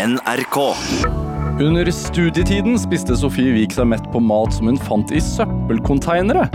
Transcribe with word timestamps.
NRK. 0.00 0.58
Under 1.60 1.90
studietiden 1.90 2.78
spiste 2.80 3.12
Sofie 3.20 3.52
Wiik 3.52 3.74
seg 3.76 3.90
mett 3.90 4.06
på 4.14 4.20
mat 4.24 4.54
som 4.56 4.70
hun 4.70 4.78
fant 4.80 5.10
i 5.12 5.20
søppelkonteinere. 5.20 6.46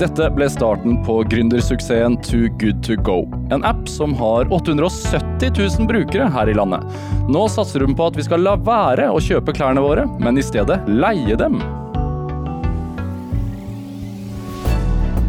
Dette 0.00 0.26
ble 0.36 0.48
starten 0.52 0.98
på 1.06 1.14
gründersuksessen 1.32 2.18
Too 2.26 2.50
Good 2.60 2.82
To 2.84 2.98
Go. 3.00 3.22
En 3.56 3.64
app 3.64 3.88
som 3.88 4.12
har 4.18 4.52
870 4.52 5.48
000 5.56 5.88
brukere 5.88 6.26
her 6.34 6.50
i 6.52 6.56
landet. 6.58 6.84
Nå 7.32 7.46
satser 7.48 7.86
hun 7.86 7.96
på 7.96 8.10
at 8.10 8.18
vi 8.20 8.26
skal 8.26 8.44
la 8.44 8.58
være 8.60 9.08
å 9.08 9.22
kjøpe 9.24 9.54
klærne 9.56 9.80
våre, 9.84 10.04
men 10.20 10.36
i 10.36 10.44
stedet 10.44 10.76
leie 10.90 11.38
dem. 11.40 11.56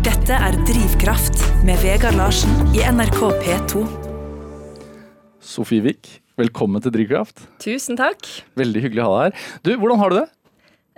Dette 0.03 0.43
er 0.49 0.59
Drivkraft 0.67 1.47
med 1.63 1.79
Vegard 1.85 2.19
Larsen 2.19 2.75
i 2.75 2.83
NRK 2.83 3.21
P2. 3.45 3.85
Sofie 5.39 5.87
Wiik, 5.87 6.17
velkommen 6.41 6.81
til 6.83 6.93
Drivkraft. 6.95 7.43
Tusen 7.61 7.97
takk. 7.99 8.25
Veldig 8.59 8.81
hyggelig 8.87 9.03
å 9.05 9.09
ha 9.11 9.17
deg 9.19 9.27
her. 9.35 9.49
Du, 9.67 9.71
hvordan 9.81 10.01
har 10.01 10.13
du 10.13 10.17
det? 10.21 10.27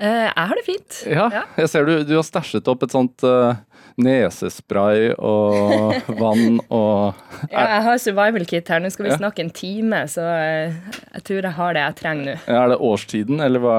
Eh, 0.04 0.24
jeg 0.30 0.48
har 0.50 0.58
det 0.60 0.66
fint. 0.66 0.98
Ja, 1.12 1.28
jeg 1.60 1.70
ser 1.72 1.86
du, 1.88 1.94
du 2.08 2.16
har 2.18 2.26
stæsjet 2.28 2.68
opp 2.72 2.82
et 2.88 2.94
sånt 2.96 3.24
uh, 3.28 3.54
nesespray 4.02 5.12
og 5.20 5.94
vann 6.22 6.58
og 6.74 7.20
Ja, 7.52 7.68
jeg 7.76 7.84
har 7.90 8.02
survival 8.02 8.48
kit 8.50 8.72
her. 8.74 8.82
Nå 8.84 8.90
skal 8.94 9.08
vi 9.10 9.14
Ja. 9.14 9.20
snakke 9.22 9.44
en 9.46 9.54
time, 9.54 10.04
så 10.10 10.26
eh, 10.34 10.74
jeg 11.20 11.26
tror 11.30 11.46
jeg 11.46 11.56
har 11.60 11.78
det 11.78 11.84
jeg 11.86 11.98
trenger 12.02 12.26
nå. 12.32 12.36
Er 12.58 12.74
det 12.74 12.80
årstiden, 12.90 13.44
eller 13.46 13.64
hva? 13.64 13.78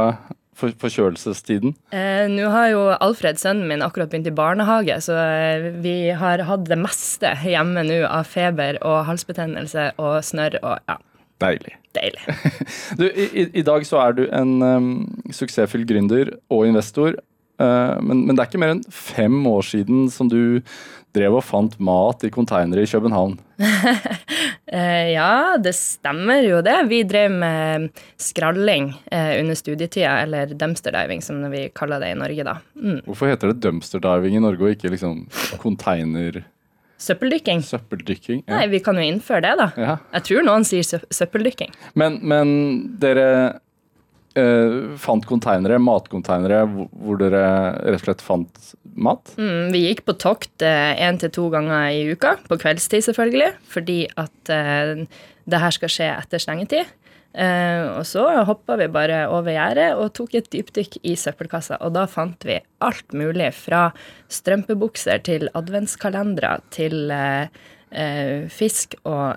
For, 0.54 0.70
forkjølelsestiden? 0.78 1.72
Eh, 1.90 2.28
nå 2.30 2.46
har 2.52 2.68
jo 2.70 2.82
Alfred, 3.02 3.40
sønnen 3.42 3.66
min, 3.66 3.82
akkurat 3.82 4.12
begynt 4.12 4.28
i 4.30 4.34
barnehage, 4.38 5.00
så 5.02 5.16
eh, 5.18 5.64
vi 5.82 5.96
har 6.14 6.44
hatt 6.46 6.68
det 6.70 6.78
meste 6.78 7.32
hjemme 7.42 7.82
nå 7.88 7.96
av 8.06 8.28
feber 8.30 8.78
og 8.86 9.00
halsbetennelse 9.08 9.88
og 9.98 10.20
snørr 10.22 10.60
og 10.62 10.76
ja, 10.86 10.94
Deilig. 11.44 11.76
deilig. 11.94 12.24
Du, 12.98 13.04
i, 13.06 13.46
i- 13.52 13.62
dag 13.66 13.84
så 13.86 14.00
er 14.06 14.16
du 14.18 14.24
en 14.32 14.56
um, 14.64 14.90
suksessfull 15.34 15.86
gründer 15.88 16.32
og 16.50 16.66
investor. 16.70 17.14
uh, 17.62 18.00
men, 18.02 18.24
men 18.26 18.34
det 18.34 18.42
er 18.42 18.50
ikke 18.50 18.62
mer 18.64 18.74
enn 18.74 18.84
fem 18.90 19.36
år 19.46 19.62
siden 19.68 20.08
som 20.10 20.28
du 20.32 20.60
drev 21.14 21.36
og 21.38 21.44
fant 21.46 21.76
mat 21.78 22.24
i 22.26 22.30
konteinere 22.34 22.82
i 22.82 22.90
København. 22.90 23.36
uh, 23.62 25.06
ja, 25.14 25.54
det 25.62 25.74
stemmer 25.78 26.40
jo 26.42 26.58
det. 26.66 26.74
Vi 26.90 27.04
drev 27.06 27.30
med 27.38 27.90
skralling 28.18 28.88
uh, 29.12 29.34
under 29.38 29.54
studietida, 29.58 30.16
eller 30.24 30.50
dumpster 30.58 30.90
diving, 30.96 31.22
som 31.22 31.44
vi 31.52 31.68
kaller 31.76 32.02
det 32.02 32.10
i 32.10 32.18
Norge, 32.18 32.48
da. 32.50 32.56
Mm. 32.74 32.98
Hvorfor 33.06 33.30
heter 33.30 33.52
det 33.52 33.62
dumpster 33.62 34.02
diving 34.02 34.34
i 34.40 34.42
Norge 34.42 34.66
og 34.66 34.74
ikke 34.74 34.90
liksom 34.96 35.22
container 35.62 36.42
Søppeldykking. 37.04 37.64
søppeldykking? 37.66 38.44
ja. 38.46 38.56
Nei, 38.56 38.68
vi 38.72 38.80
kan 38.84 38.96
jo 38.98 39.04
innføre 39.04 39.44
det, 39.44 39.52
da. 39.60 39.68
Ja. 39.80 39.98
Jeg 40.16 40.26
tror 40.30 40.48
noen 40.48 40.64
sier 40.68 40.86
sø 40.86 41.02
søppeldykking. 41.12 41.74
Men, 42.00 42.18
men 42.24 42.54
dere 43.02 43.26
eh, 44.38 44.96
fant 45.00 45.26
konteinere, 45.28 45.78
matkonteinere, 45.82 46.64
hvor, 46.70 47.20
dere 47.20 47.44
rett 47.84 48.00
og 48.00 48.08
slett 48.08 48.24
fant 48.24 48.72
mat? 48.94 49.34
Mm, 49.38 49.70
vi 49.74 49.86
gikk 49.88 50.04
på 50.08 50.16
tokt 50.22 50.64
én 50.64 51.20
til 51.20 51.32
to 51.34 51.48
ganger 51.52 51.92
i 51.92 52.04
uka, 52.14 52.36
på 52.48 52.58
kveldstid 52.62 53.06
selvfølgelig, 53.10 53.52
fordi 53.70 54.00
at 54.20 54.54
eh, 54.54 55.06
det 55.44 55.60
her 55.60 55.74
skal 55.76 55.92
skje 55.92 56.10
etter 56.16 56.42
stengetid. 56.42 56.92
Eh, 57.34 57.84
og 57.98 58.04
så 58.06 58.22
hoppa 58.46 58.76
vi 58.78 58.86
bare 58.94 59.24
over 59.26 59.56
gjerdet 59.56 59.88
og 59.98 60.12
tok 60.14 60.36
et 60.38 60.50
dypdykk 60.52 61.00
i 61.02 61.16
søppelkassa. 61.18 61.80
Og 61.82 61.94
da 61.96 62.06
fant 62.10 62.46
vi 62.46 62.60
alt 62.84 63.16
mulig, 63.16 63.50
fra 63.58 63.88
strømpebukser 64.32 65.24
til 65.26 65.48
adventskalendere 65.58 66.58
til 66.74 67.10
eh, 67.14 67.50
eh, 67.90 68.46
fisk 68.52 68.98
og 69.02 69.34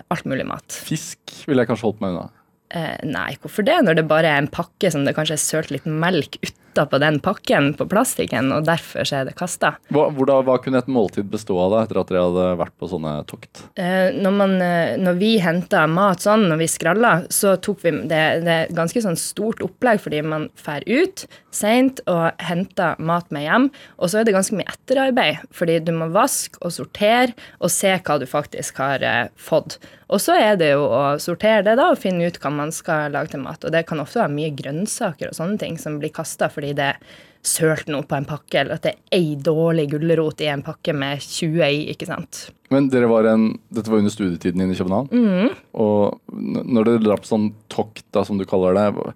alt 0.00 0.28
mulig 0.28 0.44
mat. 0.46 0.76
Fisk 0.86 1.32
ville 1.48 1.64
jeg 1.64 1.72
kanskje 1.72 1.88
holdt 1.88 2.04
meg 2.04 2.14
unna. 2.14 2.28
Eh, 2.70 3.02
nei, 3.02 3.34
hvorfor 3.42 3.66
det, 3.66 3.80
når 3.82 3.98
det 3.98 4.06
bare 4.10 4.30
er 4.30 4.44
en 4.44 4.50
pakke 4.50 4.92
som 4.94 5.02
det 5.06 5.16
kanskje 5.16 5.34
er 5.34 5.42
sølt 5.42 5.72
litt 5.74 5.86
melk 5.90 6.36
utapå 6.38 7.00
den 7.02 7.16
pakken 7.18 7.72
på 7.74 7.88
plastikken, 7.90 8.52
og 8.54 8.68
derfor 8.68 9.08
så 9.08 9.20
er 9.20 9.26
det 9.26 9.34
kasta? 9.40 9.72
Hva, 9.90 10.06
hva 10.14 10.56
kunne 10.62 10.78
et 10.78 10.90
måltid 10.90 11.26
bestå 11.32 11.56
av 11.64 11.74
da, 11.74 11.82
etter 11.82 11.98
at 11.98 12.12
dere 12.12 12.22
hadde 12.28 12.46
vært 12.62 12.76
på 12.78 12.92
sånne 12.92 13.16
tokt? 13.26 13.64
Eh, 13.74 14.14
når, 14.14 14.38
man, 14.38 14.56
eh, 14.62 14.94
når 15.02 15.18
vi 15.18 15.32
henta 15.42 15.82
mat 15.90 16.22
sånn, 16.22 16.46
når 16.52 16.62
vi 16.62 16.70
skralla, 16.70 17.12
så 17.26 17.56
tok 17.58 17.82
vi 17.82 17.96
det, 18.04 18.24
det 18.46 18.54
er 18.54 18.74
ganske 18.78 19.02
sånn 19.02 19.18
stort 19.18 19.66
opplegg, 19.66 20.04
fordi 20.06 20.22
man 20.22 20.46
fær 20.54 20.86
ut 20.86 21.26
seint 21.50 22.04
og 22.06 22.38
henter 22.46 23.02
mat 23.02 23.34
med 23.34 23.48
hjem. 23.48 23.70
Og 23.98 24.12
så 24.12 24.20
er 24.20 24.30
det 24.30 24.38
ganske 24.38 24.54
mye 24.54 24.70
etterarbeid, 24.70 25.42
fordi 25.50 25.82
du 25.82 25.96
må 25.96 26.12
vaske 26.14 26.62
og 26.62 26.78
sortere 26.78 27.34
og 27.58 27.74
se 27.74 27.98
hva 27.98 28.22
du 28.22 28.30
faktisk 28.30 28.78
har 28.78 29.02
fått. 29.34 29.80
Og 30.10 30.18
så 30.22 30.34
er 30.42 30.56
det 30.58 30.72
jo 30.72 30.86
å 30.90 31.02
sortere 31.22 31.62
det 31.66 31.76
da, 31.78 31.90
og 31.92 32.00
finne 32.02 32.26
ut 32.26 32.38
hva 32.42 32.50
man 32.52 32.72
skal 32.74 33.12
lage 33.14 33.34
til 33.34 33.42
mat. 33.44 33.62
Og 33.62 33.74
det 33.74 33.84
kan 33.88 34.02
ofte 34.02 34.18
være 34.22 34.34
mye 34.34 34.54
grønnsaker 34.58 35.30
og 35.30 35.36
sånne 35.38 35.60
ting 35.60 35.76
som 35.78 36.00
blir 36.02 36.12
kasta 36.14 36.50
fordi 36.50 36.72
det 36.78 36.88
er 36.92 37.02
sølt 37.46 37.88
noe 37.88 38.04
på 38.04 38.18
en 38.18 38.26
pakke, 38.28 38.58
eller 38.60 38.76
at 38.76 38.84
det 38.84 38.90
er 38.92 39.16
ei 39.16 39.36
dårlig 39.40 39.86
gulrot 39.94 40.42
i 40.44 40.50
en 40.52 40.64
pakke 40.66 40.92
med 40.92 41.22
20 41.24 41.62
i, 41.64 41.78
ikke 41.94 42.10
sant. 42.10 42.42
Men 42.74 42.90
var 42.90 43.30
en, 43.30 43.46
dette 43.72 43.90
var 43.90 44.02
under 44.02 44.12
studietiden 44.12 44.60
din 44.60 44.74
i 44.74 44.76
København. 44.76 45.54
Og 45.72 46.20
når 46.36 46.90
dere 46.90 47.04
drar 47.06 47.22
på 47.22 47.30
sånn 47.30 47.48
tokt, 47.72 48.04
da, 48.12 48.26
som 48.28 48.36
du 48.36 48.44
kaller 48.48 48.76
det, 48.76 49.14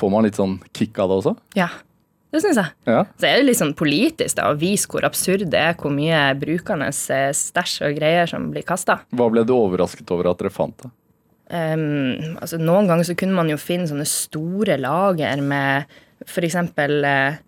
får 0.00 0.10
man 0.10 0.26
litt 0.26 0.40
sånn 0.40 0.58
kick 0.74 0.98
av 0.98 1.12
det 1.12 1.20
også? 1.20 1.36
Ja, 1.60 1.70
det 2.30 2.42
syns 2.44 2.60
jeg. 2.60 2.74
Ja. 2.86 3.02
Så 3.18 3.26
er 3.26 3.40
det 3.40 3.48
litt 3.48 3.58
sånn 3.58 3.74
politisk 3.78 4.38
da, 4.38 4.50
å 4.52 4.58
vise 4.58 4.90
hvor 4.90 5.06
absurd 5.08 5.48
det 5.50 5.60
er, 5.60 5.76
hvor 5.80 5.92
mye 5.94 6.22
brukende 6.38 6.90
eh, 6.90 7.30
stæsj 7.34 7.76
og 7.88 7.98
greier 7.98 8.30
som 8.30 8.50
blir 8.54 8.66
kasta. 8.66 9.00
Hva 9.16 9.30
ble 9.32 9.44
du 9.46 9.54
overrasket 9.56 10.10
over 10.14 10.30
at 10.30 10.42
dere 10.42 10.54
fant 10.54 10.76
det? 10.84 10.92
Um, 11.50 12.38
altså, 12.38 12.60
noen 12.62 12.86
ganger 12.86 13.08
så 13.08 13.16
kunne 13.18 13.34
man 13.34 13.50
jo 13.50 13.56
finne 13.58 13.88
sånne 13.90 14.06
store 14.06 14.76
lager 14.78 15.40
med 15.42 15.90
for 16.28 16.46
eksempel 16.46 17.00
eh, 17.02 17.40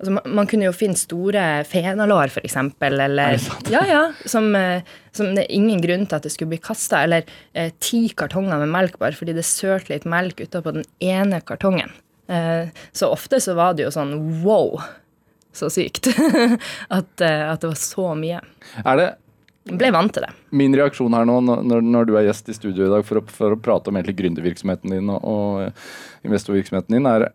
altså, 0.00 0.14
man, 0.16 0.34
man 0.38 0.48
kunne 0.50 0.68
jo 0.68 0.74
finne 0.76 0.98
store 0.98 1.44
fenalår, 1.68 2.32
eksempel, 2.42 2.98
eller 3.06 3.36
Er? 3.36 3.48
Ja, 3.72 3.82
ja. 3.88 4.02
Som, 4.24 4.52
eh, 4.56 4.86
som 5.16 5.34
det 5.36 5.46
er 5.46 5.56
ingen 5.56 5.82
grunn 5.84 6.06
til 6.06 6.18
at 6.18 6.26
det 6.26 6.32
skulle 6.34 6.54
bli 6.54 6.62
kasta. 6.62 7.04
Eller 7.06 7.26
eh, 7.52 7.72
ti 7.82 8.06
kartonger 8.16 8.62
med 8.62 8.72
melk 8.72 9.00
bare 9.02 9.16
fordi 9.16 9.36
det 9.36 9.46
sølte 9.48 9.94
litt 9.94 10.08
melk 10.08 10.42
utapå 10.44 10.74
den 10.76 10.86
ene 11.04 11.42
kartongen. 11.44 11.92
Eh, 12.30 12.68
så 12.92 13.10
ofte 13.10 13.40
så 13.42 13.56
var 13.58 13.74
det 13.74 13.88
jo 13.88 13.94
sånn 13.94 14.14
wow, 14.44 14.78
så 15.52 15.70
sykt. 15.72 16.12
at, 16.96 17.10
eh, 17.20 17.42
at 17.50 17.62
det 17.62 17.72
var 17.72 17.80
så 17.80 18.12
mye. 18.18 18.42
Er 18.84 19.00
det 19.00 19.10
ble 19.70 19.90
vant 19.92 20.12
til 20.14 20.24
det. 20.24 20.30
min 20.56 20.72
reaksjon 20.74 21.14
her 21.14 21.26
nå 21.28 21.36
når, 21.44 21.82
når 21.84 22.06
du 22.08 22.14
er 22.16 22.24
gjest 22.24 22.48
i 22.50 22.54
studio 22.56 22.86
i 22.86 22.90
dag 22.90 23.04
for 23.06 23.20
å, 23.20 23.24
for 23.30 23.54
å 23.54 23.58
prate 23.60 23.92
om 23.92 23.98
egentlig 23.98 24.16
gründervirksomheten 24.22 24.94
din 24.96 25.12
og, 25.12 25.20
og 25.20 26.26
investorvirksomheten 26.26 26.96
din, 26.96 27.10
er 27.10 27.30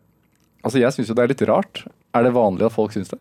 Altså, 0.65 0.79
jeg 0.81 0.95
syns 0.95 1.11
jo 1.11 1.13
det 1.13 1.21
er 1.21 1.29
litt 1.29 1.41
rart. 1.45 1.83
Er 2.17 2.23
det 2.25 2.31
vanlig 2.33 2.65
at 2.65 2.73
folk 2.73 2.89
syns 2.95 3.11
det? 3.11 3.19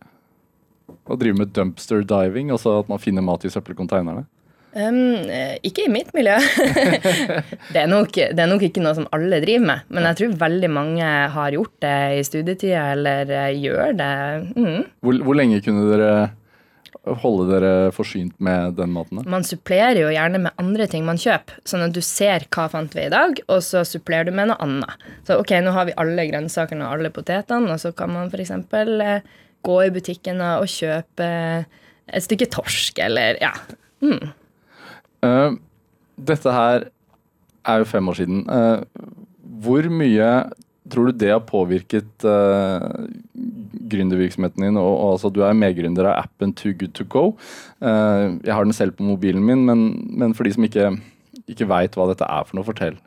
Å 0.88 1.16
drive 1.20 1.36
med 1.36 1.50
dumpster 1.52 2.00
diving, 2.08 2.48
altså 2.54 2.78
at 2.78 2.88
man 2.88 3.02
finner 3.02 3.20
mat 3.26 3.44
i 3.44 3.50
søppelkonteinerne? 3.52 4.22
Um, 4.74 5.28
ikke 5.62 5.86
i 5.86 5.90
mitt 5.92 6.10
miljø. 6.16 6.34
det, 7.72 7.80
er 7.84 7.90
nok, 7.90 8.10
det 8.10 8.42
er 8.42 8.50
nok 8.50 8.64
ikke 8.66 8.82
noe 8.82 8.96
som 8.98 9.06
alle 9.14 9.38
driver 9.44 9.68
med, 9.68 9.90
men 9.94 10.08
jeg 10.10 10.18
tror 10.18 10.38
veldig 10.40 10.70
mange 10.74 11.10
har 11.36 11.54
gjort 11.54 11.76
det 11.84 11.98
i 12.18 12.24
studietida, 12.26 12.88
eller 12.96 13.30
eh, 13.30 13.52
gjør 13.62 13.94
det. 14.00 14.14
Mm. 14.56 14.80
Hvor, 15.04 15.20
hvor 15.28 15.38
lenge 15.38 15.62
kunne 15.62 15.86
dere 15.92 16.14
holde 17.20 17.46
dere 17.50 17.72
forsynt 17.94 18.34
med 18.42 18.74
den 18.78 18.92
maten? 18.94 19.20
da? 19.20 19.28
Man 19.30 19.44
supplerer 19.46 20.00
jo 20.00 20.12
gjerne 20.12 20.40
med 20.46 20.60
andre 20.60 20.88
ting 20.90 21.04
man 21.06 21.20
kjøper, 21.20 21.58
sånn 21.68 21.86
at 21.86 21.94
du 21.94 22.00
ser 22.04 22.46
hva 22.54 22.66
fant 22.72 22.94
vi 22.96 23.06
i 23.06 23.12
dag, 23.12 23.38
og 23.46 23.62
så 23.64 23.84
supplerer 23.86 24.28
du 24.28 24.34
med 24.36 24.50
noe 24.50 24.60
annet. 24.64 25.08
Så 25.28 25.38
ok, 25.40 25.56
nå 25.64 25.74
har 25.76 25.88
vi 25.88 25.98
alle 26.00 26.28
grønnsakene 26.30 26.86
og 26.86 26.98
alle 26.98 27.12
potetene, 27.14 27.74
og 27.74 27.82
så 27.82 27.92
kan 27.96 28.14
man 28.14 28.32
f.eks. 28.32 28.54
Eh, 28.54 29.34
gå 29.64 29.82
i 29.86 29.92
butikken 29.92 30.42
og 30.44 30.66
kjøpe 30.68 31.28
et 32.04 32.24
stykke 32.24 32.50
torsk, 32.52 32.98
eller 33.04 33.38
ja. 33.40 33.54
Eh, 35.24 35.56
dette 36.30 36.52
her 36.54 36.88
er 37.64 37.80
jo 37.80 37.88
fem 37.88 38.08
år 38.10 38.18
siden. 38.20 38.44
Uh, 38.44 38.84
hvor 39.64 39.86
mye 39.88 40.28
tror 40.92 41.08
du 41.08 41.16
det 41.16 41.30
har 41.32 41.40
påvirket 41.48 42.26
uh, 42.28 43.08
gründervirksomheten 43.88 44.66
din? 44.66 44.76
Og, 44.76 44.92
og, 44.92 45.14
altså, 45.14 45.32
du 45.32 45.40
er 45.46 45.56
medgründer 45.56 46.10
av 46.10 46.26
appen 46.26 46.52
Too 46.52 46.74
Good 46.76 46.92
To 46.98 47.08
Go. 47.08 47.24
Uh, 47.80 48.36
jeg 48.44 48.52
har 48.52 48.68
den 48.68 48.76
selv 48.76 48.98
på 48.98 49.06
mobilen 49.06 49.44
min, 49.44 49.64
men, 49.64 49.86
men 50.12 50.36
for 50.36 50.44
de 50.44 50.52
som 50.54 50.68
ikke, 50.68 50.92
ikke 51.48 51.68
veit 51.72 51.96
hva 51.96 52.10
dette 52.12 52.28
er 52.28 52.46
for 52.46 52.58
noe, 52.58 52.68
fortell. 52.68 53.00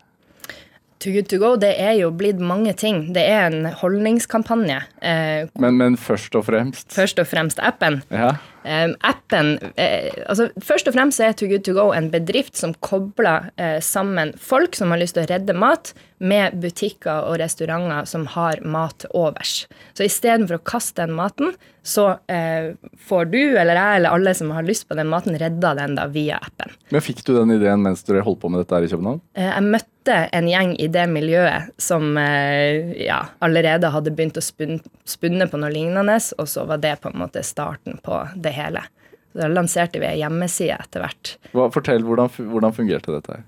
Too 1.00 1.12
good 1.14 1.28
to 1.30 1.38
go, 1.38 1.56
det 1.62 1.76
er 1.78 1.94
jo 2.00 2.10
blitt 2.12 2.40
mange 2.42 2.74
ting. 2.74 3.14
Det 3.14 3.22
er 3.30 3.48
en 3.52 3.68
holdningskampanje. 3.82 4.80
Eh, 5.02 5.48
Men, 5.62 5.78
men 5.78 5.98
først 5.98 6.34
og 6.36 6.46
fremst 6.48 6.94
først 6.96 7.20
og 7.22 7.28
fremst 7.30 7.60
appen. 7.64 8.02
ja. 8.12 8.36
Eh, 8.68 8.90
appen 9.08 9.54
eh, 9.80 10.10
altså 10.28 10.50
Først 10.60 10.90
og 10.90 10.96
fremst 10.98 11.22
er 11.24 11.32
Too 11.40 11.48
Good 11.48 11.64
To 11.70 11.72
Go 11.78 11.86
en 11.96 12.10
bedrift 12.12 12.58
som 12.60 12.74
kobler 12.84 13.46
eh, 13.56 13.78
sammen 13.80 14.34
folk 14.36 14.76
som 14.76 14.92
har 14.92 15.00
lyst 15.00 15.16
til 15.16 15.24
å 15.24 15.30
redde 15.30 15.54
mat, 15.56 15.94
med 16.20 16.58
butikker 16.60 17.30
og 17.30 17.38
restauranter 17.40 18.04
som 18.10 18.26
har 18.34 18.60
mat 18.66 19.06
overs. 19.16 19.68
Så 19.96 20.04
istedenfor 20.04 20.58
å 20.58 20.64
kaste 20.68 21.06
den 21.06 21.14
maten, 21.16 21.54
så 21.86 22.18
eh, 22.28 22.74
får 23.08 23.30
du 23.32 23.40
eller 23.56 23.78
jeg 23.78 24.02
eller 24.02 24.18
alle 24.18 24.34
som 24.36 24.50
har 24.52 24.66
lyst 24.68 24.90
på 24.90 24.98
den 25.00 25.08
maten, 25.14 25.38
redda 25.40 25.76
den 25.78 25.96
da 25.96 26.08
via 26.12 26.42
appen. 26.42 26.74
Men 26.92 27.06
fikk 27.06 27.22
du 27.24 27.36
den 27.38 27.54
ideen 27.56 27.86
mens 27.86 28.04
dere 28.04 28.26
holdt 28.26 28.42
på 28.42 28.50
med 28.52 28.66
dette 28.66 28.76
her 28.76 28.90
i 28.90 28.92
København? 28.92 29.22
Eh, 29.38 29.48
jeg 29.54 29.64
møtte 29.70 29.94
møtte 30.08 30.30
en 30.32 30.48
gjeng 30.48 30.76
i 30.80 30.88
det 30.88 31.06
miljøet 31.12 31.74
som 31.78 32.18
eh, 32.18 32.96
ja, 33.06 33.28
allerede 33.40 33.90
hadde 33.92 34.12
begynt 34.12 34.38
å 34.38 34.42
spunne, 34.42 35.48
på 35.48 35.60
noe 35.60 35.72
lignende, 35.72 36.18
og 36.38 36.48
så 36.48 36.66
var 36.66 36.80
det 36.80 37.02
på 37.02 37.12
en 37.12 37.20
måte 37.20 37.44
starten 37.44 38.00
på 38.04 38.22
det 38.36 38.56
hele. 38.56 38.84
Så 39.34 39.42
da 39.42 39.50
lanserte 39.52 40.00
vi 40.00 40.08
ei 40.08 40.22
hjemmeside 40.22 40.78
etter 40.80 41.04
hvert. 41.04 41.38
Hva, 41.52 41.68
fortell, 41.74 42.04
hvordan, 42.08 42.32
hvordan 42.32 42.76
fungerte 42.76 43.18
dette 43.18 43.36
her? 43.36 43.44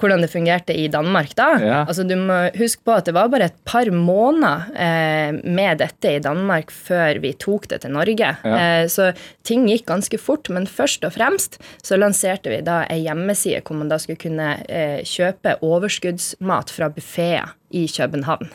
Hvordan 0.00 0.24
det 0.24 0.30
fungerte 0.32 0.74
i 0.76 0.88
Danmark 0.92 1.34
da. 1.38 1.48
Ja. 1.60 1.78
Altså, 1.86 2.04
du 2.06 2.14
må 2.18 2.38
huske 2.58 2.84
på 2.86 2.96
at 2.96 3.08
det 3.08 3.14
var 3.16 3.30
bare 3.32 3.50
et 3.50 3.58
par 3.68 3.90
måneder 3.92 4.72
eh, 4.74 5.38
med 5.44 5.82
dette 5.82 6.16
i 6.16 6.22
Danmark 6.22 6.72
før 6.74 7.20
vi 7.22 7.34
tok 7.38 7.68
det 7.72 7.82
til 7.84 7.94
Norge. 7.94 8.32
Ja. 8.42 8.56
Eh, 8.56 8.86
så 8.92 9.12
ting 9.46 9.68
gikk 9.70 9.86
ganske 9.90 10.20
fort, 10.20 10.50
men 10.52 10.68
først 10.70 11.06
og 11.08 11.14
fremst 11.16 11.60
så 11.84 11.98
lanserte 12.00 12.52
vi 12.52 12.62
da 12.66 12.82
ei 12.92 13.02
hjemmeside 13.04 13.62
hvor 13.66 13.78
man 13.78 13.92
da 13.92 14.00
skulle 14.02 14.20
kunne 14.22 14.54
eh, 14.68 15.00
kjøpe 15.06 15.58
overskuddsmat 15.62 16.72
fra 16.72 16.90
buffeer 16.92 17.56
i 17.72 17.86
København. 17.88 18.52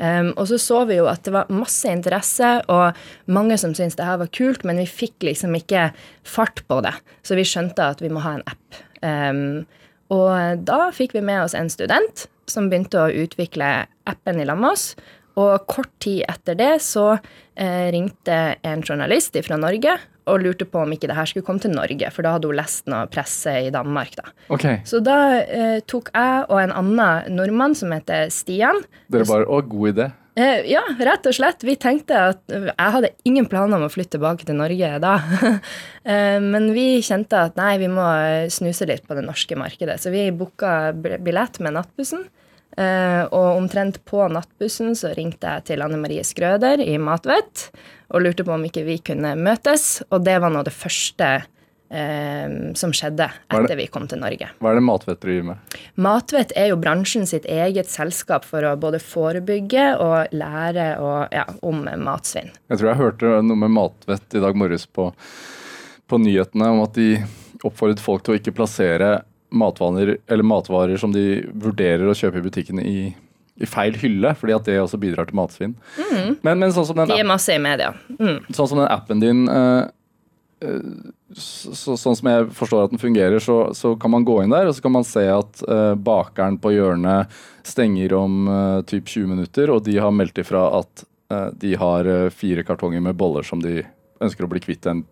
Um, 0.00 0.30
og 0.40 0.46
så 0.48 0.56
så 0.56 0.78
vi 0.88 0.96
jo 0.96 1.08
at 1.10 1.26
det 1.26 1.32
var 1.34 1.50
masse 1.52 1.90
interesse, 1.92 2.48
og 2.72 2.96
mange 3.28 3.58
som 3.60 3.74
syntes 3.76 3.98
det 3.98 4.06
her 4.08 4.22
var 4.22 4.30
kult, 4.32 4.64
men 4.64 4.80
vi 4.80 4.86
fikk 4.88 5.26
liksom 5.28 5.52
ikke 5.58 5.90
fart 6.24 6.62
på 6.70 6.80
det. 6.86 6.94
Så 7.26 7.36
vi 7.36 7.44
skjønte 7.44 7.90
at 7.92 8.00
vi 8.00 8.08
må 8.12 8.22
ha 8.24 8.38
en 8.38 8.46
app. 8.48 8.80
Um, 9.04 9.66
og 10.10 10.66
da 10.66 10.90
fikk 10.94 11.14
vi 11.16 11.24
med 11.24 11.44
oss 11.44 11.54
en 11.54 11.70
student 11.70 12.26
som 12.50 12.68
begynte 12.70 12.98
å 12.98 13.10
utvikle 13.24 13.86
appen 14.10 14.40
i 14.42 14.46
lag 14.48 14.58
med 14.58 14.74
oss. 14.74 14.92
Og 15.38 15.66
kort 15.70 15.92
tid 16.02 16.24
etter 16.28 16.56
det 16.58 16.72
så 16.82 17.12
eh, 17.14 17.90
ringte 17.94 18.38
en 18.66 18.82
journalist 18.82 19.38
fra 19.46 19.58
Norge 19.60 19.94
og 20.30 20.42
lurte 20.44 20.66
på 20.68 20.82
om 20.82 20.92
ikke 20.94 21.08
det 21.10 21.16
her 21.16 21.28
skulle 21.28 21.46
komme 21.46 21.62
til 21.62 21.72
Norge, 21.74 22.10
for 22.14 22.26
da 22.26 22.34
hadde 22.36 22.50
hun 22.50 22.58
lest 22.58 22.90
noe 22.90 23.06
presse 23.10 23.54
i 23.66 23.70
Danmark. 23.72 24.14
da. 24.18 24.34
Okay. 24.52 24.80
Så 24.86 25.00
da 25.04 25.18
eh, 25.40 25.78
tok 25.90 26.10
jeg 26.14 26.44
og 26.46 26.58
en 26.60 26.74
annen 26.82 27.36
nordmann 27.36 27.76
som 27.78 27.94
heter 27.94 28.30
Stian 28.34 28.82
dere 29.10 29.26
bare 29.28 29.48
Å, 29.48 29.62
god 29.66 29.94
idé. 29.94 30.10
Eh, 30.40 30.62
ja, 30.70 30.80
rett 30.98 31.26
og 31.28 31.34
slett. 31.36 31.64
Vi 31.66 31.74
tenkte 31.80 32.16
at 32.30 32.40
Jeg 32.54 32.92
hadde 32.94 33.10
ingen 33.28 33.48
planer 33.50 33.76
om 33.80 33.84
å 33.88 33.92
flytte 33.92 34.16
tilbake 34.16 34.46
til 34.48 34.60
Norge 34.60 34.96
da. 35.02 35.16
Eh, 36.00 36.38
Men 36.40 36.70
vi 36.72 37.02
kjente 37.04 37.36
at 37.36 37.58
nei, 37.60 37.74
vi 37.82 37.88
må 37.92 38.00
eh, 38.00 38.46
snuse 38.48 38.86
litt 38.88 39.04
på 39.04 39.12
det 39.18 39.24
norske 39.26 39.58
markedet. 39.60 39.98
Så 40.00 40.08
vi 40.14 40.30
booka 40.32 40.94
billett 40.96 41.58
med 41.60 41.76
nattbussen. 41.76 42.22
Eh, 42.80 43.22
Og 43.28 43.58
omtrent 43.58 43.98
på 44.08 44.24
nattbussen 44.32 44.94
så 44.96 45.12
ringte 45.16 45.58
jeg 45.58 45.66
til 45.68 45.84
Anne 45.84 46.00
Marie 46.00 46.24
Skrøder 46.24 46.80
i 46.80 46.96
Matvett 46.96 47.68
og 48.10 48.24
lurte 48.24 48.46
på 48.48 48.54
om 48.56 48.64
ikke 48.64 48.86
vi 48.88 48.96
kunne 49.10 49.34
møtes. 49.36 50.00
Og 50.08 50.24
det 50.24 50.38
var 50.40 50.54
nå 50.54 50.64
det 50.64 50.72
første 50.74 51.28
eh, 51.36 51.48
som 51.90 52.92
skjedde 52.94 53.26
etter 53.50 53.72
vi 53.74 53.88
kom 53.90 54.04
til 54.06 54.20
Norge. 54.22 54.46
Hva 54.62 54.70
er 54.70 54.78
det 54.78 54.84
Matvett 54.86 55.18
driver 55.24 55.48
med? 55.48 55.78
Matvett 55.98 56.52
er 56.54 56.68
jo 56.70 56.76
bransjen 56.78 57.26
sitt 57.26 57.48
eget 57.50 57.90
selskap 57.90 58.46
for 58.46 58.62
å 58.62 58.76
både 58.78 59.00
forebygge 59.02 59.88
og 59.98 60.30
lære 60.30 60.86
og, 61.02 61.34
ja, 61.34 61.48
om 61.66 61.82
matsvinn. 61.98 62.52
Jeg 62.70 62.78
tror 62.78 62.92
jeg 62.92 63.00
hørte 63.00 63.32
noe 63.42 63.62
med 63.64 63.74
Matvett 63.74 64.38
i 64.38 64.44
dag 64.44 64.54
morges 64.54 64.86
på, 64.86 65.08
på 66.06 66.22
nyhetene 66.22 66.70
om 66.76 66.84
at 66.84 66.94
de 66.94 67.16
oppfordret 67.66 68.02
folk 68.02 68.22
til 68.24 68.36
å 68.36 68.40
ikke 68.40 68.54
plassere 68.56 69.16
matvarer, 69.50 70.16
eller 70.30 70.46
matvarer 70.46 71.00
som 71.00 71.12
de 71.14 71.42
vurderer 71.58 72.06
å 72.08 72.14
kjøpe 72.16 72.40
i 72.40 72.44
butikken 72.44 72.80
i, 72.82 72.98
i 73.60 73.68
feil 73.68 73.96
hylle, 74.00 74.34
fordi 74.38 74.54
at 74.56 74.68
det 74.68 74.78
også 74.80 75.00
bidrar 75.02 75.28
til 75.28 75.38
matsvinn. 75.40 75.74
Men, 76.46 76.60
men 76.62 76.70
sånn, 76.74 76.86
som 76.86 77.00
den, 77.00 77.10
De 77.10 77.18
er 77.20 77.28
masse 77.28 77.54
i 77.54 77.62
media. 77.62 77.92
Mm. 78.18 78.46
sånn 78.54 78.70
som 78.70 78.80
den 78.80 78.90
appen 78.90 79.22
din 79.22 79.48
eh, 79.50 79.88
så, 80.60 81.74
så, 81.76 81.94
Sånn 81.96 82.16
som 82.18 82.28
jeg 82.28 82.48
forstår 82.56 82.84
at 82.84 82.92
den 82.92 83.00
fungerer, 83.00 83.40
så, 83.42 83.70
så 83.76 83.94
kan 84.00 84.12
man 84.12 84.26
gå 84.28 84.40
inn 84.42 84.52
der 84.52 84.68
og 84.68 84.76
så 84.76 84.84
kan 84.84 84.94
man 84.98 85.06
se 85.08 85.24
at 85.32 85.62
uh, 85.64 85.94
bakeren 85.96 86.58
på 86.60 86.74
hjørnet 86.74 87.32
stenger 87.66 88.14
om 88.18 88.42
uh, 88.48 88.82
typ 88.88 89.08
20 89.08 89.30
minutter, 89.34 89.72
og 89.72 89.84
de 89.88 89.96
har 90.00 90.12
meldt 90.14 90.42
ifra 90.42 90.66
at 90.82 91.04
uh, 91.32 91.48
de 91.52 91.74
har 91.80 92.04
eh, 92.04 92.28
fire 92.34 92.64
kartonger 92.66 93.00
med 93.00 93.16
boller 93.16 93.46
som 93.46 93.62
de 93.62 93.80
ønsker 94.20 94.44
å 94.44 94.50
bli 94.50 94.60
kvitt 94.60 94.88
en 94.90 95.04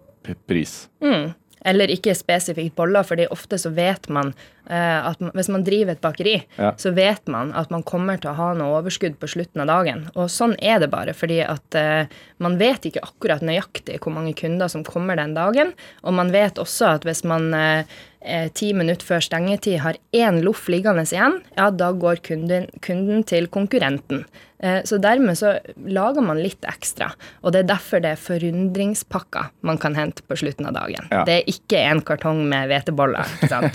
pris. 0.47 0.89
Mm. 1.05 1.33
Eller 1.61 1.91
ikke 1.91 2.15
spesifikt 2.15 2.77
boller, 2.79 3.07
fordi 3.07 3.27
ofte 3.35 3.59
så 3.59 3.73
vet 3.75 4.09
man 4.13 4.31
eh, 4.33 4.37
at 4.77 5.21
man, 5.21 5.31
hvis 5.35 5.49
man 5.49 5.65
driver 5.65 5.93
et 5.95 6.01
bakeri, 6.05 6.35
Ja. 6.59 6.73
så 6.77 6.91
vet 6.95 7.27
man 7.29 7.53
at 7.57 7.71
man 7.71 7.83
kommer 7.83 8.19
til 8.21 8.31
å 8.31 8.35
ha 8.37 8.49
noe 8.55 8.81
overskudd 8.83 9.17
på 9.19 9.29
slutten 9.31 9.63
av 9.65 9.67
dagen. 9.71 10.11
Og 10.15 10.29
sånn 10.29 10.55
er 10.61 10.79
det 10.83 10.91
bare, 10.93 11.15
fordi 11.17 11.41
at 11.47 11.79
uh, 11.79 12.05
man 12.39 12.59
vet 12.61 12.85
ikke 12.91 13.01
akkurat 13.03 13.41
nøyaktig 13.41 13.97
hvor 14.05 14.13
mange 14.13 14.35
kunder 14.37 14.69
som 14.69 14.85
kommer 14.85 15.17
den 15.17 15.33
dagen. 15.35 15.73
Og 16.05 16.13
man 16.15 16.31
vet 16.35 16.61
også 16.61 16.95
at 16.99 17.05
hvis 17.09 17.25
man 17.25 17.49
eh, 17.55 17.85
eh, 18.21 18.49
ti 18.55 18.73
minutter 18.77 19.07
før 19.09 19.25
stengetid 19.25 19.81
har 19.83 19.97
én 20.15 20.43
loff 20.45 20.69
liggende 20.69 21.03
igjen, 21.09 21.41
ja, 21.57 21.71
da 21.71 21.91
går 21.93 22.21
kunden, 22.29 22.69
kunden 22.85 23.25
til 23.27 23.49
konkurrenten. 23.49 24.25
Eh, 24.61 24.83
Så 24.85 24.99
dermed 25.03 25.39
så 25.39 25.57
lager 25.87 26.23
man 26.23 26.39
litt 26.43 26.63
ekstra. 26.67 27.11
Og 27.43 27.53
det 27.53 27.65
er 27.65 27.69
derfor 27.75 28.01
det 28.03 28.13
er 28.15 28.23
forundringspakker 28.23 29.51
man 29.67 29.79
kan 29.79 29.95
hente 29.99 30.23
på 30.27 30.37
slutten 30.39 30.67
av 30.67 30.75
dagen. 30.79 31.07
Ja. 31.11 31.25
Det 31.27 31.35
er 31.41 31.51
ikke 31.51 31.79
en 31.91 32.01
kartong 32.03 32.45
med 32.49 32.69
hveteboller. 32.71 33.27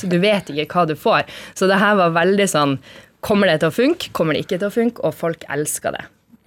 Du 0.08 0.18
vet 0.20 0.50
ikke 0.54 0.68
hva 0.74 0.83
du 0.90 0.96
får. 1.00 1.30
Så 1.58 1.70
det 1.70 1.80
her 1.82 1.98
var 2.00 2.16
veldig 2.16 2.50
sånn 2.50 2.78
Kommer 3.24 3.48
det 3.48 3.62
til 3.62 3.70
å 3.72 3.76
funke? 3.76 4.10
Kommer 4.12 4.36
det 4.36 4.42
ikke 4.44 4.58
til 4.60 4.68
å 4.68 4.74
funke? 4.74 5.00
Og 5.08 5.14
folk 5.16 5.46
elsker 5.54 5.94
det. 5.96 6.02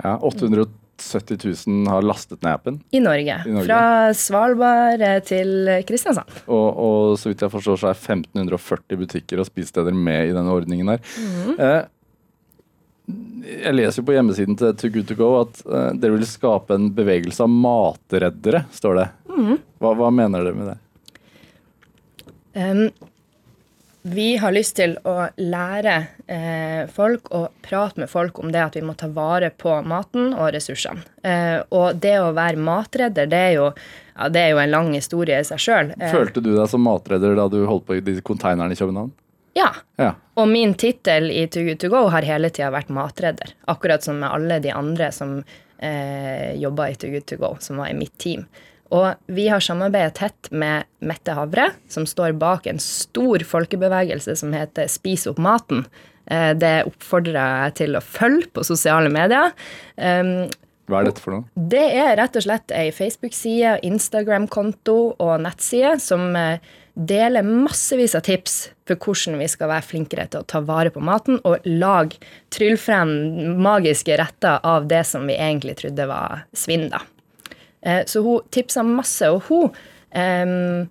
Ja, 0.04 0.18
870 0.20 1.38
000 1.64 1.88
har 1.88 2.04
lastet 2.04 2.42
ned 2.44 2.52
appen, 2.52 2.76
I 2.92 3.00
Norge. 3.00 3.38
I 3.48 3.54
Norge. 3.54 3.64
Fra 3.64 4.12
Svalbard 4.12 5.00
eh, 5.00 5.22
til 5.24 5.70
Kristiansand. 5.88 6.42
og, 6.44 6.66
og 6.76 7.16
så 7.16 7.32
vidt 7.32 7.46
jeg 7.46 7.54
forstår 7.54 7.80
så 7.80 7.88
er 7.94 7.96
1540 7.96 9.00
butikker 9.06 9.40
og 9.40 9.48
spisesteder 9.48 9.96
med 9.96 10.28
i 10.28 10.36
denne 10.36 10.52
ordningen 10.52 10.92
her. 10.92 11.00
Eh, 11.56 11.80
jeg 13.46 13.72
leser 13.76 14.02
jo 14.02 14.06
på 14.08 14.16
hjemmesiden 14.16 14.56
til 14.58 14.76
Too 14.76 14.92
Good 14.98 15.08
To 15.10 15.16
Go 15.18 15.32
at 15.40 15.60
eh, 15.64 15.90
dere 15.96 16.18
vil 16.18 16.28
skape 16.28 16.76
en 16.76 16.90
bevegelse 16.96 17.44
av 17.44 17.52
matreddere, 17.52 18.66
står 18.74 19.00
det. 19.00 19.08
Hva, 19.80 19.96
hva 19.96 20.12
mener 20.12 20.44
dere 20.44 20.60
med 20.60 20.74
det? 20.74 20.80
Um, 22.56 22.88
vi 24.06 24.36
har 24.38 24.52
lyst 24.54 24.76
til 24.78 24.92
å 25.08 25.14
lære 25.40 25.94
eh, 26.30 26.86
folk 26.94 27.30
og 27.34 27.48
prate 27.66 28.00
med 28.00 28.10
folk 28.10 28.38
om 28.38 28.52
det 28.54 28.60
at 28.62 28.76
vi 28.78 28.82
må 28.86 28.94
ta 28.98 29.08
vare 29.10 29.50
på 29.50 29.72
maten 29.82 30.30
og 30.36 30.52
ressursene. 30.54 31.02
Eh, 31.26 31.58
og 31.74 31.98
det 32.02 32.14
å 32.22 32.30
være 32.36 32.60
matredder, 32.62 33.26
det 33.30 33.40
er 33.48 33.54
jo, 33.56 33.66
ja, 34.14 34.28
det 34.30 34.44
er 34.44 34.52
jo 34.54 34.60
en 34.62 34.72
lang 34.74 34.92
historie 34.94 35.40
i 35.42 35.48
seg 35.48 35.62
sjøl. 35.62 35.90
Eh, 35.98 36.12
Følte 36.14 36.42
du 36.44 36.52
deg 36.54 36.68
som 36.70 36.84
matredder 36.86 37.34
da 37.38 37.48
du 37.50 37.58
holdt 37.66 37.88
på 37.88 37.98
i 37.98 38.04
de 38.06 38.18
konteinerne 38.22 38.76
i 38.76 38.78
København? 38.78 39.10
ja. 39.56 39.72
Ja. 39.96 40.12
Og 40.36 40.50
min 40.52 40.74
tittel 40.76 41.30
i 41.32 41.46
Too 41.48 41.64
Good 41.64 41.78
To 41.80 41.88
Go 41.88 42.02
har 42.12 42.26
hele 42.28 42.50
tida 42.52 42.68
vært 42.74 42.90
matredder. 42.92 43.54
Akkurat 43.72 44.04
som 44.04 44.18
med 44.20 44.28
alle 44.28 44.58
de 44.60 44.68
andre 44.76 45.08
som 45.16 45.38
eh, 45.80 46.52
jobba 46.60 46.90
i 46.92 46.98
Too 47.00 47.14
Good 47.14 47.24
To 47.32 47.38
Go, 47.40 47.54
som 47.64 47.80
var 47.80 47.88
i 47.88 47.96
mitt 47.96 48.12
team. 48.20 48.44
Og 48.94 49.32
vi 49.32 49.48
har 49.50 49.62
samarbeidet 49.64 50.18
tett 50.20 50.50
med 50.54 50.86
Mette 51.02 51.34
Havre, 51.34 51.70
som 51.90 52.06
står 52.06 52.36
bak 52.38 52.68
en 52.70 52.78
stor 52.82 53.42
folkebevegelse 53.46 54.36
som 54.38 54.54
heter 54.54 54.90
Spis 54.90 55.26
opp 55.30 55.40
maten. 55.42 55.86
Eh, 56.30 56.52
det 56.58 56.86
oppfordrer 56.86 57.66
jeg 57.66 57.76
til 57.82 57.98
å 57.98 58.04
følge 58.04 58.50
på 58.54 58.66
sosiale 58.66 59.10
medier. 59.12 59.52
Um, 59.96 60.48
Hva 60.86 61.00
er 61.00 61.10
dette 61.10 61.22
for 61.22 61.34
noe? 61.34 61.46
det 61.58 61.84
er 61.98 62.16
rett 62.20 62.38
og 62.38 62.46
slett 62.46 62.74
ei 62.74 62.88
Facebook-side, 62.94 63.80
Instagram-konto 63.86 64.98
og 65.18 65.34
nettside 65.42 65.96
som 66.02 66.28
eh, 66.38 66.62
deler 66.96 67.44
massevis 67.46 68.14
av 68.16 68.24
tips 68.26 68.54
for 68.88 68.96
hvordan 69.02 69.36
vi 69.42 69.48
skal 69.50 69.68
være 69.68 69.84
flinkere 69.84 70.28
til 70.30 70.42
å 70.42 70.48
ta 70.48 70.62
vare 70.64 70.94
på 70.94 71.02
maten 71.04 71.42
og 71.44 71.66
lage, 71.66 72.22
tryllfrem 72.54 73.58
magiske 73.62 74.16
retter 74.16 74.62
av 74.64 74.86
det 74.88 75.02
som 75.10 75.26
vi 75.28 75.36
egentlig 75.36 75.76
trodde 75.82 76.08
var 76.08 76.46
svinn. 76.56 76.88
da. 76.94 77.02
Eh, 77.86 78.02
Så 78.10 78.22
hun 78.26 78.42
tipsa 78.50 78.82
masse, 78.82 79.28
og 79.30 79.46
hun 79.48 79.70
um, 80.16 80.88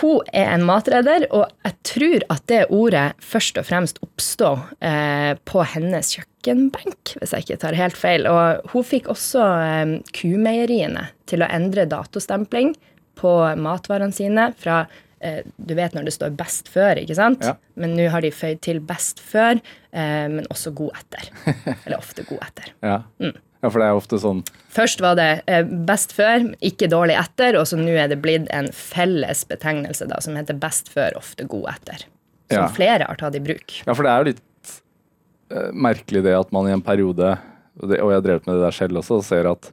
hun 0.00 0.22
er 0.32 0.48
en 0.54 0.62
matredder, 0.64 1.26
og 1.36 1.50
jeg 1.66 1.74
tror 1.84 2.22
at 2.32 2.44
det 2.48 2.60
ordet 2.72 3.10
først 3.20 3.58
og 3.60 3.66
fremst 3.68 3.98
oppstod 4.04 4.62
eh, 4.80 5.34
på 5.48 5.64
hennes 5.74 6.14
kjøkkenbenk, 6.16 7.12
hvis 7.20 7.34
jeg 7.36 7.44
ikke 7.44 7.58
tar 7.66 7.76
helt 7.76 7.98
feil. 8.00 8.24
Og 8.30 8.70
hun 8.72 8.86
fikk 8.88 9.10
også 9.12 9.42
eh, 9.44 9.92
kumeieriene 10.16 11.08
til 11.28 11.44
å 11.44 11.50
endre 11.52 11.84
datostempling 11.90 12.72
på 13.20 13.34
matvarene 13.60 14.16
sine 14.16 14.48
fra 14.56 14.86
eh, 15.20 15.42
Du 15.60 15.74
vet 15.76 15.92
når 15.94 16.08
det 16.08 16.16
står 16.16 16.32
'best 16.40 16.72
før', 16.72 17.02
ikke 17.04 17.18
sant? 17.18 17.44
Ja. 17.44 17.58
Men 17.76 17.92
nå 17.98 18.08
har 18.14 18.24
de 18.24 18.30
føyd 18.32 18.62
til 18.64 18.80
'best 18.80 19.20
før', 19.20 19.60
eh, 19.92 20.28
men 20.32 20.46
også 20.48 20.72
'god 20.72 20.92
etter'. 21.02 21.28
Eller 21.84 21.98
ofte 21.98 22.24
'god 22.24 22.40
etter'. 22.48 22.72
Ja. 22.82 23.02
Ja, 23.62 23.70
for 23.70 23.78
det 23.78 23.86
er 23.88 23.98
ofte 23.98 24.18
sånn 24.18 24.42
Først 24.74 25.02
var 25.04 25.14
det 25.18 25.28
eh, 25.46 25.62
best 25.88 26.14
før, 26.16 26.48
ikke 26.64 26.88
dårlig 26.90 27.14
etter, 27.20 27.58
og 27.60 27.66
så 27.68 27.76
nå 27.78 27.92
er 27.94 28.08
det 28.10 28.20
blitt 28.24 28.48
en 28.50 28.70
felles 28.74 29.44
betegnelse 29.50 30.08
da, 30.10 30.18
som 30.24 30.36
heter 30.38 30.56
best 30.58 30.88
før, 30.92 31.14
ofte 31.20 31.44
god 31.46 31.68
etter. 31.74 32.06
Som 32.52 32.64
Ja. 32.64 32.68
flere 32.72 33.06
har 33.08 33.20
tatt 33.20 33.36
i 33.36 33.42
bruk. 33.44 33.78
Ja, 33.86 33.92
for 33.94 34.02
det 34.06 34.12
er 34.12 34.18
jo 34.24 34.30
litt 34.32 34.72
eh, 35.52 35.70
merkelig 35.72 36.24
det 36.24 36.34
at 36.38 36.52
man 36.56 36.68
i 36.68 36.72
en 36.74 36.84
periode, 36.84 37.34
og, 37.80 37.92
jeg 37.92 38.00
har 38.02 38.24
drevet 38.24 38.48
med 38.48 38.56
det 38.58 38.64
der 38.66 38.76
selv 38.76 39.00
også, 39.02 39.20
ser 39.24 39.48
at 39.52 39.70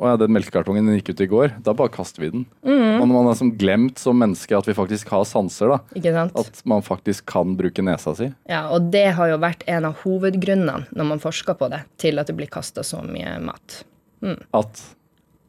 Å 0.00 0.08
ja, 0.08 0.16
den 0.16 0.32
melkekartongen 0.32 0.86
den 0.88 0.96
gikk 0.96 1.10
ut 1.12 1.20
i 1.20 1.28
går. 1.28 1.50
Da 1.60 1.74
bare 1.76 1.92
kaster 1.92 2.22
vi 2.24 2.30
den. 2.32 2.44
Mm. 2.64 3.02
Man, 3.02 3.10
man 3.12 3.26
har 3.28 3.34
som 3.36 3.50
glemt 3.60 4.00
som 4.00 4.16
menneske 4.16 4.56
at 4.56 4.68
vi 4.68 4.72
faktisk 4.76 5.10
har 5.12 5.26
sanser. 5.28 5.74
da. 5.74 6.22
At 6.40 6.62
man 6.64 6.80
faktisk 6.86 7.26
kan 7.28 7.52
bruke 7.58 7.84
nesa 7.84 8.14
si. 8.16 8.30
Ja, 8.48 8.62
og 8.72 8.88
det 8.94 9.10
har 9.18 9.28
jo 9.28 9.36
vært 9.42 9.66
en 9.68 9.84
av 9.90 9.98
hovedgrunnene 10.00 10.86
når 10.96 11.10
man 11.10 11.20
forsker 11.20 11.58
på 11.60 11.68
det, 11.72 11.82
til 12.00 12.16
at 12.22 12.32
det 12.32 12.38
blir 12.38 12.48
kasta 12.48 12.84
så 12.86 13.02
mye 13.04 13.34
mat. 13.44 13.82
At 14.56 14.80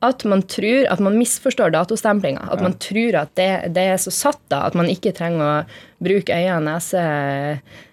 At 0.02 0.26
man 0.26 0.42
tror, 0.50 0.88
at 0.90 1.00
man 1.00 1.16
misforstår 1.20 1.72
datostemplinga. 1.76 2.48
At 2.52 2.60
man 2.66 2.74
tror 2.82 3.22
at 3.22 3.32
det, 3.40 3.50
det 3.76 3.88
er 3.94 4.00
så 4.02 4.12
satt 4.12 4.42
da, 4.50 4.66
at 4.68 4.76
man 4.76 4.90
ikke 4.92 5.14
trenger 5.16 5.46
å 5.46 6.04
bruke 6.04 6.34
øyne, 6.36 6.60
nese 6.74 7.04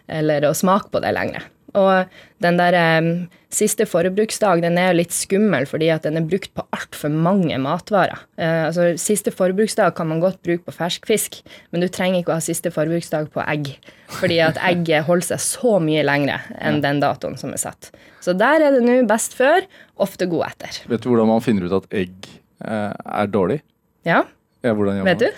eller 0.08 0.48
å 0.48 0.54
smake 0.56 0.90
på 0.90 1.02
det 1.04 1.12
lenger. 1.14 1.46
Og 1.76 2.08
den 2.44 2.56
der 2.60 2.76
eh, 2.78 3.08
siste 3.52 3.84
forbruksdag 3.88 4.62
den 4.64 4.78
er 4.80 4.90
jo 4.90 4.98
litt 5.00 5.14
skummel 5.14 5.66
fordi 5.68 5.90
at 5.92 6.06
den 6.06 6.20
er 6.20 6.26
brukt 6.28 6.52
på 6.56 6.64
altfor 6.74 7.12
mange 7.12 7.56
matvarer. 7.60 8.22
Eh, 8.40 8.68
altså 8.68 8.90
Siste 9.00 9.32
forbruksdag 9.34 9.94
kan 9.98 10.08
man 10.10 10.22
godt 10.24 10.40
bruke 10.46 10.64
på 10.68 10.76
fersk 10.78 11.08
fisk, 11.10 11.40
men 11.72 11.84
du 11.84 11.88
trenger 11.92 12.22
ikke 12.22 12.34
å 12.34 12.38
ha 12.38 12.44
siste 12.44 12.72
forbruksdag 12.74 13.30
på 13.34 13.44
egg. 13.44 13.74
Fordi 14.20 14.40
at 14.44 14.60
egget 14.70 15.08
holder 15.08 15.34
seg 15.34 15.44
så 15.44 15.76
mye 15.82 16.06
lengre 16.06 16.40
enn 16.56 16.80
den 16.84 17.02
datoen 17.04 17.38
som 17.40 17.52
er 17.52 17.62
satt. 17.62 17.92
Så 18.24 18.36
der 18.36 18.64
er 18.64 18.78
det 18.78 18.84
nå 18.86 19.00
best 19.08 19.36
før, 19.38 19.66
ofte 20.00 20.28
god 20.30 20.50
etter. 20.52 20.82
Vet 20.90 21.04
du 21.04 21.12
hvordan 21.12 21.30
man 21.30 21.44
finner 21.44 21.68
ut 21.68 21.78
at 21.82 21.92
egg 22.04 22.32
eh, 22.64 22.92
er 22.92 23.32
dårlig? 23.32 23.60
Ja, 24.06 24.24
Ja, 24.66 24.72
hvordan 24.74 24.96
gjør 24.98 25.06
vet 25.06 25.22
du? 25.22 25.28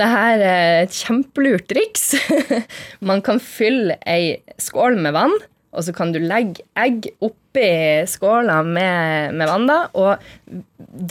det 0.00 0.08
her 0.12 0.36
er 0.46 0.84
et 0.84 0.94
kjempelurt 0.94 1.66
triks. 1.70 2.04
Man 3.08 3.20
kan 3.26 3.38
fylle 3.42 3.96
ei 4.06 4.38
skål 4.62 4.94
med 5.02 5.12
vann, 5.18 5.34
og 5.74 5.80
så 5.86 5.92
kan 5.94 6.12
du 6.14 6.18
legge 6.22 6.62
egg 6.78 7.10
oppi 7.22 7.70
skåla 8.10 8.62
med, 8.66 9.34
med 9.34 9.46
vann, 9.50 9.66
da, 9.70 9.78
og 9.98 10.12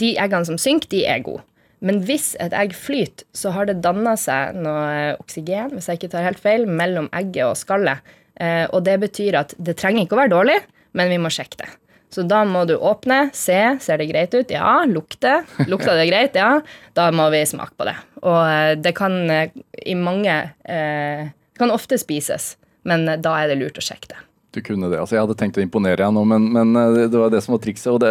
de 0.00 0.10
eggene 0.16 0.46
som 0.48 0.58
synker, 0.60 0.88
de 0.92 1.00
er 1.08 1.20
gode. 1.28 1.42
Men 1.84 1.96
hvis 2.04 2.36
et 2.40 2.52
egg 2.56 2.74
flyter, 2.76 3.24
så 3.36 3.50
har 3.56 3.64
det 3.68 3.82
danna 3.84 4.14
seg 4.20 4.54
noe 4.60 5.16
oksygen 5.20 5.70
hvis 5.72 5.88
jeg 5.88 5.96
ikke 6.00 6.12
tar 6.12 6.28
helt 6.28 6.42
feil, 6.42 6.62
mellom 6.68 7.08
egget 7.16 7.46
og 7.46 7.56
skallet. 7.56 7.98
Eh, 8.40 8.66
og 8.68 8.84
det 8.84 9.00
betyr 9.00 9.34
at 9.40 9.54
det 9.56 9.76
trenger 9.80 10.02
ikke 10.04 10.16
å 10.16 10.22
være 10.22 10.34
dårlig, 10.34 10.58
men 10.96 11.06
vi 11.12 11.18
må 11.20 11.28
sjekke 11.32 11.56
det. 11.62 11.70
Så 12.10 12.24
da 12.26 12.40
må 12.44 12.64
du 12.66 12.72
åpne, 12.74 13.28
se, 13.36 13.58
ser 13.80 14.00
det 14.02 14.08
greit 14.10 14.32
ut? 14.34 14.50
Ja. 14.50 14.80
Lukte. 14.90 15.44
Lukta 15.70 15.94
det 15.94 16.08
greit? 16.10 16.34
Ja. 16.34 16.56
Da 16.98 17.10
må 17.14 17.28
vi 17.30 17.44
smake 17.46 17.76
på 17.78 17.86
det. 17.86 17.94
Og 18.24 18.40
eh, 18.50 18.72
det 18.82 18.92
kan 18.98 19.14
eh, 19.30 19.52
i 19.86 19.94
mange 19.94 20.34
eh, 20.66 21.28
kan 21.60 21.70
ofte 21.70 21.98
spises, 22.02 22.56
men 22.88 23.06
eh, 23.08 23.20
da 23.22 23.36
er 23.44 23.52
det 23.52 23.60
lurt 23.60 23.78
å 23.78 23.84
sjekke 23.86 24.10
det. 24.10 24.18
Du 24.50 24.58
kunne 24.66 24.88
det. 24.90 24.98
altså 24.98 25.14
Jeg 25.14 25.22
hadde 25.22 25.36
tenkt 25.38 25.58
å 25.60 25.62
imponere 25.62 26.00
deg 26.02 26.10
nå, 26.16 26.24
men, 26.26 26.48
men 26.50 26.74
det- 26.74 27.14
var 27.14 27.30
det 27.30 27.38
som 27.44 27.54
var 27.54 27.60
trikset. 27.62 27.92
Og 27.94 28.00
det, 28.02 28.10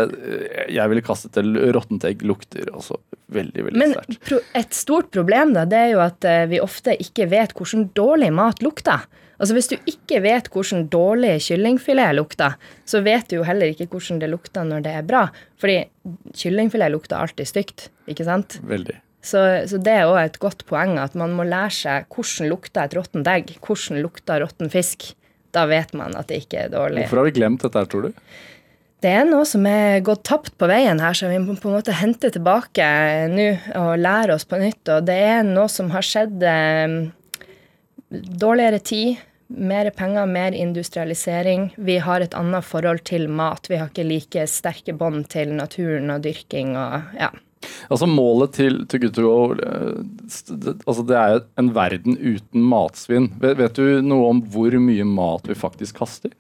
jeg 0.72 0.88
ville 0.94 1.04
kastet 1.04 1.34
til 1.36 1.52
råttent 1.76 2.06
lukter 2.24 2.70
altså 2.72 2.96
veldig, 3.36 3.66
veldig 3.68 3.82
Men 3.82 3.92
sterkt. 3.98 4.22
Men 4.32 4.62
et 4.62 4.78
stort 4.78 5.10
problem 5.12 5.52
da, 5.58 5.66
det 5.68 5.82
er 5.84 5.90
jo 5.98 6.00
at 6.06 6.24
vi 6.48 6.62
ofte 6.64 6.96
ikke 7.04 7.28
vet 7.36 7.52
hvordan 7.60 7.90
dårlig 8.00 8.32
mat 8.40 8.64
lukter. 8.64 9.04
Altså 9.40 9.56
Hvis 9.56 9.70
du 9.72 9.76
ikke 9.88 10.20
vet 10.26 10.50
hvordan 10.52 10.88
dårlig 10.92 11.38
kyllingfilet 11.46 12.16
lukter, 12.18 12.58
så 12.84 13.00
vet 13.06 13.30
du 13.32 13.38
jo 13.40 13.46
heller 13.48 13.72
ikke 13.72 13.88
hvordan 13.94 14.20
det 14.20 14.32
lukter 14.32 14.68
når 14.68 14.84
det 14.84 14.96
er 15.00 15.06
bra. 15.08 15.28
Fordi 15.60 15.78
kyllingfilet 16.36 16.92
lukter 16.92 17.22
alltid 17.22 17.48
stygt, 17.48 17.88
ikke 18.12 18.28
sant? 18.28 18.60
Veldig. 18.68 18.98
Så, 19.24 19.40
så 19.68 19.80
det 19.84 19.96
er 20.00 20.08
òg 20.08 20.20
et 20.22 20.38
godt 20.40 20.64
poeng 20.68 20.96
at 21.00 21.16
man 21.20 21.34
må 21.36 21.48
lære 21.48 21.72
seg 21.76 22.12
hvordan 22.12 22.52
lukter 22.52 22.86
et 22.86 22.96
råttent 22.96 23.32
egg, 23.32 23.56
hvordan 23.64 24.00
lukter 24.04 24.44
råtten 24.44 24.72
fisk. 24.72 25.12
Da 25.56 25.66
vet 25.72 25.96
man 25.98 26.14
at 26.20 26.30
det 26.30 26.44
ikke 26.44 26.66
er 26.68 26.72
dårlig. 26.76 27.08
Hvorfor 27.08 27.24
har 27.24 27.30
vi 27.30 27.38
glemt 27.40 27.64
dette 27.66 27.84
tror 27.90 28.10
du? 28.10 28.24
Det 29.00 29.12
er 29.16 29.24
noe 29.24 29.46
som 29.48 29.64
er 29.68 30.02
gått 30.04 30.26
tapt 30.28 30.58
på 30.60 30.68
veien 30.68 31.00
her, 31.00 31.16
så 31.16 31.30
vi 31.32 31.38
må 31.40 31.56
på 31.56 31.70
en 31.70 31.78
måte 31.78 31.96
hente 31.96 32.32
tilbake 32.36 32.84
nå 33.32 33.48
og 33.80 33.94
lære 34.02 34.36
oss 34.36 34.44
på 34.48 34.60
nytt. 34.60 34.84
Og 34.92 35.08
det 35.08 35.16
er 35.24 35.48
noe 35.48 35.70
som 35.72 35.88
har 35.94 36.04
skjedd 36.04 36.44
eh, 36.44 36.98
dårligere 38.12 38.82
tid, 38.84 39.22
mer 39.50 39.90
penger, 39.90 40.26
mer 40.26 40.52
industrialisering. 40.52 41.74
Vi 41.78 41.98
har 41.98 42.22
et 42.22 42.34
annet 42.38 42.66
forhold 42.66 43.04
til 43.10 43.28
mat. 43.30 43.70
Vi 43.70 43.80
har 43.82 43.92
ikke 43.92 44.08
like 44.08 44.48
sterke 44.48 44.96
bånd 44.98 45.28
til 45.34 45.54
naturen 45.58 46.12
og 46.14 46.24
dyrking 46.26 46.76
og 46.78 47.16
ja. 47.18 47.32
Altså 47.92 48.08
Målet 48.08 48.54
til, 48.56 48.86
til 48.88 49.02
Good 49.04 49.16
to 49.18 49.24
Go 49.26 49.40
altså 50.88 51.04
det 51.04 51.18
er 51.20 51.42
en 51.60 51.74
verden 51.76 52.16
uten 52.16 52.64
matsvinn. 52.64 53.28
Vet 53.42 53.76
du 53.76 54.00
noe 54.06 54.30
om 54.32 54.40
hvor 54.54 54.78
mye 54.80 55.08
mat 55.08 55.50
vi 55.50 55.58
faktisk 55.60 56.00
kaster? 56.00 56.32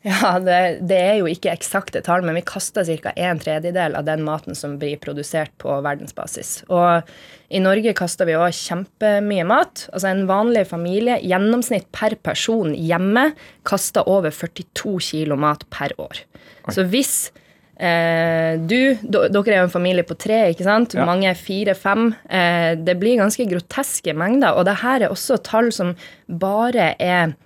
Ja, 0.00 0.38
det, 0.40 0.78
det 0.88 0.96
er 0.96 1.18
jo 1.18 1.26
ikke 1.28 1.52
eksakte 1.52 2.00
tall, 2.04 2.22
men 2.24 2.38
vi 2.38 2.44
kaster 2.48 2.86
ca. 2.88 3.12
en 3.20 3.40
tredjedel 3.40 3.96
av 3.98 4.06
den 4.06 4.22
maten 4.24 4.56
som 4.56 4.78
blir 4.80 4.96
produsert 5.02 5.52
på 5.60 5.74
verdensbasis. 5.84 6.62
Og 6.72 7.04
i 7.52 7.60
Norge 7.60 7.92
kaster 7.98 8.28
vi 8.28 8.38
òg 8.38 8.54
kjempemye 8.56 9.44
mat. 9.48 9.84
Altså 9.92 10.08
En 10.08 10.24
vanlig 10.30 10.64
familie, 10.70 11.18
gjennomsnitt 11.20 11.90
per 11.92 12.16
person 12.24 12.72
hjemme, 12.72 13.30
kaster 13.68 14.08
over 14.08 14.32
42 14.32 14.96
kilo 15.10 15.36
mat 15.40 15.66
per 15.68 15.92
år. 16.00 16.24
Så 16.72 16.86
hvis 16.88 17.14
eh, 17.76 18.56
du 18.56 18.96
Dere 19.04 19.52
er 19.52 19.60
jo 19.60 19.66
en 19.66 19.74
familie 19.74 20.06
på 20.06 20.16
tre, 20.16 20.46
ikke 20.54 20.64
sant? 20.64 20.96
Ja. 20.96 21.04
Mange 21.08 21.28
er 21.28 21.36
fire-fem. 21.36 22.08
Eh, 22.24 22.72
det 22.80 22.96
blir 23.02 23.20
ganske 23.20 23.44
groteske 23.52 24.16
mengder. 24.16 24.56
Og 24.56 24.64
det 24.64 24.80
her 24.80 25.04
er 25.04 25.12
også 25.12 25.42
tall 25.44 25.68
som 25.76 25.92
bare 26.40 26.94
er 26.96 27.36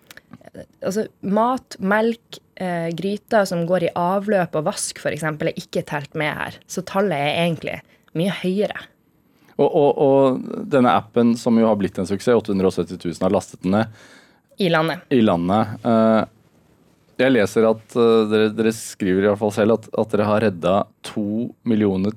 altså 0.84 1.06
mat, 1.26 1.76
melk, 1.82 2.38
eh, 2.56 2.88
gryter 2.96 3.46
som 3.48 3.64
går 3.68 3.88
i 3.88 3.92
avløp 3.98 4.58
og 4.58 4.66
vask 4.68 5.00
f.eks., 5.00 5.24
er 5.24 5.54
ikke 5.54 5.84
telt 5.88 6.14
med 6.18 6.32
her. 6.34 6.58
Så 6.66 6.84
tallet 6.86 7.18
er 7.18 7.40
egentlig 7.44 7.78
mye 8.18 8.34
høyere. 8.42 8.86
Og, 9.54 9.68
og, 9.68 9.90
og 10.02 10.68
denne 10.70 10.92
appen, 10.98 11.34
som 11.38 11.58
jo 11.60 11.68
har 11.68 11.78
blitt 11.78 11.98
en 12.00 12.08
suksess, 12.08 12.34
870 12.34 12.98
000 12.98 13.22
har 13.22 13.34
lastet 13.34 13.62
den 13.62 13.76
ned 13.76 14.06
I 14.58 14.70
landet. 14.72 15.04
i 15.14 15.20
landet. 15.22 15.76
eh, 15.86 16.22
jeg 17.14 17.30
leser 17.30 17.68
at 17.68 17.94
eh, 17.94 18.24
dere, 18.30 18.50
dere 18.54 18.74
skriver 18.74 19.22
i 19.22 19.28
hvert 19.28 19.38
fall 19.38 19.54
selv 19.54 19.76
at, 19.76 19.88
at 20.02 20.14
dere 20.14 20.26
har 20.26 20.42
redda 20.48 20.76
2 21.06 21.26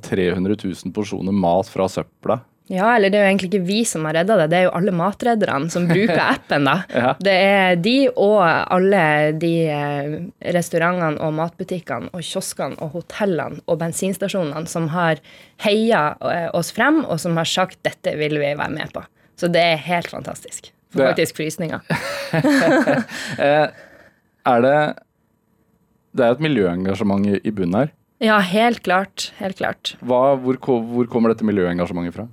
300 0.01 0.58
000 0.63 0.96
porsjoner 0.96 1.36
mat 1.36 1.70
fra 1.70 1.86
søpla. 1.91 2.39
Ja, 2.67 2.89
eller 2.97 3.12
det 3.12 3.19
er 3.19 3.24
jo 3.24 3.29
egentlig 3.31 3.47
ikke 3.53 3.67
vi 3.67 3.79
som 3.88 4.05
har 4.07 4.17
redda 4.17 4.36
det, 4.41 4.47
det 4.51 4.57
er 4.59 4.65
jo 4.65 4.74
alle 4.75 4.91
matredderne 4.95 5.71
som 5.71 5.86
bruker 5.88 6.19
appen, 6.33 6.67
da. 6.67 6.75
Ja. 6.91 7.13
Det 7.24 7.36
er 7.47 7.79
de 7.79 7.95
og 8.12 8.41
alle 8.43 9.03
de 9.39 9.51
eh, 9.71 10.15
restaurantene 10.55 11.21
og 11.24 11.36
matbutikkene 11.38 12.12
og 12.12 12.25
kioskene 12.27 12.75
og 12.83 12.97
hotellene 12.97 13.63
og 13.65 13.79
bensinstasjonene 13.83 14.67
som 14.67 14.89
har 14.91 15.21
heia 15.63 16.09
eh, 16.19 16.50
oss 16.57 16.74
frem, 16.75 17.03
og 17.05 17.21
som 17.24 17.39
har 17.39 17.47
sagt 17.47 17.79
'dette 17.88 18.17
vil 18.19 18.36
vi 18.36 18.51
være 18.51 18.74
med 18.74 18.91
på'. 18.91 19.05
Så 19.38 19.47
det 19.47 19.63
er 19.63 19.86
helt 19.88 20.12
fantastisk. 20.12 20.74
Får 20.91 21.13
faktisk 21.13 21.39
frysninger. 21.39 21.79
Eh, 23.38 23.67
er 24.47 24.62
det 24.63 24.79
Det 26.17 26.25
er 26.25 26.31
et 26.31 26.41
miljøengasjement 26.41 27.27
i, 27.27 27.39
i 27.43 27.51
bunnen 27.51 27.75
her. 27.75 27.89
Ja, 28.24 28.39
helt 28.41 28.81
klart. 28.83 29.31
Helt 29.38 29.59
klart. 29.59 29.93
Hva, 30.01 30.36
hvor, 30.41 30.57
hvor 30.57 31.05
kommer 31.12 31.29
dette 31.29 31.45
miljøengasjementet 31.45 32.15
fra? 32.15 32.25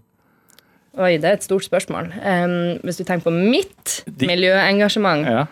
Oi, 0.94 1.16
det 1.18 1.26
er 1.26 1.38
et 1.38 1.42
stort 1.46 1.64
spørsmål. 1.66 2.12
Um, 2.22 2.52
hvis 2.86 3.00
du 3.00 3.04
tenker 3.08 3.26
på 3.26 3.32
mitt 3.34 4.02
De- 4.06 4.28
miljøengasjement 4.30 5.26
Ja. 5.26 5.46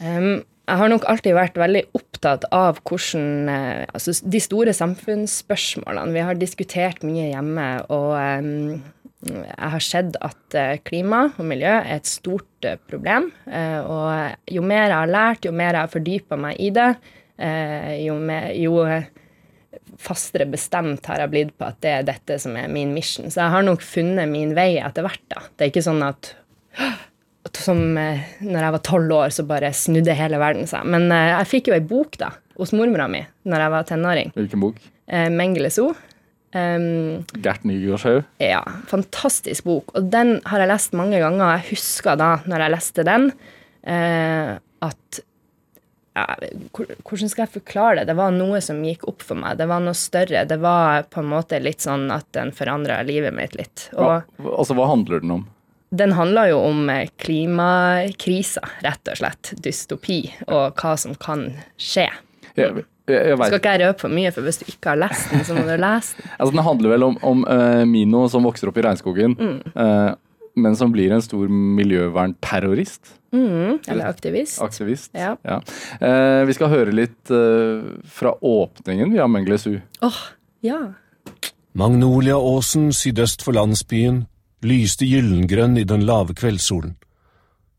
um, 0.00 0.42
Jeg 0.66 0.76
har 0.80 0.88
nok 0.88 1.04
alltid 1.08 1.34
vært 1.36 1.56
veldig 1.60 1.82
opptatt 1.94 2.44
av 2.52 2.78
hvordan 2.88 3.48
eh, 3.52 3.84
Altså 3.92 4.14
de 4.24 4.40
store 4.40 4.72
samfunnsspørsmålene. 4.72 6.12
Vi 6.14 6.22
har 6.24 6.34
diskutert 6.40 7.02
mye 7.04 7.26
hjemme, 7.34 7.66
og 7.92 8.14
um, 8.16 8.82
jeg 9.28 9.70
har 9.74 9.80
sett 9.84 10.16
at 10.24 10.54
eh, 10.56 10.78
klima 10.84 11.26
og 11.38 11.44
miljø 11.48 11.68
er 11.82 11.96
et 11.98 12.08
stort 12.08 12.64
eh, 12.64 12.76
problem. 12.88 13.30
Og 13.48 14.54
jo 14.56 14.62
mer 14.64 14.88
jeg 14.88 14.96
har 15.02 15.12
lært, 15.12 15.44
jo 15.44 15.52
mer 15.52 15.72
jeg 15.76 15.80
har 15.84 15.92
fordypa 15.92 16.36
meg 16.40 16.56
i 16.60 16.70
det, 16.76 16.90
jo, 18.04 18.14
mer, 18.22 18.50
jo 18.56 18.74
fastere 20.00 20.46
bestemt 20.50 21.06
har 21.06 21.22
jeg 21.22 21.32
blitt 21.32 21.52
på 21.58 21.66
at 21.68 21.80
det 21.84 21.92
er 21.92 22.06
dette 22.08 22.38
som 22.42 22.56
er 22.58 22.70
min 22.72 22.94
mission. 22.96 23.30
Så 23.30 23.42
jeg 23.42 23.54
har 23.54 23.66
nok 23.66 23.84
funnet 23.84 24.30
min 24.30 24.54
vei 24.56 24.74
etter 24.82 25.06
hvert. 25.06 25.22
da. 25.32 25.44
Det 25.54 25.66
er 25.66 25.72
ikke 25.72 25.84
sånn 25.86 26.02
at 26.06 26.34
som 27.54 27.80
eh, 28.00 28.24
når 28.42 28.66
jeg 28.66 28.74
var 28.74 28.82
tolv 28.86 29.12
år, 29.14 29.34
så 29.34 29.44
bare 29.46 29.70
snudde 29.76 30.16
hele 30.16 30.40
verden 30.42 30.66
seg. 30.68 30.86
Men 30.90 31.06
eh, 31.12 31.30
jeg 31.34 31.50
fikk 31.52 31.70
jo 31.70 31.76
ei 31.76 31.84
bok 31.84 32.18
da, 32.20 32.32
hos 32.58 32.72
mormora 32.76 33.06
mi 33.10 33.22
når 33.48 33.64
jeg 33.64 33.74
var 33.76 33.86
tenåring. 33.90 34.32
Hvilken 34.34 34.62
bok? 34.64 34.80
Eh, 35.06 35.28
Mengele 35.32 35.70
So. 35.74 35.92
Um, 36.54 37.24
Gert 37.42 37.64
Nygaardshaug? 37.66 38.28
ja, 38.38 38.60
fantastisk 38.86 39.66
bok. 39.66 39.90
Og 39.98 40.06
den 40.12 40.36
har 40.46 40.62
jeg 40.62 40.70
lest 40.70 40.94
mange 40.94 41.18
ganger, 41.18 41.42
og 41.48 41.56
jeg 41.56 41.72
husker 41.72 42.18
da, 42.20 42.28
når 42.46 42.62
jeg 42.62 42.74
leste 42.76 43.06
den, 43.08 43.30
eh, 43.90 44.52
at 44.86 45.24
ja, 46.14 46.26
Hvordan 46.74 47.30
skal 47.30 47.44
jeg 47.44 47.54
forklare 47.56 48.00
det? 48.00 48.08
Det 48.12 48.18
var 48.18 48.34
noe 48.34 48.60
som 48.62 48.78
gikk 48.86 49.08
opp 49.10 49.24
for 49.26 49.40
meg. 49.40 49.58
Det 49.58 49.66
var 49.70 49.82
noe 49.82 49.96
større. 49.98 50.44
Det 50.46 50.60
var 50.62 51.08
på 51.10 51.24
en 51.24 51.32
måte 51.32 51.58
litt 51.62 51.82
sånn 51.82 52.06
at 52.14 52.28
den 52.36 52.54
forandra 52.54 53.00
livet 53.06 53.34
mitt 53.34 53.56
litt. 53.58 53.88
Og 53.96 54.06
Hva, 54.06 54.54
altså, 54.54 54.78
hva 54.78 54.86
handler 54.92 55.24
den 55.24 55.34
om? 55.40 55.48
den 55.96 56.12
handler 56.12 56.50
jo 56.50 56.58
om 56.58 56.88
eh, 56.90 57.08
klimakrisa, 57.16 58.62
rett 58.82 59.10
og 59.10 59.20
slett. 59.20 59.52
Dystopi, 59.62 60.20
og 60.48 60.80
hva 60.80 60.94
som 61.00 61.14
kan 61.20 61.46
skje. 61.80 62.08
Jeg, 62.58 62.84
jeg, 63.10 63.36
Skal 63.38 63.58
ikke 63.58 63.74
jeg 63.76 63.82
røpe 63.84 64.04
for 64.06 64.14
mye, 64.14 64.32
for 64.34 64.46
hvis 64.46 64.60
du 64.62 64.66
ikke 64.70 64.94
har 64.94 65.00
lest 65.04 65.30
den, 65.32 65.44
så 65.46 65.56
må 65.56 65.64
du 65.66 65.74
lese 65.74 66.18
den. 66.18 66.30
altså, 66.38 66.52
den 66.54 66.64
handler 66.66 66.94
vel 66.96 67.08
om, 67.10 67.18
om 67.26 67.44
uh, 67.46 67.82
Mino 67.88 68.24
som 68.32 68.46
vokser 68.46 68.70
opp 68.70 68.80
i 68.80 68.86
regnskogen, 68.86 69.36
eh, 69.74 70.10
men 70.54 70.78
som 70.78 70.92
blir 70.94 71.14
en 71.14 71.24
stor 71.24 71.50
miljøvernterrorist. 71.50 73.16
Mm, 73.34 73.80
eller 73.90 74.06
aktivist. 74.06 74.60
Aktivist. 74.62 75.10
Ja. 75.12 75.34
Eh, 76.00 76.44
vi 76.46 76.54
skal 76.54 76.70
høre 76.70 76.94
litt 76.94 77.32
eh, 77.34 77.82
fra 78.06 78.34
åpningen 78.38 79.10
vi 79.10 79.18
har 79.18 79.30
Mengles 79.30 79.66
U. 79.66 79.74
Åh, 80.06 80.20
ja. 80.62 80.78
Magnoliaåsen 81.74 82.92
sydøst 82.94 83.42
for 83.42 83.56
landsbyen 83.56 84.24
lyste 84.64 85.08
gyllengrønn 85.08 85.76
i 85.80 85.84
den 85.88 86.06
lave 86.06 86.36
kveldssolen, 86.38 86.94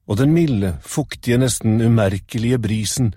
og 0.06 0.20
den 0.20 0.36
milde, 0.36 0.76
fuktige, 0.84 1.40
nesten 1.42 1.80
umerkelige 1.82 2.60
brisen 2.62 3.14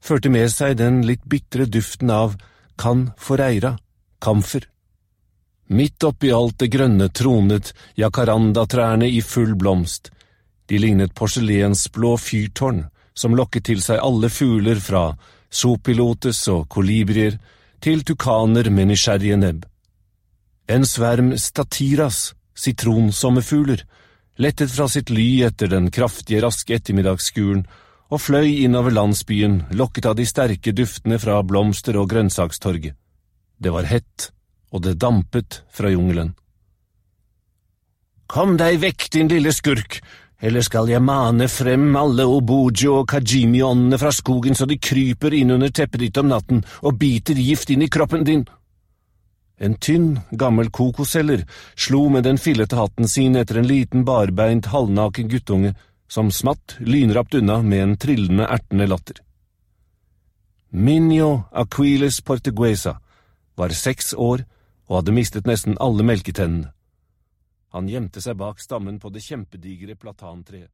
førte 0.00 0.32
med 0.32 0.48
seg 0.52 0.78
den 0.80 1.02
litt 1.04 1.26
bitre 1.28 1.66
duften 1.68 2.12
av 2.14 2.38
kan 2.80 3.10
foreira, 3.20 3.74
kamfer. 4.22 4.64
Midt 5.70 6.02
oppi 6.06 6.32
alt 6.34 6.56
det 6.62 6.70
grønne 6.72 7.10
tronet 7.14 7.74
jacarandatrærne 8.00 9.10
i 9.10 9.20
full 9.22 9.52
blomst. 9.58 10.10
De 10.70 10.78
lignet 10.78 11.14
porselensblå 11.18 12.14
fyrtårn 12.22 12.84
som 13.18 13.34
lokket 13.34 13.66
til 13.66 13.80
seg 13.82 13.98
alle 13.98 14.30
fugler 14.30 14.78
fra 14.78 15.10
sopilotes 15.50 16.44
og 16.52 16.68
kolibrier 16.70 17.40
til 17.82 18.04
tukaner 18.06 18.70
med 18.70 18.92
nysgjerrige 18.92 19.38
nebb. 19.40 19.64
En 20.70 20.86
sverm 20.86 21.32
statiras, 21.34 22.36
sitronsommerfugler, 22.54 23.82
lettet 24.38 24.70
fra 24.70 24.86
sitt 24.88 25.10
ly 25.10 25.42
etter 25.48 25.72
den 25.72 25.90
kraftige, 25.90 26.44
raske 26.44 26.76
ettermiddagsskuren 26.78 27.64
og 28.10 28.22
fløy 28.22 28.62
innover 28.62 28.94
landsbyen, 28.94 29.64
lokket 29.74 30.06
av 30.06 30.16
de 30.18 30.26
sterke 30.26 30.74
duftene 30.76 31.18
fra 31.18 31.40
blomster- 31.42 31.98
og 31.98 32.10
grønnsakstorget. 32.12 32.94
Det 33.58 33.74
var 33.74 33.90
hett, 33.90 34.30
og 34.70 34.86
det 34.86 35.00
dampet 35.02 35.62
fra 35.74 35.90
jungelen. 35.90 36.36
Kom 38.30 38.54
deg 38.58 38.78
vekk, 38.82 39.08
din 39.10 39.30
lille 39.30 39.52
skurk, 39.54 39.98
eller 40.40 40.64
skal 40.64 40.88
jeg 40.88 41.04
mane 41.04 41.48
frem 41.52 41.90
alle 42.00 42.24
obojo 42.24 43.00
og 43.02 43.10
kajimi-åndene 43.12 43.98
fra 44.00 44.12
skogen 44.14 44.56
så 44.56 44.66
de 44.68 44.78
kryper 44.80 45.36
inn 45.36 45.52
under 45.56 45.68
teppet 45.68 46.00
ditt 46.06 46.20
om 46.20 46.30
natten 46.32 46.62
og 46.80 46.96
biter 47.00 47.36
gift 47.36 47.70
inn 47.70 47.84
i 47.84 47.90
kroppen 47.92 48.24
din. 48.24 48.46
En 49.60 49.76
tynn, 49.76 50.22
gammel 50.32 50.70
kokosselger 50.72 51.44
slo 51.76 52.06
med 52.08 52.24
den 52.24 52.40
fillete 52.40 52.78
hatten 52.78 53.08
sin 53.08 53.36
etter 53.36 53.60
en 53.60 53.68
liten 53.68 54.06
barbeint, 54.08 54.70
halvnaken 54.72 55.28
guttunge 55.28 55.74
som 56.08 56.32
smatt 56.32 56.78
lynrapt 56.80 57.36
unna 57.36 57.60
med 57.62 57.82
en 57.82 57.96
trillende, 58.00 58.48
ertende 58.48 58.88
latter. 58.88 59.20
Minio 60.72 61.44
Aquiles 61.52 62.20
Portuguesa 62.24 62.96
var 63.58 63.76
seks 63.76 64.14
år 64.14 64.46
og 64.88 65.00
hadde 65.00 65.14
mistet 65.14 65.46
nesten 65.46 65.76
alle 65.78 66.06
melketennene. 66.06 66.72
Han 67.76 67.88
gjemte 67.90 68.22
seg 68.22 68.38
bak 68.40 68.60
stammen 68.62 68.98
på 69.02 69.12
det 69.14 69.22
kjempedigre 69.24 69.96
platantreet. 69.98 70.72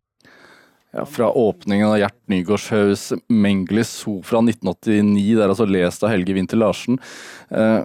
Ja, 0.95 1.05
fra 1.05 1.29
åpningen 1.29 1.91
av 1.91 1.99
Gjert 2.01 2.17
Nygaardshaugs 2.31 3.11
Mengles 3.29 3.91
So 3.99 4.21
fra 4.25 4.41
1989, 4.41 5.35
det 5.37 5.43
er 5.45 5.53
altså 5.53 5.67
lest 5.69 6.07
av 6.07 6.13
Helge 6.15 6.37
Winther 6.37 6.61
Larsen. 6.61 6.97
Eh, 7.51 7.83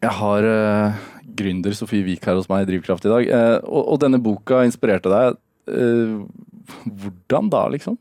Jeg 0.00 0.16
har 0.16 0.46
eh, 0.48 1.00
gründer 1.36 1.76
Sofie 1.76 2.02
Wiik 2.06 2.24
her 2.26 2.38
hos 2.38 2.48
meg 2.50 2.64
i 2.64 2.70
Drivkraft 2.72 3.04
i 3.04 3.12
dag, 3.12 3.28
eh, 3.28 3.58
og, 3.68 3.98
denne 4.00 4.18
boka 4.22 4.64
inspirerte 4.64 5.12
deg. 5.12 5.36
Hvordan 6.88 7.50
da, 7.52 7.66
liksom? 7.70 7.98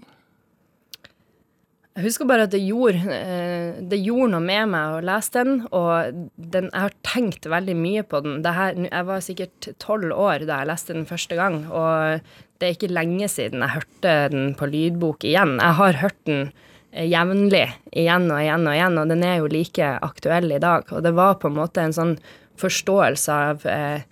Jeg 1.99 2.05
husker 2.13 2.27
bare 2.29 2.45
at 2.47 2.53
det 2.53 2.61
gjorde, 2.63 3.11
eh, 3.11 3.79
det 3.91 3.97
gjorde 3.99 4.29
noe 4.31 4.39
med 4.39 4.69
meg 4.71 4.93
å 4.95 5.01
lese 5.03 5.33
den, 5.43 5.57
og 5.75 6.29
den, 6.39 6.69
jeg 6.71 6.83
har 6.85 6.93
tenkt 7.03 7.47
veldig 7.51 7.75
mye 7.75 8.03
på 8.07 8.21
den. 8.23 8.37
Her, 8.39 8.77
jeg 8.85 9.07
var 9.09 9.25
sikkert 9.25 9.67
tolv 9.83 10.13
år 10.15 10.45
da 10.47 10.61
jeg 10.61 10.69
leste 10.69 10.95
den 10.95 11.09
første 11.09 11.35
gang, 11.35 11.65
og 11.67 12.23
det 12.55 12.69
er 12.69 12.77
ikke 12.77 12.91
lenge 12.95 13.27
siden 13.27 13.65
jeg 13.65 13.75
hørte 13.75 14.13
den 14.31 14.53
på 14.55 14.69
lydbok 14.71 15.27
igjen. 15.27 15.57
Jeg 15.59 15.77
har 15.81 15.99
hørt 16.05 16.21
den 16.29 16.45
eh, 16.93 17.03
jevnlig 17.03 17.65
igjen 17.91 18.31
og 18.31 18.45
igjen 18.45 18.63
og 18.71 18.77
igjen, 18.77 19.01
og 19.03 19.11
den 19.11 19.27
er 19.27 19.35
jo 19.41 19.51
like 19.51 19.91
aktuell 20.07 20.55
i 20.55 20.63
dag. 20.63 20.87
Og 20.95 21.03
det 21.03 21.11
var 21.19 21.35
på 21.43 21.51
en 21.51 21.59
måte 21.59 21.83
en 21.83 21.97
sånn 21.99 22.15
forståelse 22.63 23.41
av 23.51 23.67
eh, 23.67 24.07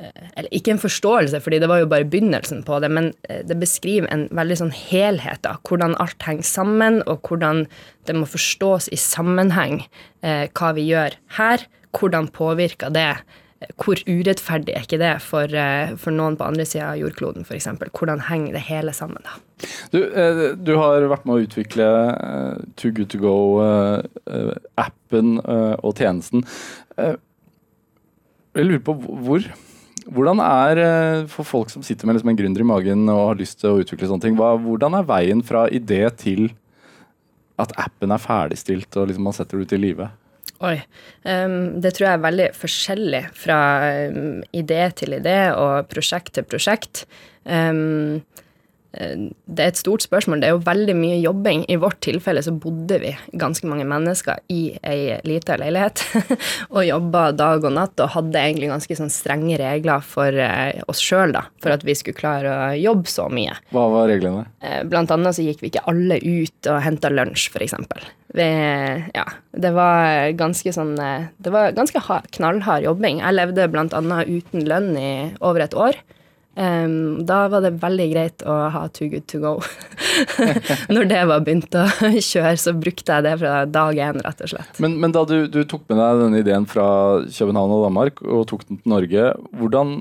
eller 0.00 0.48
ikke 0.54 0.70
en 0.74 0.80
forståelse, 0.80 1.40
fordi 1.44 1.58
det 1.60 1.68
var 1.70 1.78
jo 1.82 1.88
bare 1.90 2.08
begynnelsen 2.08 2.62
på 2.66 2.78
det, 2.82 2.90
men 2.92 3.06
eh, 3.28 3.42
det 3.46 3.56
beskriver 3.60 4.08
en 4.12 4.28
veldig 4.36 4.56
sånn 4.62 4.74
helhet, 4.76 5.40
da. 5.44 5.52
Hvordan 5.68 5.98
alt 6.00 6.22
henger 6.26 6.46
sammen, 6.46 6.94
og 7.10 7.16
hvordan 7.28 7.56
det 8.08 8.14
må 8.16 8.24
forstås 8.30 8.84
i 8.94 8.98
sammenheng 9.00 9.76
eh, 10.24 10.46
hva 10.56 10.68
vi 10.76 10.82
gjør 10.88 11.10
her. 11.36 11.58
Hvordan 11.96 12.26
påvirker 12.32 12.90
det? 12.94 13.14
Hvor 13.76 13.96
urettferdig 14.08 14.72
er 14.72 14.82
ikke 14.86 15.02
det 15.02 15.16
for, 15.20 15.44
eh, 15.52 15.92
for 16.00 16.10
noen 16.16 16.36
på 16.40 16.48
andre 16.48 16.64
sida 16.64 16.94
av 16.94 17.00
jordkloden, 17.02 17.44
f.eks.? 17.44 17.68
Hvordan 17.92 18.20
henger 18.30 18.52
det 18.56 18.64
hele 18.70 18.92
sammen, 18.96 19.20
da? 19.26 19.32
Du, 19.92 20.00
eh, 20.08 20.56
du 20.56 20.72
har 20.80 21.12
vært 21.12 21.26
med 21.28 21.36
å 21.36 21.44
utvikle 21.44 21.86
eh, 22.14 22.56
Too 22.80 22.92
Good 22.96 23.12
To 23.12 23.18
Go-appen 23.20 25.28
eh, 25.44 25.76
og 25.76 25.92
tjenesten. 26.00 26.40
Eh, 26.96 27.20
jeg 28.56 28.64
lurer 28.66 28.86
på 28.86 28.94
hvor 28.96 29.44
hvordan 30.08 30.40
er, 30.44 30.78
eh, 30.78 31.26
for 31.28 31.44
folk 31.44 31.70
som 31.72 31.82
sitter 31.82 32.06
med 32.06 32.16
liksom 32.16 32.32
en 32.32 32.38
gründer 32.38 32.64
i 32.64 32.70
magen 32.70 33.08
og 33.08 33.26
har 33.32 33.40
lyst 33.40 33.60
til 33.60 33.70
å 33.74 33.82
utvikle 33.82 34.08
sånne 34.08 34.24
ting, 34.24 34.38
hva, 34.38 34.54
hvordan 34.60 34.96
er 34.98 35.08
veien 35.08 35.42
fra 35.44 35.66
idé 35.68 36.02
til 36.16 36.50
at 37.60 37.74
appen 37.76 38.14
er 38.14 38.22
ferdigstilt 38.22 38.96
og 38.96 39.10
liksom 39.10 39.26
man 39.28 39.36
setter 39.36 39.58
det 39.58 39.68
ut 39.68 39.76
i 39.76 39.82
livet? 39.82 40.16
Oi. 40.60 40.76
Um, 41.24 41.80
det 41.80 41.94
tror 41.96 42.06
jeg 42.06 42.18
er 42.18 42.24
veldig 42.26 42.46
forskjellig 42.52 43.22
fra 43.32 43.58
um, 44.12 44.42
idé 44.52 44.82
til 44.96 45.16
idé 45.16 45.38
og 45.56 45.88
prosjekt 45.88 46.34
til 46.36 46.44
prosjekt. 46.44 47.06
Um, 47.48 48.20
det 48.90 49.62
er 49.62 49.70
et 49.70 49.78
stort 49.78 50.02
spørsmål. 50.02 50.40
Det 50.42 50.48
er 50.48 50.56
jo 50.56 50.62
veldig 50.66 50.94
mye 50.98 51.18
jobbing. 51.22 51.62
I 51.70 51.78
vårt 51.78 52.00
tilfelle 52.02 52.42
så 52.42 52.50
bodde 52.50 52.98
vi 53.02 53.12
ganske 53.38 53.68
mange 53.70 53.86
mennesker 53.86 54.40
i 54.50 54.74
ei 54.82 55.20
lita 55.26 55.56
leilighet 55.60 56.02
og 56.74 56.82
jobba 56.88 57.28
dag 57.38 57.66
og 57.68 57.76
natt 57.76 58.02
og 58.02 58.12
hadde 58.16 58.42
egentlig 58.42 58.72
ganske 58.72 58.98
sånn 58.98 59.12
strenge 59.14 59.60
regler 59.60 60.02
for 60.02 60.34
uh, 60.34 60.74
oss 60.90 61.02
sjøl, 61.04 61.36
da, 61.36 61.46
for 61.62 61.74
at 61.74 61.86
vi 61.86 61.94
skulle 61.98 62.18
klare 62.18 62.50
å 62.50 62.68
jobbe 62.80 63.10
så 63.10 63.28
mye. 63.30 63.54
Hva 63.70 63.86
var 63.94 64.10
reglene? 64.10 64.48
Uh, 64.64 64.82
blant 64.90 65.14
annet 65.14 65.38
så 65.38 65.46
gikk 65.46 65.62
vi 65.62 65.70
ikke 65.70 65.86
alle 65.90 66.18
ut 66.18 66.70
og 66.72 66.82
henta 66.82 67.14
lunsj, 67.14 67.50
f.eks. 67.54 67.78
Ja, 68.30 69.24
det 69.58 69.70
var 69.74 70.28
ganske 70.38 70.70
sånn 70.70 70.92
Det 70.94 71.50
var 71.50 71.72
ganske 71.74 71.98
knallhard 72.36 72.84
jobbing. 72.86 73.18
Jeg 73.18 73.34
levde 73.34 73.66
blant 73.72 73.94
annet 73.96 74.30
uten 74.30 74.62
lønn 74.70 74.92
i 74.94 75.10
over 75.42 75.64
et 75.64 75.74
år. 75.74 75.98
Um, 76.58 77.22
da 77.24 77.44
var 77.48 77.62
det 77.62 77.76
veldig 77.78 78.06
greit 78.10 78.42
å 78.42 78.54
ha 78.74 78.82
Too 78.90 79.06
Good 79.12 79.28
To 79.30 79.38
Go. 79.42 79.52
Når 80.94 81.06
det 81.12 81.20
var 81.30 81.44
begynt 81.46 81.76
å 81.78 81.84
kjøre, 82.02 82.56
så 82.58 82.74
brukte 82.74 83.16
jeg 83.16 83.26
det 83.28 83.36
fra 83.40 83.52
dag 83.70 84.00
én, 84.02 84.18
rett 84.26 84.42
og 84.42 84.50
slett. 84.52 84.80
Men, 84.82 84.96
men 85.00 85.14
da 85.14 85.22
du, 85.28 85.44
du, 85.46 85.62
tok 85.68 85.86
med 85.86 86.00
deg 86.02 86.24
denne 86.24 86.42
ideen 86.42 86.66
fra 86.68 86.86
København 87.22 87.76
og 87.76 87.84
Danmark 87.86 88.24
og 88.26 88.48
tok 88.50 88.66
den 88.66 88.80
til 88.80 88.94
Norge, 88.96 89.28
hvordan, 89.60 90.00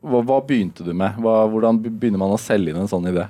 hva, 0.00 0.24
hva 0.32 0.40
begynte 0.48 0.86
du 0.86 0.94
med? 0.96 1.20
Hva, 1.20 1.44
hvordan 1.52 1.82
begynner 1.84 2.24
man 2.24 2.34
å 2.34 2.40
selge 2.40 2.72
inn 2.72 2.80
en 2.80 2.90
sånn 2.90 3.10
idé? 3.12 3.28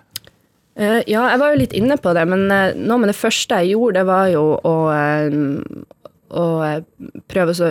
Uh, 0.79 1.03
ja, 1.11 1.27
jeg 1.33 1.43
var 1.43 1.51
jo 1.51 1.63
litt 1.65 1.75
inne 1.77 1.99
på 2.01 2.15
det, 2.15 2.29
men 2.31 2.47
uh, 2.47 2.71
noe 2.79 3.03
med 3.03 3.11
det 3.11 3.19
første 3.19 3.59
jeg 3.59 3.75
gjorde, 3.75 3.99
det 3.99 4.07
var 4.09 4.31
jo 4.31 4.45
å 4.55 4.77
uh, 4.87 5.99
og 6.31 6.87
prøve 7.31 7.55
å 7.55 7.71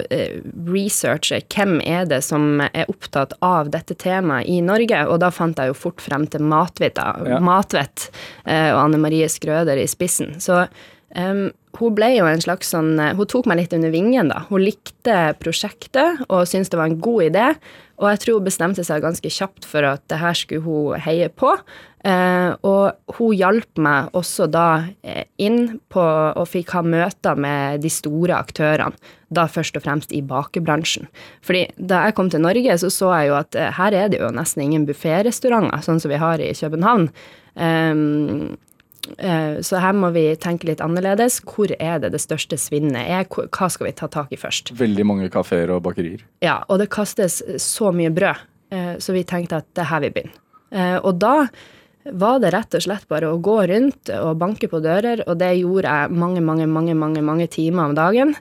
researche 0.70 1.42
hvem 1.54 1.80
er 1.86 2.08
det 2.10 2.22
som 2.26 2.62
er 2.66 2.90
opptatt 2.92 3.36
av 3.46 3.72
dette 3.74 3.96
temaet 4.00 4.50
i 4.52 4.60
Norge. 4.66 5.06
Og 5.08 5.22
da 5.24 5.32
fant 5.34 5.60
jeg 5.60 5.72
jo 5.72 5.78
fort 5.78 6.04
frem 6.04 6.28
til 6.32 6.44
Matvett, 6.44 7.00
ja. 7.00 7.40
Matvett 7.44 8.10
og 8.46 8.80
Anne 8.84 9.00
Marie 9.02 9.30
Skrøder 9.32 9.80
i 9.80 9.88
spissen. 9.90 10.36
Så 10.44 10.66
um, 11.16 11.50
hun 11.80 11.96
ble 11.96 12.10
jo 12.16 12.26
en 12.28 12.42
slags 12.42 12.72
sånn 12.74 12.96
Hun 12.98 13.28
tok 13.30 13.48
meg 13.50 13.62
litt 13.62 13.76
under 13.78 13.92
vingen, 13.94 14.32
da. 14.32 14.44
Hun 14.50 14.64
likte 14.64 15.20
prosjektet 15.40 16.26
og 16.28 16.48
syntes 16.50 16.72
det 16.74 16.80
var 16.80 16.90
en 16.90 17.00
god 17.02 17.30
idé. 17.30 17.46
Og 18.00 18.08
jeg 18.14 18.22
tror 18.24 18.40
hun 18.40 18.48
bestemte 18.48 18.86
seg 18.88 19.04
ganske 19.04 19.32
kjapt 19.34 19.68
for 19.68 19.86
at 19.88 20.04
det 20.12 20.22
her 20.22 20.38
skulle 20.38 20.64
hun 20.66 21.00
heie 21.04 21.30
på. 21.30 21.52
Eh, 22.00 22.52
og 22.64 23.18
hun 23.18 23.34
hjalp 23.36 23.80
meg 23.84 24.14
også 24.16 24.46
da 24.48 24.88
inn 25.36 25.80
på 25.92 26.04
og 26.04 26.46
fikk 26.48 26.72
ha 26.78 26.84
møter 26.86 27.40
med 27.40 27.82
de 27.84 27.90
store 27.92 28.38
aktørene. 28.40 28.96
Da 29.30 29.44
først 29.52 29.76
og 29.78 29.84
fremst 29.84 30.14
i 30.16 30.24
bakebransjen. 30.26 31.06
Fordi 31.46 31.68
da 31.78 32.06
jeg 32.08 32.16
kom 32.18 32.32
til 32.34 32.42
Norge, 32.42 32.78
så 32.82 32.90
så 32.90 33.12
jeg 33.18 33.30
jo 33.30 33.36
at 33.42 33.58
eh, 33.60 33.74
her 33.78 33.92
er 33.94 34.08
det 34.10 34.22
jo 34.24 34.32
nesten 34.34 34.64
ingen 34.64 34.88
bufférestauranter, 34.88 35.84
sånn 35.86 36.00
som 36.02 36.10
vi 36.14 36.22
har 36.22 36.42
i 36.42 36.56
København. 36.56 37.10
Eh, 37.60 37.94
så 39.66 39.82
her 39.84 39.94
må 39.98 40.10
vi 40.16 40.24
tenke 40.42 40.70
litt 40.70 40.82
annerledes. 40.86 41.42
Hvor 41.46 41.70
er 41.78 42.00
det 42.02 42.14
det 42.16 42.22
største 42.24 42.58
svinnet 42.58 43.04
er? 43.04 43.28
Hva 43.28 43.70
skal 43.70 43.90
vi 43.90 43.98
ta 44.00 44.08
tak 44.12 44.32
i 44.34 44.40
først? 44.40 44.72
Veldig 44.80 45.06
mange 45.08 45.30
kafeer 45.34 45.76
og 45.76 45.84
bakerier. 45.86 46.24
Ja, 46.46 46.62
og 46.70 46.80
det 46.82 46.90
kastes 46.94 47.42
så 47.62 47.92
mye 47.96 48.12
brød, 48.14 48.38
så 49.02 49.16
vi 49.16 49.24
tenkte 49.26 49.64
at 49.64 49.68
det 49.74 49.82
er 49.82 49.90
her 49.90 50.04
vi 50.06 50.12
begynner. 50.14 51.00
Og 51.02 51.18
da 51.18 51.48
var 52.12 52.40
det 52.44 52.54
rett 52.56 52.76
og 52.78 52.84
slett 52.84 53.08
bare 53.12 53.30
å 53.30 53.40
gå 53.44 53.58
rundt 53.70 54.12
og 54.16 54.40
banke 54.42 54.70
på 54.72 54.82
dører, 54.84 55.24
og 55.28 55.40
det 55.42 55.52
gjorde 55.60 55.92
jeg 55.92 56.18
mange, 56.22 56.44
mange, 56.46 56.68
mange, 56.70 56.96
mange, 56.98 57.24
mange 57.26 57.48
timer 57.52 57.90
om 57.90 57.96
dagen. 57.98 58.34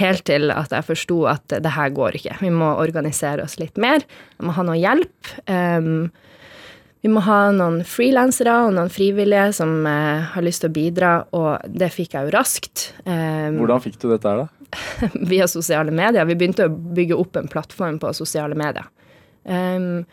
Helt 0.00 0.24
til 0.28 0.50
at 0.54 0.74
jeg 0.74 0.86
forsto 0.88 1.22
at 1.30 1.56
det 1.62 1.74
her 1.76 1.94
går 1.94 2.18
ikke. 2.18 2.38
Vi 2.42 2.52
må 2.54 2.72
organisere 2.82 3.46
oss 3.46 3.58
litt 3.60 3.78
mer. 3.80 4.04
Vi 4.38 4.48
må 4.48 4.56
ha 4.56 4.66
noe 4.66 4.78
hjelp. 4.80 5.34
Um, 5.46 6.10
vi 7.04 7.12
må 7.12 7.20
ha 7.26 7.38
noen 7.52 7.82
frilansere 7.84 8.56
og 8.64 8.74
noen 8.78 8.90
frivillige 8.92 9.50
som 9.60 9.84
uh, 9.84 10.24
har 10.32 10.44
lyst 10.44 10.64
til 10.64 10.72
å 10.72 10.76
bidra, 10.78 11.14
og 11.36 11.64
det 11.68 11.92
fikk 11.92 12.16
jeg 12.16 12.28
jo 12.28 12.34
raskt. 12.34 12.88
Um, 13.04 13.60
Hvordan 13.60 13.84
fikk 13.84 14.00
du 14.00 14.08
dette 14.08 14.30
her, 14.30 14.46
da? 14.46 14.50
via 15.30 15.46
sosiale 15.48 15.92
medier. 15.94 16.26
Vi 16.26 16.36
begynte 16.38 16.68
å 16.68 16.72
bygge 16.72 17.18
opp 17.18 17.38
en 17.38 17.50
plattform 17.50 18.00
på 18.02 18.12
sosiale 18.16 18.56
medier. 18.58 18.88
Um, 19.44 20.06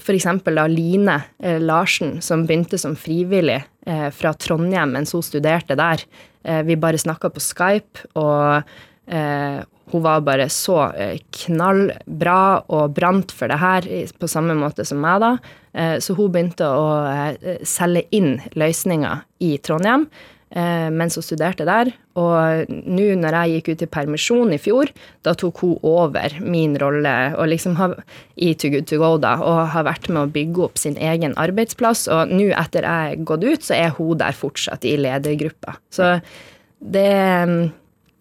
F.eks. 0.00 0.26
da 0.44 0.66
Line 0.70 1.18
eh, 1.38 1.60
Larsen, 1.60 2.20
som 2.24 2.46
begynte 2.46 2.78
som 2.80 2.96
frivillig 2.96 3.60
eh, 3.86 4.08
fra 4.14 4.32
Trondheim 4.34 4.94
mens 4.96 5.14
hun 5.14 5.24
studerte 5.24 5.76
der. 5.78 6.04
Eh, 6.44 6.62
vi 6.62 6.76
bare 6.76 7.00
snakka 7.00 7.30
på 7.32 7.42
Skype, 7.42 8.04
og 8.20 8.62
eh, 9.06 9.60
hun 9.92 10.04
var 10.04 10.24
bare 10.24 10.48
så 10.52 10.90
eh, 10.92 11.18
knallbra 11.44 12.64
og 12.72 12.94
brant 12.96 13.32
for 13.32 13.52
det 13.52 13.60
her, 13.60 13.88
på 14.20 14.30
samme 14.30 14.56
måte 14.58 14.86
som 14.88 15.02
meg, 15.04 15.20
da. 15.24 15.36
Så 15.74 16.14
hun 16.14 16.28
begynte 16.30 16.68
å 16.70 16.84
selge 17.66 18.04
inn 18.14 18.36
løsninger 18.54 19.24
i 19.42 19.56
Trondheim 19.58 20.04
mens 20.54 21.18
hun 21.18 21.24
studerte 21.26 21.66
der. 21.66 21.90
Og 22.14 22.70
nå 22.70 23.06
når 23.18 23.36
jeg 23.36 23.54
gikk 23.56 23.70
ut 23.72 23.82
i 23.82 23.90
permisjon 23.90 24.54
i 24.54 24.60
fjor, 24.62 24.92
da 25.26 25.34
tok 25.34 25.62
hun 25.64 25.76
over 25.82 26.36
min 26.44 26.76
rolle 26.78 27.14
og 27.34 27.48
liksom 27.50 27.74
har, 27.80 27.96
i 28.38 28.52
Too 28.54 28.70
Good 28.70 28.86
To 28.92 29.00
Go 29.02 29.12
da, 29.18 29.34
og 29.42 29.72
har 29.74 29.88
vært 29.88 30.06
med 30.12 30.22
å 30.22 30.32
bygge 30.34 30.66
opp 30.68 30.78
sin 30.78 30.94
egen 30.94 31.34
arbeidsplass. 31.40 32.06
Og 32.06 32.30
nå 32.30 32.52
etter 32.54 32.86
jeg 32.86 33.14
er 33.16 33.24
gått 33.26 33.46
ut, 33.46 33.66
så 33.66 33.78
er 33.80 33.96
hun 33.98 34.20
der 34.22 34.36
fortsatt 34.38 34.86
i 34.86 34.94
ledergruppa. 35.00 35.78
Så 35.94 36.16
det 36.78 37.08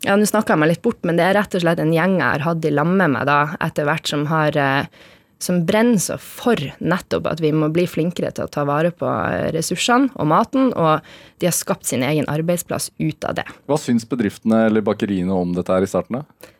ja, 0.03 0.17
nå 0.19 0.25
snakka 0.27 0.55
jeg 0.55 0.59
meg 0.59 0.73
litt 0.73 0.83
bort, 0.83 0.99
men 1.07 1.19
det 1.19 1.23
er 1.29 1.37
rett 1.37 1.55
og 1.55 1.63
slett 1.63 1.79
en 1.79 1.93
gjeng 1.95 2.17
jeg 2.17 2.27
har 2.27 2.43
hatt 2.43 2.65
i 2.67 2.71
lag 2.73 2.89
med 2.89 3.13
meg 3.15 3.27
da, 3.29 3.39
etter 3.63 3.87
hvert 3.87 4.09
som 4.09 4.25
har 4.27 4.57
eh, 4.59 5.03
som 5.43 5.61
brenner 5.67 5.99
så 6.01 6.17
for 6.21 6.59
nettopp 6.79 7.27
at 7.33 7.43
vi 7.43 7.51
må 7.55 7.69
bli 7.73 7.85
flinkere 7.89 8.31
til 8.35 8.47
å 8.47 8.51
ta 8.51 8.63
vare 8.67 8.93
på 8.95 9.09
ressursene 9.55 10.11
og 10.15 10.29
maten, 10.31 10.71
og 10.73 11.03
de 11.41 11.49
har 11.49 11.55
skapt 11.55 11.89
sin 11.89 12.05
egen 12.07 12.27
arbeidsplass 12.31 12.89
ut 13.01 13.27
av 13.27 13.37
det. 13.41 13.47
Hva 13.67 13.79
syns 13.81 14.07
bedriftene 14.09 14.65
eller 14.69 14.85
bakeriene 14.85 15.35
om 15.35 15.55
dette 15.55 15.75
her 15.75 15.85
i 15.85 15.91
starten? 15.91 16.21
da? 16.21 16.51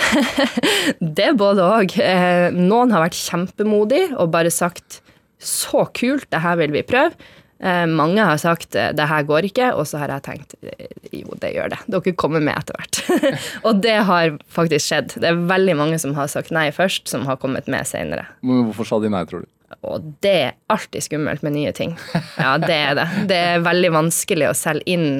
det 1.18 1.32
både 1.38 1.66
òg. 1.66 1.96
Eh, 2.00 2.48
noen 2.56 2.94
har 2.94 3.04
vært 3.04 3.18
kjempemodige 3.18 4.14
og 4.16 4.32
bare 4.34 4.52
sagt 4.54 5.00
så 5.40 5.86
kult, 5.96 6.28
det 6.32 6.42
her 6.44 6.58
vil 6.60 6.74
vi 6.74 6.84
prøve. 6.86 7.16
Eh, 7.60 7.86
mange 7.86 8.24
har 8.24 8.38
sagt 8.40 8.74
eh, 8.74 8.88
det 8.96 9.04
her 9.10 9.26
går 9.28 9.50
ikke, 9.50 9.70
og 9.76 9.84
så 9.88 10.00
har 10.00 10.14
jeg 10.14 10.24
tenkt 10.24 10.54
eh, 10.64 10.88
jo, 11.12 11.36
det 11.42 11.52
gjør 11.52 11.74
det. 11.74 11.80
Dere 11.92 12.14
kommer 12.16 12.40
med 12.44 12.56
etter 12.56 12.78
hvert. 12.78 13.00
og 13.68 13.82
det 13.84 13.96
har 14.08 14.36
faktisk 14.48 14.86
skjedd. 14.86 15.16
Det 15.20 15.28
er 15.28 15.46
veldig 15.50 15.76
mange 15.76 16.00
som 16.00 16.16
har 16.16 16.30
sagt 16.32 16.54
nei 16.54 16.70
først, 16.72 17.10
som 17.12 17.26
har 17.28 17.40
kommet 17.42 17.68
med 17.70 17.88
senere. 17.88 18.24
Hvorfor 18.40 18.88
sa 18.88 19.00
de 19.04 19.12
nei, 19.12 19.24
tror 19.28 19.44
du? 19.44 19.50
Og 19.86 20.08
det 20.24 20.32
er 20.48 20.56
alltid 20.72 21.04
skummelt 21.04 21.44
med 21.46 21.54
nye 21.54 21.72
ting. 21.76 21.94
Ja, 22.40 22.56
det 22.60 22.74
er 22.74 22.96
det. 22.98 23.06
Det 23.30 23.38
er 23.52 23.62
veldig 23.64 23.92
vanskelig 23.94 24.50
å 24.50 24.56
selge 24.56 24.88
inn 24.90 25.10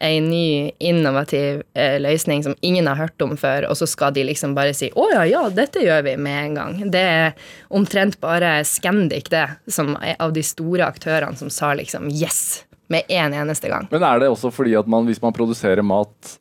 ei 0.00 0.20
ny, 0.24 0.70
innovativ 0.80 1.62
eh, 1.74 1.98
løsning 2.00 2.42
som 2.44 2.56
ingen 2.64 2.88
har 2.88 2.96
hørt 2.96 3.22
om 3.22 3.36
før, 3.38 3.68
og 3.68 3.76
så 3.76 3.88
skal 3.88 4.14
de 4.16 4.24
liksom 4.24 4.54
bare 4.56 4.72
si 4.76 4.90
'Å 4.90 5.06
ja, 5.12 5.24
ja, 5.28 5.42
dette 5.52 5.84
gjør 5.84 6.02
vi 6.08 6.16
med 6.16 6.44
en 6.44 6.56
gang'. 6.56 6.90
Det 6.90 7.04
er 7.04 7.34
omtrent 7.68 8.20
bare 8.20 8.64
Scandic, 8.64 9.28
det, 9.30 9.46
som 9.68 9.96
er 10.00 10.16
av 10.18 10.32
de 10.32 10.42
store 10.42 10.88
aktørene 10.88 11.36
som 11.36 11.50
sa 11.50 11.74
liksom 11.74 12.08
'yes' 12.08 12.64
med 12.88 13.04
en 13.08 13.34
eneste 13.34 13.68
gang. 13.68 13.86
Men 13.90 14.02
er 14.02 14.18
det 14.18 14.28
også 14.28 14.50
fordi 14.50 14.74
at 14.74 14.88
man, 14.88 15.06
hvis 15.06 15.22
man 15.22 15.32
produserer 15.32 15.82
mat, 15.82 16.38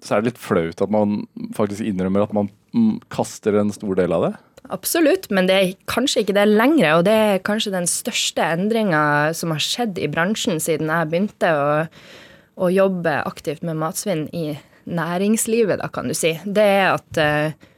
så 0.00 0.16
er 0.16 0.22
det 0.22 0.32
litt 0.32 0.40
flaut 0.40 0.80
at 0.80 0.90
man 0.90 1.26
faktisk 1.56 1.82
innrømmer 1.84 2.22
at 2.22 2.32
man 2.32 2.48
mm, 2.72 3.00
kaster 3.10 3.58
en 3.58 3.72
stor 3.74 3.94
del 3.98 4.12
av 4.12 4.22
det? 4.22 4.34
Absolutt, 4.72 5.28
men 5.30 5.46
det 5.46 5.56
er 5.56 5.74
kanskje 5.90 6.24
ikke 6.24 6.34
det 6.34 6.46
lenger. 6.48 6.98
Og 6.98 7.04
det 7.06 7.12
er 7.14 7.42
kanskje 7.46 7.74
den 7.74 7.86
største 7.90 8.42
endringa 8.56 9.34
som 9.36 9.52
har 9.54 9.62
skjedd 9.62 9.98
i 9.98 10.08
bransjen 10.10 10.62
siden 10.62 10.90
jeg 10.90 11.10
begynte. 11.12 11.52
og 11.52 12.24
å 12.56 12.70
jobbe 12.72 13.18
aktivt 13.28 13.64
med 13.66 13.78
matsvinn 13.80 14.26
i 14.34 14.56
næringslivet, 14.86 15.80
da, 15.82 15.90
kan 15.92 16.08
du 16.08 16.14
si, 16.16 16.32
det 16.46 16.64
er 16.78 16.88
at 16.94 17.20
uh, 17.20 17.68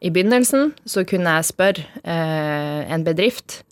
i 0.00 0.12
begynnelsen 0.12 0.74
så 0.88 1.04
kunne 1.08 1.38
jeg 1.38 1.50
spørre 1.50 1.84
uh, 2.04 2.80
en 2.92 3.04
bedrift 3.06 3.62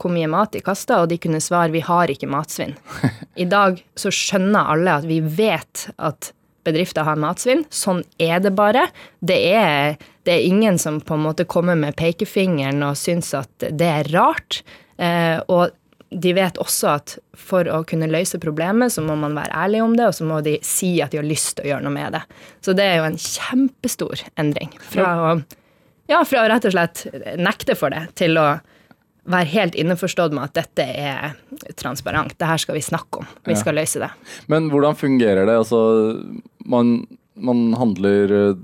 hvor 0.00 0.12
mye 0.14 0.30
mat 0.32 0.54
de 0.54 0.62
kasta, 0.64 1.02
og 1.02 1.10
de 1.10 1.18
kunne 1.20 1.42
svare 1.44 1.74
vi 1.74 1.82
har 1.84 2.08
ikke 2.08 2.30
matsvinn. 2.30 2.72
I 3.42 3.46
dag 3.50 3.82
så 3.98 4.12
skjønner 4.14 4.72
alle 4.72 5.00
at 5.02 5.08
vi 5.08 5.20
vet 5.20 5.90
at 6.00 6.32
bedrifter 6.64 7.04
har 7.04 7.20
matsvinn. 7.20 7.66
Sånn 7.72 8.02
er 8.20 8.40
det 8.40 8.54
bare. 8.56 8.86
Det 9.20 9.36
er, 9.52 9.98
det 10.24 10.36
er 10.36 10.46
ingen 10.48 10.78
som 10.80 11.00
på 11.04 11.16
en 11.16 11.26
måte 11.26 11.48
kommer 11.48 11.78
med 11.78 11.96
pekefingeren 12.00 12.82
og 12.86 12.98
syns 13.00 13.32
at 13.36 13.52
det 13.68 13.88
er 13.88 14.10
rart. 14.14 14.62
Eh, 15.00 15.40
og 15.48 15.72
de 16.10 16.32
vet 16.34 16.58
også 16.58 16.88
at 16.90 17.14
for 17.38 17.68
å 17.70 17.82
kunne 17.86 18.08
løse 18.10 18.40
problemet, 18.42 18.90
så 18.92 19.02
må 19.04 19.14
man 19.18 19.36
være 19.38 19.54
ærlig 19.64 19.82
om 19.84 19.94
det, 19.98 20.08
og 20.10 20.16
så 20.16 20.26
må 20.26 20.40
de 20.42 20.56
si 20.66 20.96
at 21.04 21.12
de 21.12 21.20
har 21.20 21.26
lyst 21.26 21.56
til 21.56 21.68
å 21.68 21.70
gjøre 21.74 21.86
noe 21.86 21.94
med 21.94 22.16
det. 22.18 22.24
Så 22.66 22.74
det 22.74 22.86
er 22.86 22.98
jo 22.98 23.06
en 23.06 23.20
kjempestor 23.20 24.24
endring. 24.40 24.74
Fra 24.90 25.12
å, 25.22 25.30
ja, 26.10 26.24
fra 26.26 26.42
å 26.42 26.50
rett 26.50 26.66
og 26.66 26.74
slett 26.74 27.04
nekte 27.38 27.78
for 27.78 27.94
det, 27.94 28.08
til 28.18 28.40
å 28.42 28.48
være 29.30 29.50
helt 29.52 29.76
innforstått 29.78 30.34
med 30.34 30.48
at 30.48 30.56
dette 30.58 30.82
er 30.82 31.36
transparent. 31.78 32.34
Det 32.40 32.48
her 32.48 32.58
skal 32.58 32.78
vi 32.78 32.82
snakke 32.82 33.22
om. 33.22 33.30
Vi 33.46 33.54
skal 33.58 33.76
løse 33.78 34.02
det. 34.02 34.10
Men 34.50 34.70
hvordan 34.72 34.98
fungerer 34.98 35.46
det? 35.46 35.58
Altså, 35.60 35.78
man, 36.66 37.04
man 37.38 37.68
handler 37.78 38.34
eh, 38.34 38.62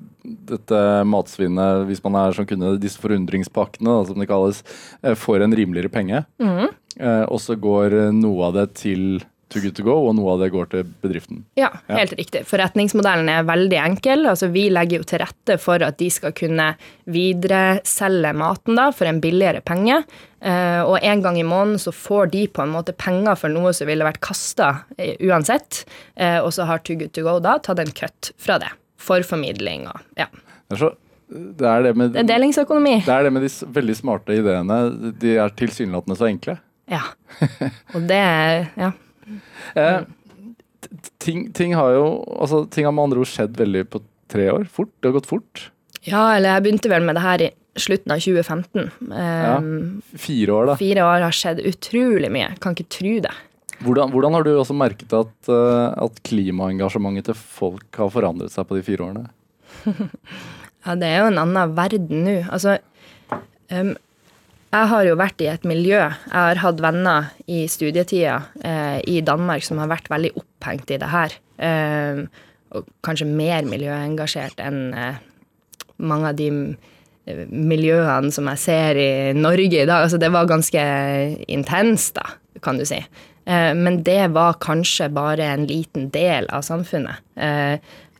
dette 0.50 0.80
matsvinnet, 1.06 1.84
hvis 1.86 2.02
man 2.02 2.18
er 2.18 2.34
som 2.34 2.48
kunde, 2.48 2.74
disse 2.82 2.98
forundringspakkene, 3.02 4.00
som 4.08 4.18
det 4.18 4.28
kalles, 4.30 4.64
eh, 5.02 5.14
får 5.14 5.46
en 5.46 5.54
rimeligere 5.54 5.92
penge. 5.92 6.24
Mm. 6.42 6.74
Eh, 7.00 7.24
og 7.28 7.40
så 7.42 7.56
går 7.60 7.96
eh, 7.96 8.12
noe 8.14 8.50
av 8.50 8.56
det 8.56 8.68
til 8.82 9.18
to 9.52 9.60
good 9.62 9.76
to 9.76 9.84
go, 9.86 9.94
og 10.08 10.16
noe 10.18 10.32
av 10.34 10.40
det 10.42 10.48
går 10.50 10.70
til 10.72 10.88
bedriften. 11.04 11.44
Ja, 11.58 11.68
helt 11.92 12.14
ja. 12.14 12.18
riktig. 12.18 12.42
Forretningsmodellen 12.48 13.28
er 13.30 13.46
veldig 13.46 13.78
enkel. 13.78 14.26
Altså, 14.26 14.48
vi 14.50 14.66
legger 14.72 15.00
jo 15.00 15.06
til 15.06 15.22
rette 15.22 15.58
for 15.62 15.82
at 15.86 15.98
de 16.00 16.08
skal 16.10 16.34
kunne 16.36 16.72
videreselge 17.14 18.32
maten 18.36 18.78
da, 18.78 18.88
for 18.94 19.06
en 19.06 19.22
billigere 19.22 19.62
penge. 19.62 20.00
Uh, 20.42 20.82
og 20.84 20.98
en 20.98 21.22
gang 21.24 21.38
i 21.40 21.46
måneden 21.46 21.80
så 21.80 21.94
får 21.94 22.32
de 22.34 22.44
på 22.50 22.62
en 22.62 22.74
måte 22.74 22.94
penger 22.94 23.38
for 23.38 23.50
noe 23.54 23.72
som 23.74 23.88
ville 23.88 24.04
vært 24.06 24.20
kasta 24.26 24.68
uh, 24.98 25.14
uansett. 25.30 25.84
Uh, 26.18 26.42
og 26.42 26.50
så 26.54 26.66
har 26.68 26.82
Too 26.82 26.98
Good 27.00 27.14
To 27.16 27.24
Go 27.26 27.38
da 27.42 27.56
tatt 27.62 27.82
en 27.82 27.94
kutt 27.94 28.34
fra 28.42 28.58
det. 28.62 28.74
For 28.98 29.22
formidling 29.26 29.86
og 29.90 30.02
ja. 30.18 30.26
Det 30.66 30.74
er 30.74 30.88
så 30.88 30.94
det 31.26 31.66
er 31.66 31.80
det, 31.82 31.90
med, 31.98 32.12
det 32.14 32.20
er 32.22 32.28
delingsøkonomi. 32.28 33.00
Det 33.02 33.10
er 33.10 33.26
det 33.26 33.32
med 33.34 33.42
de 33.42 33.48
veldig 33.74 33.94
smarte 33.98 34.36
ideene. 34.38 34.76
De 35.18 35.32
er 35.42 35.54
tilsynelatende 35.58 36.14
så 36.20 36.28
enkle. 36.28 36.54
Ja. 36.90 37.02
Og 37.94 38.06
det 38.10 38.22
er 38.22 38.70
Ja. 38.76 38.92
Eh, 39.74 40.04
ting, 41.18 41.48
ting, 41.50 41.72
har 41.74 41.90
jo 41.96 42.04
altså, 42.38 42.60
ting 42.70 42.86
har 42.86 42.92
med 42.94 43.08
andre 43.08 43.24
ord 43.24 43.26
skjedd 43.26 43.56
veldig 43.58 43.82
på 43.90 44.00
tre 44.30 44.46
år. 44.52 44.68
Fort. 44.70 44.92
Det 45.00 45.10
har 45.10 45.16
gått 45.16 45.26
fort. 45.26 45.64
Ja, 46.06 46.36
eller 46.36 46.54
jeg 46.54 46.62
begynte 46.62 46.92
vel 46.92 47.06
med 47.08 47.18
det 47.18 47.24
her 47.24 47.42
i 47.48 47.50
slutten 47.76 48.14
av 48.14 48.22
2015. 48.22 48.90
Um, 49.10 49.10
ja, 49.10 49.58
fire 50.22 50.54
år, 50.54 50.70
da. 50.70 50.78
Fire 50.80 51.04
år 51.08 51.26
har 51.26 51.36
skjedd 51.36 51.62
utrolig 51.66 52.30
mye. 52.32 52.52
Kan 52.62 52.76
ikke 52.76 52.88
tro 52.98 53.16
det. 53.26 53.34
Hvordan, 53.84 54.12
hvordan, 54.14 54.38
har 54.38 54.46
du 54.46 54.52
også 54.54 54.76
merket 54.76 55.12
at, 55.16 55.34
uh, 55.50 55.92
at 56.06 56.22
klimaengasjementet 56.24 57.28
til 57.28 57.36
folk 57.36 58.00
har 58.00 58.12
forandret 58.14 58.54
seg 58.54 58.68
på 58.68 58.78
de 58.78 58.84
fire 58.86 59.10
årene? 59.10 59.26
ja, 60.86 60.96
det 60.96 61.10
er 61.10 61.18
jo 61.20 61.30
en 61.32 61.42
annen 61.42 61.76
verden 61.76 62.24
nå. 62.24 62.38
Altså, 62.46 62.78
um, 63.74 63.96
jeg 64.74 64.88
har 64.90 65.06
jo 65.06 65.14
vært 65.18 65.42
i 65.44 65.48
et 65.50 65.64
miljø 65.68 66.00
Jeg 66.00 66.32
har 66.32 66.58
hatt 66.60 66.82
venner 66.82 67.30
i 67.46 67.64
studietida 67.70 68.40
eh, 68.66 68.98
i 69.08 69.20
Danmark 69.24 69.64
som 69.64 69.78
har 69.80 69.90
vært 69.90 70.10
veldig 70.12 70.32
opphengt 70.36 70.90
i 70.90 70.98
det 71.00 71.12
her. 71.12 71.36
Eh, 71.62 72.26
og 72.74 72.90
kanskje 73.06 73.28
mer 73.30 73.68
miljøengasjert 73.68 74.60
enn 74.64 74.90
eh, 74.92 75.22
mange 76.02 76.32
av 76.32 76.40
de 76.40 76.50
eh, 76.50 77.46
miljøene 77.48 78.32
som 78.34 78.50
jeg 78.52 78.62
ser 78.64 79.00
i 79.00 79.12
Norge 79.38 79.84
i 79.84 79.86
dag. 79.86 80.02
Altså, 80.02 80.20
det 80.20 80.32
var 80.34 80.50
ganske 80.50 80.82
intenst, 81.46 82.18
da, 82.18 82.26
kan 82.64 82.80
du 82.80 82.84
si. 82.88 82.98
Eh, 83.46 83.72
men 83.78 84.02
det 84.06 84.32
var 84.34 84.58
kanskje 84.60 85.08
bare 85.14 85.46
en 85.54 85.68
liten 85.70 86.10
del 86.14 86.50
av 86.50 86.66
samfunnet. 86.66 87.22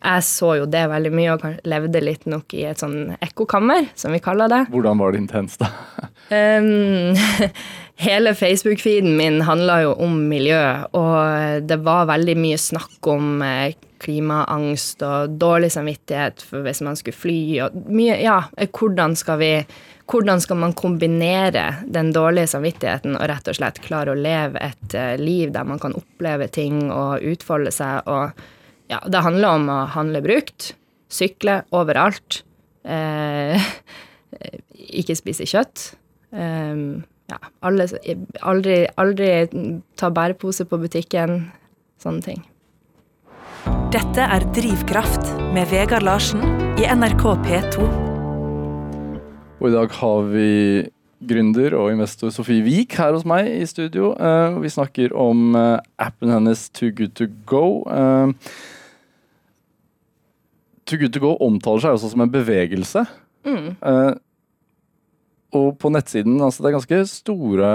Eh, 0.07 0.12
jeg 0.16 0.27
så 0.27 0.53
jo 0.61 0.69
det 0.71 0.85
veldig 0.90 1.12
mye 1.14 1.35
og 1.35 1.47
levde 1.66 2.03
litt 2.05 2.27
nok 2.31 2.55
i 2.57 2.66
et 2.71 2.83
sånn 2.83 3.16
ekkokammer, 3.21 3.90
som 3.99 4.14
vi 4.14 4.23
kaller 4.23 4.53
det. 4.53 4.62
Hvordan 4.73 5.03
var 5.03 5.12
det 5.12 5.25
intenst, 5.25 5.62
da? 5.62 5.71
um, 6.61 7.16
hele 8.07 8.35
Facebook-feeden 8.38 9.16
min 9.19 9.42
handla 9.47 9.81
jo 9.87 9.97
om 10.07 10.21
miljø, 10.31 10.62
og 10.97 11.66
det 11.66 11.81
var 11.87 12.09
veldig 12.12 12.38
mye 12.38 12.61
snakk 12.61 13.11
om 13.11 13.42
eh, 13.47 13.75
klimaangst 14.03 15.03
og 15.07 15.37
dårlig 15.40 15.71
samvittighet 15.73 16.45
for 16.45 16.66
hvis 16.66 16.83
man 16.85 16.99
skulle 16.99 17.16
fly, 17.16 17.42
og 17.66 17.77
mye 17.88 18.19
Ja, 18.21 18.40
hvordan 18.77 19.16
skal 19.19 19.40
vi 19.42 19.53
hvordan 20.07 20.38
skal 20.40 20.61
man 20.61 20.75
kombinere 20.79 21.64
den 21.90 22.12
dårlige 22.14 22.47
samvittigheten 22.53 23.16
og 23.19 23.25
rett 23.27 23.49
og 23.51 23.57
slett 23.59 23.81
klare 23.83 24.12
å 24.12 24.19
leve 24.19 24.61
et 24.62 24.95
eh, 24.95 25.16
liv 25.19 25.51
der 25.51 25.66
man 25.66 25.81
kan 25.83 25.97
oppleve 25.99 26.47
ting 26.47 26.92
og 26.95 27.25
utfolde 27.27 27.73
seg. 27.75 28.07
Og 28.07 28.31
ja, 28.90 29.01
det 29.07 29.22
handler 29.27 29.59
om 29.59 29.68
å 29.72 29.79
handle 29.94 30.22
brukt, 30.25 30.75
sykle 31.12 31.61
overalt, 31.75 32.42
eh, 32.87 33.68
ikke 35.01 35.18
spise 35.18 35.46
kjøtt. 35.49 35.92
Eh, 36.33 36.83
ja, 37.27 37.38
alle, 37.66 37.88
aldri, 38.46 38.83
aldri 38.94 39.31
ta 39.99 40.12
bærepose 40.14 40.66
på 40.70 40.79
butikken. 40.83 41.40
Sånne 42.03 42.22
ting. 42.22 42.42
Dette 43.90 44.22
er 44.22 44.44
Drivkraft 44.55 45.33
med 45.55 45.70
Vegard 45.72 46.05
Larsen 46.07 46.42
i 46.79 46.87
NRK 46.87 47.25
P2. 47.46 47.87
Og 49.57 49.70
i 49.70 49.72
dag 49.72 49.94
har 49.96 50.29
vi 50.31 50.51
gründer 51.27 51.75
og 51.79 51.90
investor 51.94 52.31
Sofie 52.35 52.62
Wiik 52.66 52.94
her 53.01 53.14
hos 53.16 53.25
meg 53.27 53.49
i 53.49 53.64
studio. 53.66 54.12
Uh, 54.20 54.61
vi 54.62 54.70
snakker 54.70 55.14
om 55.16 55.57
uh, 55.57 55.81
appen 55.99 56.31
hennes 56.31 56.68
Too 56.77 56.92
Good 56.94 57.16
To 57.18 57.31
Go. 57.49 57.66
Too 60.87 60.99
Good 61.01 61.14
To 61.16 61.22
Go 61.25 61.33
omtaler 61.42 61.83
seg 61.83 61.96
også 61.96 62.12
som 62.12 62.22
en 62.25 62.31
bevegelse. 62.33 63.07
Mm. 63.46 63.77
og 65.55 65.68
på 65.79 65.90
nettsiden, 65.94 66.40
altså 66.42 66.64
det 66.64 66.68
er 66.72 66.75
ganske 66.81 66.96
store, 67.09 67.68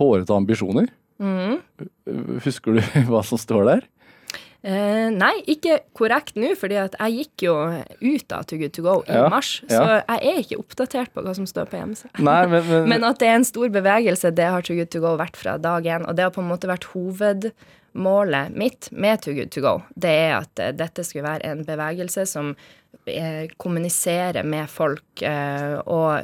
hårete 0.00 0.34
ambisjoner. 0.34 0.88
Mm. 1.22 1.60
Husker 2.44 2.74
du 2.74 2.80
hva 3.10 3.20
som 3.26 3.38
står 3.38 3.68
der? 3.68 3.84
Eh, 4.64 5.10
nei, 5.12 5.34
ikke 5.52 5.76
korrekt 5.96 6.38
nå, 6.40 6.54
fordi 6.56 6.78
jeg 6.80 7.16
gikk 7.18 7.44
jo 7.44 7.54
ut 8.00 8.32
av 8.32 8.46
Too 8.48 8.58
Good 8.62 8.72
To 8.78 8.84
Go 8.86 8.94
i 9.04 9.12
Ja, 9.12 9.26
mars. 9.28 9.58
ja. 9.68 9.76
Så 9.76 9.98
jeg 10.00 10.30
er 10.32 10.38
ikke 10.40 10.58
oppdatert 10.62 11.12
på 11.12 11.22
hva 11.26 11.34
som 11.36 11.44
står 11.48 11.68
på 11.68 11.76
hjemmesida. 11.78 12.10
Men, 12.18 12.50
men, 12.54 12.88
Men 12.94 13.04
at 13.04 13.20
det 13.20 13.28
er 13.28 13.36
en 13.42 13.44
stor 13.44 13.68
bevegelse, 13.74 14.32
det 14.34 14.46
har 14.56 14.64
Too 14.64 14.78
Good 14.80 14.90
To 14.96 15.02
Go 15.04 15.14
vært 15.20 15.36
fra 15.36 15.58
dag 15.60 15.84
én. 15.84 16.06
Og 16.08 16.16
det 16.16 16.24
har 16.26 16.32
på 16.34 16.40
en 16.42 16.48
måte 16.48 16.70
vært 16.70 16.88
hovedmålet 17.94 18.56
mitt 18.56 18.88
med 18.90 19.22
Too 19.22 19.34
Good 19.34 19.50
To 19.50 19.60
Go. 19.60 19.82
Det 19.94 20.08
er 20.08 20.38
at 20.38 20.58
eh, 20.58 20.74
dette 20.74 21.04
skulle 21.04 21.24
være 21.24 21.52
en 21.52 21.64
bevegelse 21.64 22.26
som 22.26 22.54
eh, 23.06 23.48
kommuniserer 23.56 24.44
med 24.44 24.68
folk 24.68 25.22
eh, 25.22 25.78
og 25.86 26.22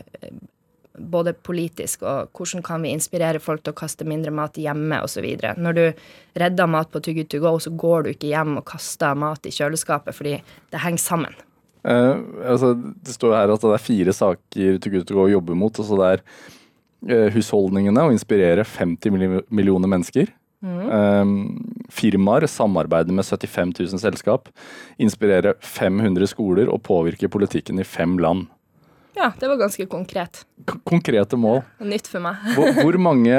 både 0.98 1.33
politisk 1.33 2.02
og 2.02 2.30
hvordan 2.37 2.62
kan 2.62 2.83
vi 2.83 2.90
inspirere 2.92 3.40
folk 3.40 3.62
til 3.62 3.72
å 3.72 3.78
kaste 3.78 4.04
mindre 4.04 4.30
mat 4.30 4.56
hjemme 4.59 5.00
osv. 5.02 5.24
Når 5.56 5.72
du 5.72 5.92
redder 6.35 6.66
mat 6.66 6.90
på 6.90 7.00
Too 7.00 7.14
Good 7.14 7.30
To 7.30 7.40
Go, 7.40 7.59
så 7.59 7.70
går 7.70 8.02
du 8.02 8.11
ikke 8.11 8.33
hjem 8.35 8.59
og 8.59 8.66
kaster 8.66 9.14
mat 9.14 9.46
i 9.46 9.50
kjøleskapet 9.54 10.14
fordi 10.14 10.40
det 10.70 10.83
henger 10.83 11.00
sammen. 11.00 11.35
Uh, 11.80 12.20
altså, 12.44 12.74
det 12.76 13.14
står 13.14 13.33
her 13.38 13.48
at 13.54 13.62
det 13.62 13.72
er 13.72 13.80
fire 13.80 14.12
saker 14.12 14.76
Too 14.76 14.92
Good 14.92 15.06
To 15.09 15.16
Go 15.16 15.28
jobber 15.30 15.56
mot. 15.56 15.78
Altså 15.78 15.96
det 15.96 16.11
er 16.11 17.30
husholdningene, 17.33 18.02
å 18.04 18.12
inspirere 18.12 18.66
50 18.68 19.14
millioner 19.48 19.88
mennesker. 19.88 20.28
Eh, 20.62 21.25
firmaer 21.90 22.46
samarbeider 22.46 23.12
med 23.16 23.25
75 23.25 23.73
000 23.79 24.01
selskap. 24.03 24.49
inspirerer 24.99 25.55
500 25.61 26.27
skoler 26.27 26.68
og 26.68 26.83
påvirker 26.83 27.29
politikken 27.29 27.81
i 27.81 27.85
fem 27.85 28.18
land. 28.18 28.46
Ja, 29.16 29.33
det 29.40 29.49
var 29.49 29.57
ganske 29.57 29.87
konkret. 29.90 30.44
K 30.66 30.79
konkrete 30.85 31.37
mål. 31.37 31.62
Nytt 31.81 32.07
for 32.09 32.20
meg. 32.25 32.37
Hvor, 32.55 32.73
hvor 32.83 32.99
mange 32.99 33.37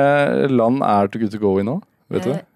land 0.52 0.84
er 0.84 1.08
to 1.08 1.20
Good 1.22 1.32
To 1.32 1.40
Go 1.42 1.60
i 1.60 1.64
nå? 1.64 1.80
Vet 2.12 2.24
du 2.26 2.32
det? 2.34 2.40
Eh, 2.42 2.48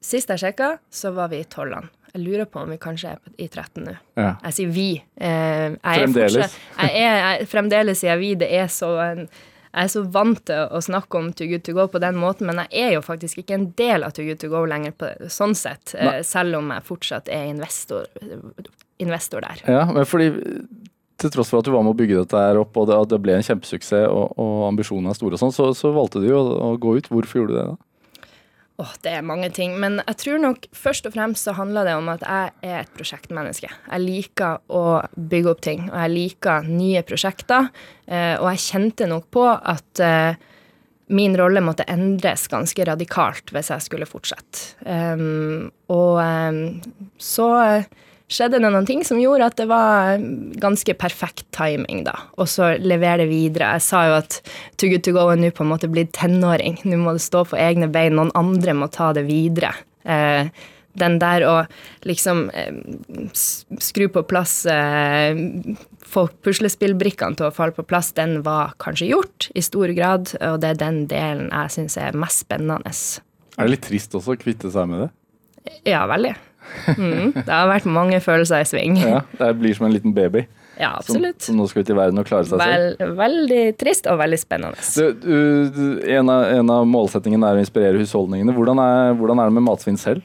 Sist 0.00 0.30
jeg 0.32 0.40
sjekka, 0.40 0.78
så 0.88 1.10
var 1.12 1.28
vi 1.28 1.42
i 1.42 1.44
tolv 1.44 1.74
land. 1.74 1.90
Jeg 2.14 2.22
lurer 2.24 2.46
på 2.48 2.62
om 2.62 2.70
vi 2.72 2.78
kanskje 2.80 3.12
er 3.12 3.18
i 3.38 3.46
13 3.46 3.84
nå. 3.84 3.92
Ja. 4.18 4.30
Jeg 4.46 4.56
sier 4.56 4.70
vi. 4.74 4.86
Eh, 5.20 5.76
jeg 5.76 6.00
Fremdeles. 6.00 6.56
Jeg 6.80 7.02
er, 7.04 7.18
jeg, 7.20 7.48
fremdeles 7.52 8.00
sier 8.00 8.14
jeg 8.14 8.22
vi. 8.22 8.30
Det 8.40 8.48
er 8.62 8.70
så 8.72 8.88
en, 9.04 9.26
jeg 9.70 9.86
er 9.86 9.90
så 9.92 10.02
vant 10.10 10.40
til 10.50 10.66
å 10.66 10.80
snakke 10.82 11.18
om 11.20 11.30
Too 11.36 11.46
Good 11.52 11.62
To 11.68 11.74
Go 11.76 11.86
på 11.90 12.00
den 12.02 12.18
måten, 12.18 12.48
men 12.50 12.64
jeg 12.64 12.88
er 12.88 12.94
jo 12.96 13.02
faktisk 13.06 13.42
ikke 13.42 13.54
en 13.54 13.68
del 13.78 14.02
av 14.06 14.16
Too 14.16 14.26
Good 14.26 14.40
To 14.42 14.50
Go 14.50 14.64
lenger 14.66 14.96
på 14.98 15.10
sånn 15.30 15.54
sett, 15.58 15.94
eh, 15.94 16.06
Nei. 16.08 16.22
selv 16.26 16.58
om 16.58 16.72
jeg 16.74 16.86
fortsatt 16.88 17.30
er 17.30 17.46
investor, 17.52 18.08
investor 18.98 19.46
der. 19.46 19.62
Ja, 19.70 19.84
men 19.86 20.08
fordi 20.10 20.32
til 21.20 21.30
tross 21.30 21.52
for 21.52 21.60
at 21.60 21.68
du 21.68 21.74
var 21.74 21.84
med 21.84 21.94
å 21.94 22.00
bygge 22.00 22.22
dette 22.22 22.40
her 22.40 22.58
opp, 22.58 22.74
og 22.80 22.88
det, 22.88 22.96
at 22.96 23.12
det 23.12 23.20
ble 23.22 23.36
en 23.36 23.46
kjempesuksess, 23.46 24.08
og, 24.08 24.34
og 24.40 24.66
ambisjonene 24.70 25.12
er 25.12 25.20
store 25.20 25.36
og 25.36 25.42
sånn, 25.44 25.54
så, 25.54 25.70
så 25.76 25.92
valgte 25.94 26.22
du 26.22 26.30
jo 26.30 26.40
å, 26.40 26.58
å 26.70 26.74
gå 26.80 26.96
ut. 26.98 27.10
Hvorfor 27.12 27.42
gjorde 27.42 27.54
du 27.54 27.58
det 27.60 27.68
da? 27.68 27.78
Åh, 28.80 28.92
det 29.04 29.12
er 29.12 29.26
mange 29.26 29.50
ting. 29.52 29.74
Men 29.80 29.98
jeg 30.06 30.18
tror 30.22 30.38
nok 30.40 30.66
først 30.76 31.08
og 31.08 31.12
fremst 31.16 31.44
så 31.44 31.52
handler 31.58 31.88
det 31.88 31.96
om 31.98 32.08
at 32.12 32.22
jeg 32.24 32.52
er 32.64 32.78
et 32.82 32.92
prosjektmenneske. 32.96 33.68
Jeg 33.68 34.04
liker 34.04 34.62
å 34.72 34.84
bygge 35.16 35.52
opp 35.52 35.64
ting, 35.66 35.88
og 35.90 35.98
jeg 35.98 36.14
liker 36.14 36.70
nye 36.70 37.02
prosjekter. 37.04 37.68
Eh, 38.06 38.36
og 38.38 38.48
jeg 38.54 38.64
kjente 38.70 39.08
nok 39.10 39.28
på 39.34 39.44
at 39.50 40.04
eh, 40.04 40.40
min 41.10 41.34
rolle 41.36 41.62
måtte 41.64 41.86
endres 41.90 42.46
ganske 42.50 42.84
radikalt 42.86 43.50
hvis 43.52 43.72
jeg 43.72 43.84
skulle 43.84 44.08
fortsette. 44.08 44.76
Um, 44.86 45.70
og 45.90 46.20
um, 46.22 46.60
så 47.18 47.48
skjedde 48.30 48.58
det 48.60 48.70
noen 48.70 48.88
ting 48.88 49.04
som 49.06 49.20
gjorde 49.20 49.50
at 49.50 49.58
det 49.58 49.66
var 49.70 50.22
ganske 50.62 50.94
perfekt 50.98 51.46
timing, 51.56 52.04
da. 52.06 52.16
Og 52.38 52.48
så 52.50 52.72
levere 52.78 53.24
det 53.24 53.30
videre. 53.32 53.74
Jeg 53.76 53.86
sa 53.86 54.04
jo 54.08 54.18
at 54.20 54.40
Too 54.80 54.92
Good 54.92 55.04
To 55.06 55.14
Go 55.16 55.28
er 55.32 55.40
nå 55.40 55.52
på 55.54 55.66
en 55.66 55.72
måte 55.72 55.90
blitt 55.90 56.14
tenåring. 56.16 56.78
Nå 56.86 57.00
må 57.02 57.16
det 57.16 57.24
stå 57.26 57.44
på 57.50 57.58
egne 57.60 57.90
bein. 57.92 58.16
Noen 58.18 58.34
andre 58.38 58.76
må 58.78 58.90
ta 58.92 59.10
det 59.16 59.26
videre. 59.28 59.74
Eh, 60.04 60.50
den 60.98 61.18
der 61.22 61.44
å 61.46 61.54
liksom 62.08 62.48
eh, 62.50 62.74
skru 63.78 64.08
på 64.10 64.24
plass 64.26 64.64
eh, 64.66 65.38
Få 66.10 66.24
puslespillbrikkene 66.42 67.38
til 67.38 67.46
å 67.46 67.54
falle 67.54 67.70
på 67.76 67.84
plass, 67.86 68.08
den 68.16 68.40
var 68.42 68.72
kanskje 68.82 69.12
gjort 69.12 69.46
i 69.54 69.62
stor 69.62 69.92
grad, 69.94 70.32
og 70.42 70.56
det 70.58 70.72
er 70.72 70.80
den 70.80 70.96
delen 71.06 71.52
jeg 71.52 71.70
syns 71.76 71.94
er 72.02 72.18
mest 72.18 72.42
spennende. 72.42 72.90
Er 73.54 73.68
det 73.68 73.76
litt 73.76 73.86
trist 73.86 74.16
også 74.18 74.34
å 74.34 74.40
kvitte 74.40 74.72
seg 74.74 74.90
med 74.90 75.04
det? 75.04 75.10
Ja, 75.86 76.00
veldig. 76.10 76.34
Mm, 76.96 77.32
det 77.36 77.50
har 77.50 77.68
vært 77.70 77.86
mange 77.90 78.18
følelser 78.24 78.62
i 78.64 78.68
sving. 78.68 78.96
Ja, 79.02 79.20
Det 79.38 79.50
blir 79.60 79.74
som 79.76 79.86
en 79.86 79.94
liten 79.94 80.14
baby 80.16 80.46
Ja, 80.80 80.94
absolutt. 80.96 81.42
som 81.44 81.58
nå 81.60 81.66
skal 81.68 81.84
ut 81.84 81.90
i 81.92 81.96
verden 81.98 82.18
og 82.22 82.26
klare 82.28 82.48
seg 82.48 82.60
selv. 82.62 83.14
Veldig 83.18 83.62
trist 83.80 84.06
og 84.10 84.18
veldig 84.22 84.38
spennende. 84.40 84.80
Du, 85.20 85.68
du, 85.76 85.84
en, 86.08 86.30
av, 86.32 86.44
en 86.60 86.70
av 86.72 86.86
målsettingene 86.88 87.50
er 87.50 87.60
å 87.60 87.64
inspirere 87.64 88.00
husholdningene. 88.00 88.54
Hvordan 88.56 88.80
er, 88.82 89.12
hvordan 89.20 89.42
er 89.42 89.50
det 89.50 89.58
med 89.58 89.66
matsvinn 89.68 90.00
selv? 90.00 90.24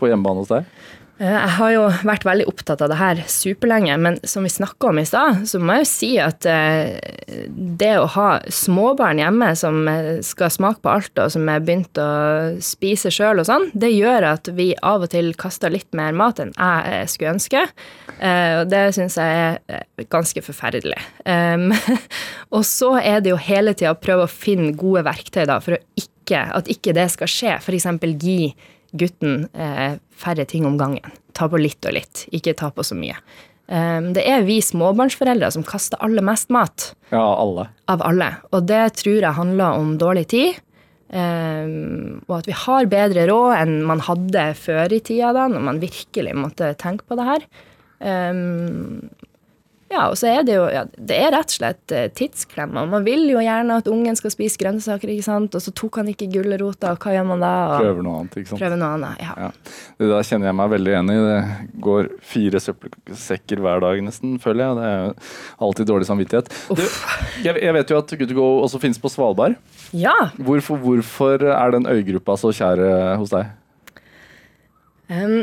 På 0.00 0.08
hjemmebane 0.08 0.40
hos 0.40 0.48
deg? 0.48 0.64
Eh, 1.20 1.28
Jeg 1.28 1.52
har 1.58 1.72
jo 1.74 1.82
vært 2.08 2.24
veldig 2.24 2.46
opptatt 2.48 2.80
av 2.84 2.90
det 2.92 2.98
her 3.00 3.20
superlenge, 3.28 3.96
men 4.00 4.18
som 4.24 4.46
vi 4.46 4.52
snakka 4.52 4.88
om 4.90 5.00
i 5.02 5.06
stad, 5.08 5.42
så 5.48 5.60
må 5.60 5.76
jeg 5.76 5.84
jo 5.84 5.90
si 5.90 6.10
at 6.22 6.46
eh, 6.48 6.96
det 7.80 7.92
å 8.00 8.08
ha 8.16 8.28
småbarn 8.48 9.20
hjemme 9.20 9.50
som 9.58 9.82
eh, 9.90 10.22
skal 10.24 10.52
smake 10.52 10.80
på 10.84 10.92
alt, 10.94 11.12
og 11.20 11.32
som 11.34 11.48
er 11.52 11.60
begynt 11.64 12.00
å 12.00 12.08
spise 12.64 13.12
sjøl 13.12 13.42
og 13.42 13.48
sånn, 13.50 13.68
det 13.76 13.92
gjør 13.92 14.30
at 14.32 14.48
vi 14.56 14.70
av 14.80 15.04
og 15.04 15.12
til 15.12 15.32
kaster 15.40 15.72
litt 15.72 15.90
mer 15.96 16.16
mat 16.16 16.40
enn 16.40 16.54
jeg 16.56 17.12
skulle 17.12 17.34
ønske. 17.36 17.62
Og 18.20 18.64
det 18.68 18.80
syns 18.96 19.16
jeg 19.16 19.60
er 19.70 20.08
ganske 20.12 20.42
forferdelig. 20.44 20.98
Og 22.56 22.64
så 22.66 22.90
er 22.98 23.22
det 23.22 23.32
jo 23.32 23.38
hele 23.40 23.72
tida 23.76 23.94
å 23.94 24.00
prøve 24.00 24.26
å 24.26 24.30
finne 24.30 24.74
gode 24.76 25.04
verktøy 25.06 25.46
da, 25.48 25.56
for 25.64 25.78
ikke, 25.96 26.42
at 26.58 26.68
ikke 26.72 26.94
det 26.96 27.06
skal 27.14 27.30
skje. 27.30 27.56
F.eks. 27.62 27.88
gi 28.20 28.52
gutten 28.98 29.48
eh, 29.54 29.98
færre 30.10 30.46
ting 30.48 30.66
om 30.66 30.78
gangen. 30.80 31.12
Ta 31.36 31.48
på 31.48 31.60
litt 31.60 31.84
og 31.86 31.94
litt, 31.96 32.24
ikke 32.34 32.56
ta 32.58 32.70
på 32.74 32.84
så 32.86 32.96
mye. 32.98 33.16
Um, 33.70 34.08
det 34.16 34.24
er 34.26 34.42
vi 34.42 34.56
småbarnsforeldre 34.66 35.46
som 35.54 35.62
kaster 35.62 36.00
aller 36.02 36.24
mest 36.26 36.48
mat 36.50 36.88
Ja, 37.12 37.22
alle. 37.22 37.68
av 37.86 38.02
alle. 38.02 38.32
Og 38.50 38.64
det 38.66 38.80
tror 38.98 39.20
jeg 39.22 39.36
handler 39.36 39.78
om 39.78 39.92
dårlig 40.00 40.26
tid. 40.32 40.58
Um, 41.10 42.20
og 42.28 42.40
at 42.40 42.48
vi 42.50 42.54
har 42.54 42.86
bedre 42.90 43.28
råd 43.30 43.54
enn 43.60 43.76
man 43.86 44.02
hadde 44.06 44.48
før 44.58 44.92
i 44.94 45.00
tida, 45.06 45.30
da, 45.34 45.46
når 45.50 45.62
man 45.68 45.80
virkelig 45.82 46.34
måtte 46.38 46.72
tenke 46.82 47.06
på 47.06 47.18
det 47.18 47.26
her. 47.30 47.46
Um, 48.02 49.08
ja, 49.90 50.04
og 50.08 50.14
så 50.20 50.28
er 50.30 50.44
det 50.46 50.54
jo 50.54 50.64
ja, 50.70 50.84
Det 50.94 51.16
er 51.18 51.32
rett 51.34 51.50
og 51.50 51.54
slett 51.56 51.92
eh, 51.96 52.04
tidsklemmer. 52.14 52.86
Man 52.90 53.02
vil 53.06 53.24
jo 53.32 53.40
gjerne 53.42 53.76
at 53.82 53.88
ungen 53.90 54.16
skal 54.18 54.30
spise 54.32 54.60
grønnsaker, 54.60 55.10
ikke 55.10 55.26
sant, 55.26 55.56
og 55.58 55.64
så 55.64 55.72
tok 55.74 55.98
han 56.00 56.10
ikke 56.12 56.28
gulrota, 56.30 56.92
og 56.94 57.02
hva 57.02 57.14
gjør 57.16 57.26
man 57.32 57.42
da? 57.42 57.50
Og 57.74 57.82
Prøver 57.82 58.06
noe 58.06 58.20
annet, 58.20 58.36
ikke 58.38 58.52
sant. 58.52 58.62
prøver 58.62 58.80
noe 58.80 58.90
annet. 58.96 59.24
Ja. 59.26 59.34
Ja. 59.46 59.50
Det 60.00 60.10
der 60.12 60.28
kjenner 60.30 60.50
jeg 60.52 60.58
meg 60.60 60.72
veldig 60.76 60.94
enig 61.00 61.16
i. 61.18 61.24
Det 61.26 61.82
går 61.88 62.10
fire 62.32 62.62
søppelsekker 62.66 63.64
hver 63.66 63.84
dag 63.86 64.02
nesten, 64.06 64.36
føler 64.42 64.64
jeg. 64.64 64.78
Det 64.80 64.88
er 64.90 64.98
jo 65.02 65.14
alltid 65.68 65.90
dårlig 65.90 66.10
samvittighet. 66.10 66.52
Du, 66.70 66.84
jeg, 67.48 67.56
jeg 67.66 67.76
vet 67.80 67.90
jo 67.94 67.98
at 68.00 68.16
Good 68.20 68.30
to 68.30 68.38
Go 68.38 68.48
også 68.64 68.80
finnes 68.82 69.02
på 69.02 69.10
Svalbard. 69.12 69.58
ja. 69.92 70.14
Hvorfor, 70.38 70.78
hvorfor 70.86 71.42
er 71.50 71.74
den 71.74 71.90
øygruppa 71.90 72.38
så 72.38 72.54
kjær 72.54 72.80
eh, 72.86 73.16
hos 73.18 73.34
deg? 73.34 73.50
Um, 75.10 75.40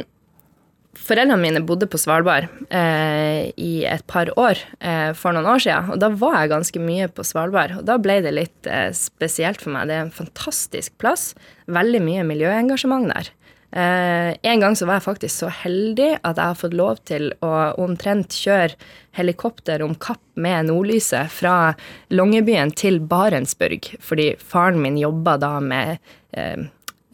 foreldrene 0.98 1.40
mine 1.42 1.62
bodde 1.66 1.88
på 1.90 2.00
Svalbard 2.02 2.50
eh, 2.74 3.50
i 3.56 3.86
et 3.88 4.04
par 4.10 4.32
år 4.40 4.60
eh, 4.80 5.14
for 5.18 5.36
noen 5.36 5.50
år 5.54 5.64
siden. 5.64 5.94
Og 5.94 6.02
da 6.02 6.12
var 6.12 6.40
jeg 6.42 6.54
ganske 6.56 6.84
mye 6.84 7.08
på 7.12 7.26
Svalbard. 7.28 7.78
Og 7.80 7.88
da 7.88 7.98
ble 8.02 8.20
det 8.26 8.36
litt 8.36 8.70
eh, 8.70 8.90
spesielt 8.98 9.64
for 9.64 9.76
meg. 9.76 9.90
Det 9.90 9.98
er 9.98 10.06
en 10.06 10.14
fantastisk 10.14 10.98
plass. 11.02 11.32
Veldig 11.72 12.04
mye 12.06 12.28
miljøengasjement 12.28 13.10
der. 13.14 13.32
Eh, 13.72 14.38
en 14.42 14.60
gang 14.64 14.76
så 14.80 14.88
var 14.88 14.98
jeg 14.98 15.08
faktisk 15.10 15.42
så 15.42 15.50
heldig 15.52 16.14
at 16.22 16.38
jeg 16.40 16.44
har 16.44 16.60
fått 16.60 16.76
lov 16.78 17.02
til 17.10 17.34
å 17.44 17.52
omtrent 17.84 18.32
kjøre 18.32 18.78
helikopter 19.18 19.84
om 19.84 19.98
kapp 20.00 20.24
med 20.40 20.70
nordlyset 20.70 21.34
fra 21.34 21.74
Longyearbyen 22.14 22.72
til 22.80 23.02
Barentsburg, 23.04 23.90
fordi 24.00 24.32
faren 24.40 24.80
min 24.82 25.00
jobba 25.02 25.36
da 25.42 25.58
med 25.60 25.98
eh, 26.32 26.64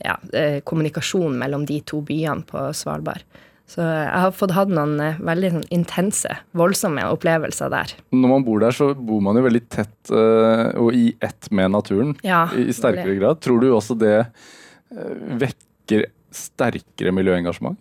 ja, 0.04 0.20
eh, 0.34 0.60
kommunikasjon 0.62 1.40
mellom 1.42 1.66
de 1.66 1.80
to 1.82 2.04
byene 2.06 2.46
på 2.46 2.68
Svalbard. 2.78 3.26
Så 3.70 3.82
jeg 3.82 4.10
har 4.12 4.34
fått 4.36 4.54
hatt 4.54 4.72
noen 4.72 4.98
eh, 5.02 5.22
veldig 5.24 5.52
sånn, 5.54 5.64
intense, 5.74 6.36
voldsomme 6.58 7.06
opplevelser 7.14 7.72
der. 7.74 7.94
Når 8.14 8.34
man 8.36 8.46
bor 8.46 8.60
der, 8.62 8.76
så 8.76 8.92
bor 8.94 9.24
man 9.24 9.40
jo 9.40 9.46
veldig 9.46 9.64
tett 9.72 10.12
uh, 10.12 10.76
og 10.82 10.92
i 10.98 11.14
ett 11.24 11.50
med 11.56 11.72
naturen. 11.74 12.12
Ja, 12.28 12.46
I, 12.54 12.68
i 12.68 12.76
sterkere 12.76 13.08
veldig. 13.08 13.22
grad. 13.22 13.42
Tror 13.46 13.64
du 13.64 13.70
også 13.72 13.98
det 13.98 14.18
uh, 14.28 15.16
vekker 15.42 16.10
sterkere 16.34 17.16
miljøengasjement? 17.16 17.80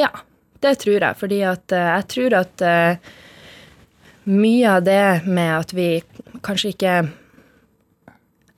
Ja, 0.00 0.10
det 0.64 0.76
tror 0.82 0.98
jeg. 0.98 1.20
Fordi 1.20 1.40
at 1.46 1.76
uh, 1.76 1.88
jeg 1.94 2.08
tror 2.16 2.38
at 2.42 2.66
mye 4.22 4.76
av 4.76 4.84
det 4.86 5.04
med 5.26 5.50
at 5.56 5.72
vi 5.74 5.88
kanskje 6.46 6.74
ikke 6.74 6.98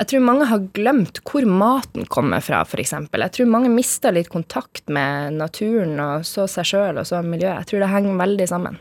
Jeg 0.05 0.11
tror 0.11 0.25
mange 0.27 0.45
har 0.51 0.64
glemt 0.77 1.19
hvor 1.25 1.47
maten 1.49 2.05
kommer 2.12 2.43
fra, 2.45 2.59
f.eks. 2.69 2.90
Jeg 3.09 3.33
tror 3.33 3.47
mange 3.49 3.71
mister 3.73 4.12
litt 4.12 4.29
kontakt 4.29 4.90
med 4.93 5.38
naturen 5.38 5.97
og 5.97 6.27
så 6.29 6.45
seg 6.51 6.69
sjøl 6.69 7.01
og 7.01 7.09
så 7.09 7.23
miljøet. 7.25 7.62
Jeg 7.62 7.71
tror 7.71 7.81
det 7.81 7.88
henger 7.88 8.19
veldig 8.21 8.49
sammen. 8.51 8.77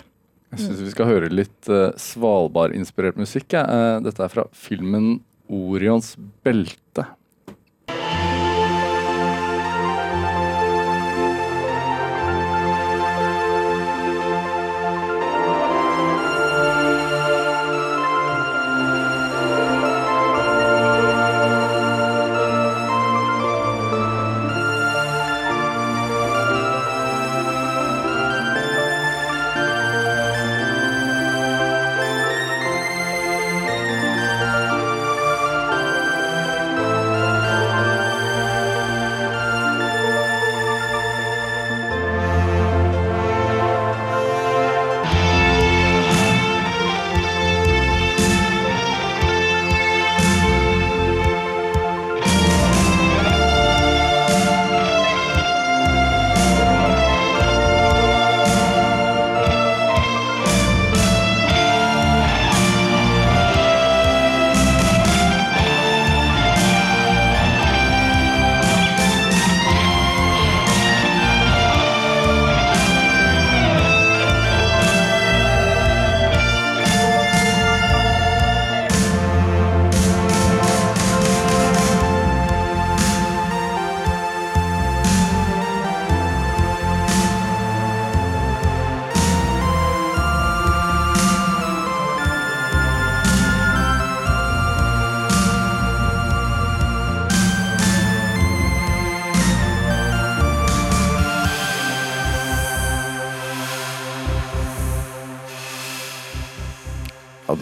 Jeg 0.52 0.66
syns 0.66 0.82
vi 0.84 0.92
skal 0.92 1.08
høre 1.08 1.30
litt 1.32 1.70
uh, 1.72 1.96
Svalbard-inspirert 1.96 3.16
musikk. 3.16 3.56
Eh, 3.56 4.02
dette 4.04 4.20
er 4.20 4.34
fra 4.36 4.44
filmen 4.52 5.22
'Orions 5.48 6.12
belte'. 6.44 7.08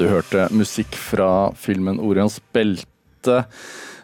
Du 0.01 0.09
hørte 0.09 0.47
musikk 0.55 0.95
fra 0.97 1.51
filmen 1.53 1.99
'Orions 2.01 2.39
belte'. 2.55 3.45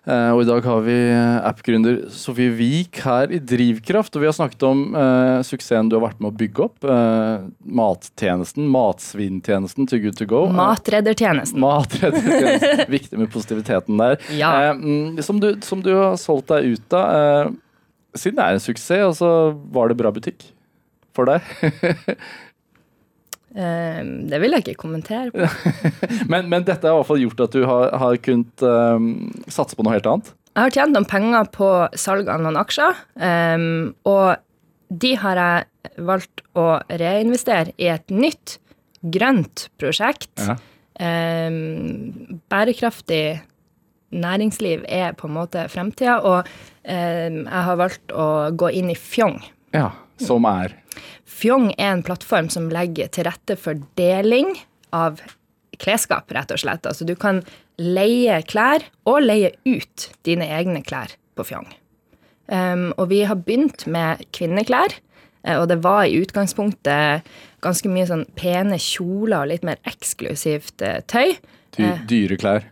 Eh, 0.08 0.30
og 0.32 0.44
i 0.44 0.48
dag 0.48 0.64
har 0.64 0.84
vi 0.86 0.96
appgründer 1.44 1.98
Sofie 2.14 2.54
Wiik 2.56 3.02
her 3.04 3.34
i 3.34 3.40
Drivkraft. 3.44 4.14
Og 4.16 4.24
vi 4.24 4.30
har 4.30 4.36
snakket 4.38 4.64
om 4.64 4.84
eh, 4.96 5.42
suksessen 5.44 5.90
du 5.90 5.98
har 5.98 6.06
vært 6.06 6.22
med 6.22 6.30
å 6.32 6.38
bygge 6.38 6.64
opp. 6.68 6.86
Eh, 6.86 7.48
mattjenesten, 7.82 8.70
matsvinntjenesten 8.72 9.90
to 9.90 10.00
Good 10.04 10.20
to 10.22 10.30
Go. 10.30 10.46
Matreddertjenesten. 10.54 11.60
Matreddertjenesten. 11.60 12.86
Viktig 12.98 13.20
med 13.20 13.34
positiviteten 13.34 14.00
der. 14.00 14.22
Ja. 14.38 14.54
Eh, 14.70 14.78
mm, 14.78 15.24
som, 15.26 15.42
du, 15.44 15.56
som 15.66 15.82
du 15.84 15.92
har 15.98 16.16
solgt 16.22 16.54
deg 16.54 16.78
ut 16.78 16.96
av. 16.96 17.18
Eh, 17.18 17.56
siden 18.18 18.40
det 18.40 18.46
er 18.46 18.60
en 18.60 18.64
suksess, 18.64 19.08
altså, 19.12 19.32
var 19.74 19.90
det 19.90 20.00
bra 20.00 20.14
butikk 20.14 20.46
for 21.18 21.28
deg? 21.28 21.42
Eh, 23.58 24.02
det 24.30 24.40
vil 24.44 24.54
jeg 24.54 24.66
ikke 24.66 24.82
kommentere 24.84 25.32
på. 25.34 25.48
men, 26.32 26.50
men 26.52 26.66
dette 26.68 26.86
har 26.86 26.94
i 26.94 27.00
hvert 27.00 27.10
fall 27.10 27.24
gjort 27.24 27.46
at 27.48 27.56
du 27.58 27.64
har, 27.66 27.96
har 28.04 28.20
kunnet 28.22 28.66
um, 28.66 29.08
satse 29.50 29.78
på 29.78 29.86
noe 29.86 29.96
helt 29.96 30.10
annet? 30.10 30.30
Jeg 30.58 30.66
har 30.66 30.74
tjent 30.74 30.96
noen 30.96 31.10
penger 31.10 31.50
på 31.54 31.72
salg 31.98 32.30
av 32.34 32.44
noen 32.44 32.60
aksjer, 32.60 33.04
Um, 33.18 33.96
og 34.06 34.38
de 34.88 35.10
har 35.20 35.40
jeg 35.42 35.98
valgt 36.06 36.44
å 36.58 36.78
reinvestere 37.02 37.74
i 37.82 37.90
et 37.92 38.14
nytt 38.14 38.60
grønt 39.02 39.68
prosjekt. 39.82 40.32
Ja. 40.38 40.56
Um, 40.98 42.40
bærekraftig 42.50 43.40
næringsliv 44.14 44.86
er 44.88 45.18
på 45.18 45.28
en 45.28 45.36
måte 45.36 45.66
fremtida, 45.72 46.20
og 46.24 46.48
ehm, 46.88 47.42
jeg 47.44 47.64
har 47.68 47.80
valgt 47.80 48.14
å 48.16 48.28
gå 48.56 48.72
inn 48.80 48.94
i 48.94 48.98
Fjong. 48.98 49.42
ja. 49.76 49.92
Som 50.18 50.48
er 50.50 50.72
Fjong 51.28 51.72
er 51.78 51.94
en 51.94 52.06
plattform 52.06 52.52
som 52.54 52.70
legger 52.74 53.12
til 53.14 53.28
rette 53.30 53.58
for 53.60 53.80
deling 54.00 54.54
av 54.96 55.22
klesskap, 55.82 56.32
rett 56.34 56.52
og 56.54 56.62
slett. 56.62 56.88
Altså 56.90 57.06
du 57.08 57.16
kan 57.20 57.44
leie 57.78 58.40
klær 58.50 58.86
og 59.08 59.22
leie 59.26 59.54
ut 59.68 60.08
dine 60.28 60.48
egne 60.58 60.82
klær 60.86 61.14
på 61.38 61.46
Fjong. 61.48 61.68
Um, 62.48 62.94
og 62.96 63.10
vi 63.12 63.26
har 63.28 63.40
begynt 63.44 63.84
med 63.92 64.24
kvinneklær, 64.36 64.96
eh, 65.44 65.58
og 65.60 65.68
det 65.68 65.82
var 65.84 66.06
i 66.08 66.16
utgangspunktet 66.22 67.28
ganske 67.64 67.92
mye 67.92 68.08
sånn 68.08 68.24
pene 68.40 68.80
kjoler 68.80 69.42
og 69.42 69.52
litt 69.52 69.68
mer 69.68 69.82
eksklusivt 69.90 70.86
eh, 70.86 71.02
tøy. 71.12 71.36
dy 71.76 71.92
dyre 72.08 72.40
klær. 72.40 72.70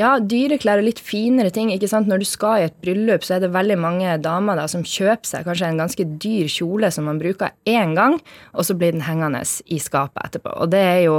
Ja, 0.00 0.14
dyre 0.16 0.56
klær 0.56 0.80
og 0.80 0.86
litt 0.86 1.00
finere 1.04 1.52
ting. 1.52 1.68
ikke 1.72 1.90
sant? 1.90 2.08
Når 2.08 2.22
du 2.22 2.28
skal 2.28 2.62
i 2.62 2.66
et 2.70 2.78
bryllup, 2.80 3.26
så 3.26 3.36
er 3.36 3.44
det 3.44 3.52
veldig 3.52 3.76
mange 3.80 4.14
damer 4.24 4.56
da 4.56 4.64
som 4.70 4.86
kjøper 4.86 5.28
seg 5.28 5.44
kanskje 5.44 5.68
en 5.68 5.82
ganske 5.82 6.06
dyr 6.22 6.48
kjole 6.48 6.88
som 6.94 7.04
man 7.10 7.20
bruker 7.20 7.52
én 7.68 7.92
gang, 7.98 8.16
og 8.56 8.64
så 8.64 8.76
blir 8.78 8.94
den 8.96 9.04
hengende 9.04 9.44
i 9.68 9.80
skapet 9.82 10.30
etterpå. 10.30 10.54
Og 10.64 10.72
det 10.72 10.80
er 10.80 11.00
jo 11.04 11.18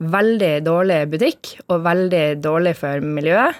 veldig 0.00 0.54
dårlig 0.64 0.98
butikk 1.12 1.54
og 1.68 1.84
veldig 1.84 2.24
dårlig 2.44 2.74
for 2.80 3.04
miljøet, 3.04 3.56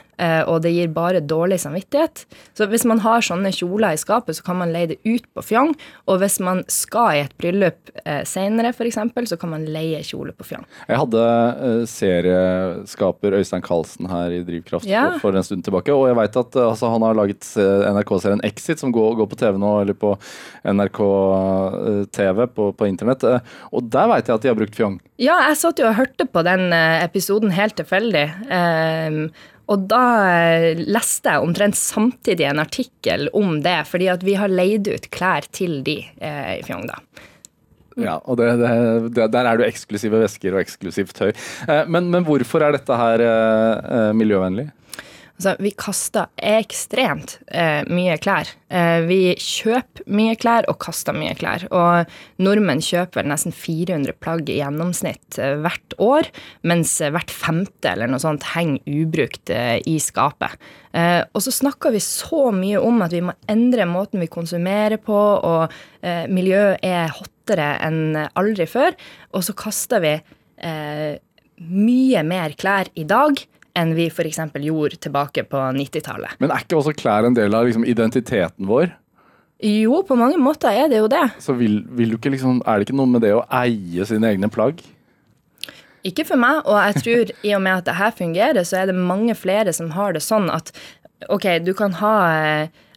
og 0.49 0.63
det 0.65 0.71
gir 0.73 0.89
bare 0.97 1.21
dårlig 1.21 1.59
samvittighet. 1.61 2.23
Så 2.57 2.65
hvis 2.71 2.87
man 2.89 3.03
har 3.05 3.21
sånne 3.25 3.51
kjoler 3.53 3.93
i 3.93 4.01
skapet, 4.01 4.39
så 4.39 4.45
kan 4.47 4.57
man 4.63 4.73
leie 4.73 4.89
det 4.95 4.99
ut 5.05 5.27
på 5.37 5.43
Fjong. 5.45 5.75
Og 6.09 6.23
hvis 6.23 6.39
man 6.41 6.63
skal 6.73 7.19
i 7.19 7.23
et 7.27 7.35
bryllup 7.37 7.91
eh, 8.05 8.23
senere, 8.29 8.71
f.eks., 8.73 8.97
så 9.29 9.37
kan 9.41 9.53
man 9.53 9.67
leie 9.69 10.01
kjole 10.07 10.33
på 10.37 10.47
Fjong. 10.49 10.65
Jeg 10.89 11.01
hadde 11.03 11.25
eh, 11.27 11.83
serieskaper 11.91 13.37
Øystein 13.39 13.63
Carlsen 13.65 14.09
her 14.11 14.33
i 14.33 14.43
Drivkraft 14.47 14.87
Ja. 14.89 15.19
for, 15.21 15.37
en 15.37 15.45
stund 15.45 15.65
tilbake. 15.67 15.93
Og 15.95 16.09
jeg 16.09 16.17
vet 16.19 16.37
at 16.41 16.57
eh, 16.57 16.69
altså, 16.71 16.91
han 16.93 17.05
har 17.05 17.17
laget 17.19 17.49
eh, 17.61 17.87
NRK-serien 17.97 18.41
Exit, 18.47 18.81
som 18.81 18.93
går, 18.95 19.17
går 19.21 19.31
på 19.33 19.39
TV 19.41 19.59
nå, 19.61 19.73
eller 19.83 19.95
på 19.99 20.15
NRK 20.65 21.01
eh, 21.03 22.05
TV 22.17 22.47
på, 22.57 22.71
på 22.77 22.89
internett. 22.89 23.25
Eh, 23.25 23.41
og 23.73 23.91
der 23.93 24.09
vet 24.15 24.29
jeg 24.31 24.39
at 24.39 24.47
de 24.47 24.53
har 24.53 24.59
brukt 24.59 24.77
Fjong. 24.79 24.99
Ja, 25.21 25.39
jeg 25.49 25.61
satt 25.61 25.81
jo 25.81 25.89
og 25.89 25.97
hørte 25.99 26.27
på 26.29 26.43
den 26.47 26.71
eh, 26.77 27.03
episoden 27.05 27.53
helt 27.57 27.77
tilfeldig. 27.79 28.27
Ehm, 28.53 29.23
og 29.67 29.87
da 29.91 30.03
eh, 30.31 30.83
leste 30.87 31.33
jeg 31.33 31.43
omtrent 31.43 31.79
samtidig 31.79 32.47
en 32.47 32.63
artikkel 32.63 33.27
om 33.37 33.59
det, 33.65 33.81
fordi 33.91 34.11
at 34.13 34.23
vi 34.27 34.37
har 34.39 34.53
leid 34.53 34.87
ut 34.87 35.09
klær 35.15 35.49
til 35.51 35.81
de 35.87 36.01
eh, 36.23 36.53
i 36.61 36.63
Fjong, 36.67 36.87
da. 36.91 37.01
Ja, 37.97 38.19
og 38.29 38.37
det, 38.37 38.51
det, 39.17 39.29
Der 39.33 39.49
er 39.49 39.59
det 39.59 39.71
eksklusive 39.71 40.21
vesker 40.21 40.55
og 40.55 40.61
eksklusivt 40.61 41.17
tøy. 41.17 41.31
Eh, 41.33 41.85
men, 41.89 42.11
men 42.13 42.27
hvorfor 42.29 42.63
er 42.63 42.77
dette 42.77 42.99
her 43.01 43.25
eh, 43.25 43.95
eh, 43.99 44.11
miljøvennlig? 44.17 44.69
Altså, 45.37 45.53
vi 45.61 45.71
kaster 45.77 46.31
ekstremt 46.41 47.35
eh, 47.53 47.83
mye 47.93 48.15
klær. 48.25 48.49
Eh, 48.73 49.03
vi 49.05 49.35
kjøper 49.37 50.07
mye 50.09 50.33
klær 50.41 50.65
og 50.73 50.79
kaster 50.81 51.13
mye 51.13 51.35
klær. 51.37 51.67
Og 51.77 52.09
nordmenn 52.41 52.81
kjøper 52.81 53.27
nesten 53.29 53.53
400 53.53 54.17
plagg 54.17 54.49
i 54.49 54.57
gjennomsnitt 54.63 55.37
eh, 55.37 55.59
hvert 55.61 55.97
år, 56.01 56.31
mens 56.65 56.95
eh, 57.05 57.13
hvert 57.13 57.29
femte 57.29 57.91
eller 57.93 58.09
noe 58.09 58.23
sånt 58.23 58.47
henger 58.55 58.81
ubrukt 58.89 59.53
eh, 59.53 59.77
i 59.85 59.99
skapet. 60.01 60.57
Eh, 60.97 61.21
og 61.29 61.45
så 61.45 61.53
snakker 61.53 61.93
vi 61.93 62.01
så 62.01 62.47
mye 62.57 62.81
om 62.81 63.05
at 63.05 63.13
vi 63.13 63.21
må 63.27 63.35
endre 63.53 63.85
måten 63.91 64.25
vi 64.25 64.31
konsumerer 64.33 64.97
på, 64.97 65.17
og 65.17 65.77
miljøet 66.33 66.81
er 66.87 67.13
hottere 67.13 67.75
enn 67.85 68.17
aldri 68.39 68.65
før. 68.71 68.97
Og 69.37 69.45
så 69.45 69.53
kaster 69.59 70.01
vi 70.01 70.15
mye 71.57 72.23
mer 72.25 72.55
klær 72.57 72.89
i 72.97 73.05
dag 73.09 73.43
enn 73.77 73.95
vi 73.97 74.09
f.eks. 74.11 74.41
gjorde 74.65 75.01
tilbake 75.05 75.47
på 75.51 75.63
90-tallet. 75.77 76.39
Men 76.43 76.53
er 76.53 76.65
ikke 76.65 76.79
også 76.81 76.97
klær 76.97 77.29
en 77.29 77.37
del 77.37 77.55
av 77.55 77.69
liksom, 77.69 77.87
identiteten 77.89 78.69
vår? 78.71 78.91
Jo, 79.65 80.03
på 80.05 80.17
mange 80.21 80.37
måter 80.41 80.75
er 80.77 80.91
det 80.93 81.01
jo 81.01 81.09
det. 81.09 81.25
Så 81.41 81.57
vil, 81.57 81.81
vil 81.97 82.13
du 82.13 82.19
ikke 82.19 82.35
liksom, 82.35 82.61
Er 82.67 82.77
det 82.77 82.89
ikke 82.89 82.99
noe 82.99 83.09
med 83.09 83.25
det 83.25 83.33
å 83.33 83.47
eie 83.63 84.05
sine 84.09 84.29
egne 84.35 84.51
plagg? 84.53 84.83
Ikke 86.07 86.27
for 86.29 86.39
meg, 86.39 86.61
og 86.69 86.77
jeg 86.77 87.03
tror 87.03 87.31
i 87.49 87.55
og 87.57 87.63
med 87.65 87.81
at 87.81 87.87
det 87.89 87.97
her 87.99 88.13
fungerer, 88.15 88.67
så 88.69 88.83
er 88.83 88.91
det 88.91 88.99
mange 88.99 89.35
flere 89.35 89.73
som 89.75 89.91
har 89.97 90.15
det 90.15 90.23
sånn 90.23 90.51
at 90.53 90.71
OK, 91.33 91.49
du 91.65 91.73
kan 91.75 91.97
ha 91.99 92.17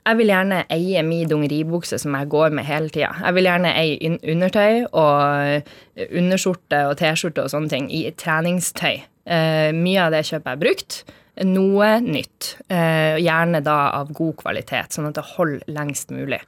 jeg 0.09 0.17
vil 0.17 0.31
gjerne 0.31 0.63
eie 0.73 1.01
min 1.05 1.29
dongeribukse 1.29 1.99
som 2.01 2.15
jeg 2.17 2.29
går 2.31 2.53
med 2.55 2.65
hele 2.65 2.89
tida. 2.89 3.11
Jeg 3.19 3.35
vil 3.35 3.45
gjerne 3.45 3.73
eie 3.77 4.13
undertøy 4.33 4.85
og 4.89 6.07
underskjorte 6.07 6.79
og 6.89 6.95
T-skjorte 7.01 7.45
og 7.45 7.51
sånne 7.53 7.69
ting 7.73 7.89
i 7.93 8.07
treningstøy. 8.17 9.03
Uh, 9.29 9.69
mye 9.77 10.07
av 10.07 10.15
det 10.15 10.25
kjøper 10.27 10.55
jeg 10.55 10.63
brukt. 10.63 10.99
Noe 11.45 11.93
nytt. 12.03 12.55
Uh, 12.65 13.15
gjerne 13.21 13.61
da 13.63 13.79
av 14.01 14.11
god 14.15 14.39
kvalitet, 14.41 14.95
sånn 14.95 15.11
at 15.11 15.19
det 15.19 15.27
holder 15.35 15.63
lengst 15.71 16.11
mulig. 16.13 16.41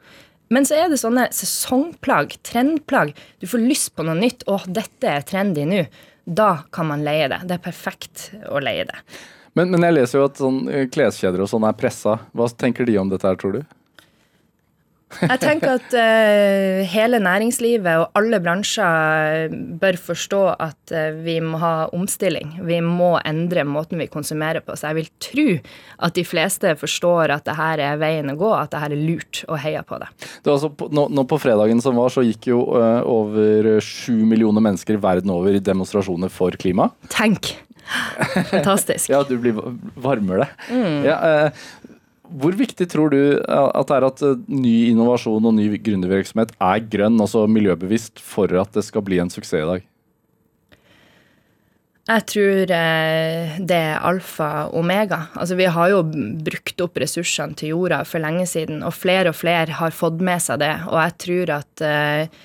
Men 0.51 0.65
så 0.67 0.81
er 0.81 0.89
det 0.91 0.99
sånne 0.99 1.29
sesongplagg, 1.31 2.33
trendplagg. 2.43 3.13
Du 3.39 3.47
får 3.47 3.63
lyst 3.63 3.93
på 3.95 4.03
noe 4.03 4.17
nytt. 4.19 4.43
Å, 4.51 4.59
dette 4.67 5.07
er 5.07 5.23
trendy 5.27 5.63
nå. 5.67 5.85
Da 6.27 6.65
kan 6.75 6.89
man 6.89 7.05
leie 7.05 7.29
det. 7.31 7.39
Det 7.47 7.55
er 7.55 7.63
perfekt 7.63 8.27
å 8.51 8.59
leie 8.59 8.83
det. 8.89 8.97
Men, 9.55 9.71
men 9.71 9.83
jeg 9.87 9.95
leser 9.95 10.19
jo 10.19 10.25
at 10.27 10.39
sånn, 10.39 10.59
eh, 10.71 10.89
kleskjeder 10.91 11.43
og 11.43 11.49
sånn 11.51 11.65
er 11.67 11.77
pressa. 11.79 12.17
Hva 12.35 12.49
tenker 12.51 12.87
de 12.87 12.97
om 12.99 13.09
dette 13.11 13.27
her, 13.27 13.39
tror 13.39 13.57
du? 13.57 13.61
Jeg 15.19 15.41
tenker 15.41 15.75
at 15.75 15.95
uh, 15.95 16.81
hele 16.87 17.19
næringslivet 17.21 18.03
og 18.03 18.17
alle 18.17 18.39
bransjer 18.43 19.51
bør 19.81 19.97
forstå 19.99 20.41
at 20.55 20.93
uh, 20.95 21.17
vi 21.25 21.37
må 21.43 21.59
ha 21.61 21.73
omstilling. 21.95 22.55
Vi 22.67 22.79
må 22.85 23.13
endre 23.27 23.65
måten 23.67 24.01
vi 24.01 24.09
konsumerer 24.11 24.63
på. 24.65 24.75
Så 24.77 24.91
jeg 24.91 24.99
vil 25.01 25.09
tro 25.23 25.47
at 26.07 26.17
de 26.17 26.25
fleste 26.27 26.75
forstår 26.79 27.35
at 27.37 27.47
det 27.47 27.57
her 27.59 27.83
er 27.91 27.99
veien 28.01 28.31
å 28.33 28.37
gå, 28.39 28.51
at 28.55 28.73
det 28.73 28.83
her 28.83 28.95
er 28.95 29.03
lurt, 29.09 29.43
og 29.47 29.59
heier 29.61 29.85
på 29.87 29.99
det. 30.01 30.09
det 30.45 30.53
altså, 30.53 30.71
nå, 30.91 31.07
nå, 31.11 31.25
på 31.29 31.39
fredagen 31.41 31.83
som 31.83 31.99
var, 31.99 32.13
så 32.13 32.25
gikk 32.25 32.51
jo 32.51 32.63
uh, 32.73 33.01
over 33.07 33.73
sju 33.83 34.23
millioner 34.25 34.63
mennesker 34.63 34.99
verden 35.01 35.33
over 35.33 35.57
i 35.57 35.63
demonstrasjoner 35.63 36.31
for 36.33 36.55
klima. 36.61 36.91
Tenk! 37.11 37.53
Fantastisk. 38.51 39.09
ja, 39.13 39.23
du 39.27 39.37
blir 39.37 39.57
varmere. 39.95 40.47
Mm. 40.69 41.05
Ja, 41.05 41.17
eh, 41.45 41.51
hvor 42.39 42.55
viktig 42.57 42.87
tror 42.91 43.11
du 43.13 43.21
at 43.43 43.87
det 43.89 43.97
er 43.97 44.07
at 44.07 44.25
eh, 44.25 44.43
ny 44.51 44.75
innovasjon 44.91 45.47
og 45.49 45.55
ny 45.57 45.69
gründervirksomhet 45.83 46.53
er 46.57 46.83
grønn, 46.91 47.19
altså 47.21 47.45
miljøbevisst, 47.51 48.21
for 48.23 48.51
at 48.61 48.71
det 48.77 48.85
skal 48.87 49.05
bli 49.07 49.19
en 49.23 49.31
suksess 49.33 49.61
i 49.61 49.69
dag? 49.69 49.87
Jeg 52.11 52.23
tror 52.27 52.71
eh, 52.75 53.57
det 53.61 53.77
er 53.77 54.05
alfa 54.07 54.49
og 54.67 54.79
omega. 54.81 55.27
Altså, 55.37 55.55
vi 55.59 55.67
har 55.69 55.91
jo 55.91 56.01
brukt 56.43 56.81
opp 56.83 56.97
ressursene 56.99 57.55
til 57.59 57.75
jorda 57.75 58.01
for 58.09 58.23
lenge 58.23 58.47
siden, 58.49 58.81
og 58.87 58.95
flere 58.97 59.31
og 59.31 59.37
flere 59.37 59.77
har 59.77 59.93
fått 59.95 60.23
med 60.23 60.41
seg 60.43 60.63
det. 60.63 60.73
Og 60.89 60.97
jeg 60.97 61.17
tror 61.25 61.53
at 61.59 61.85
eh, 61.85 62.39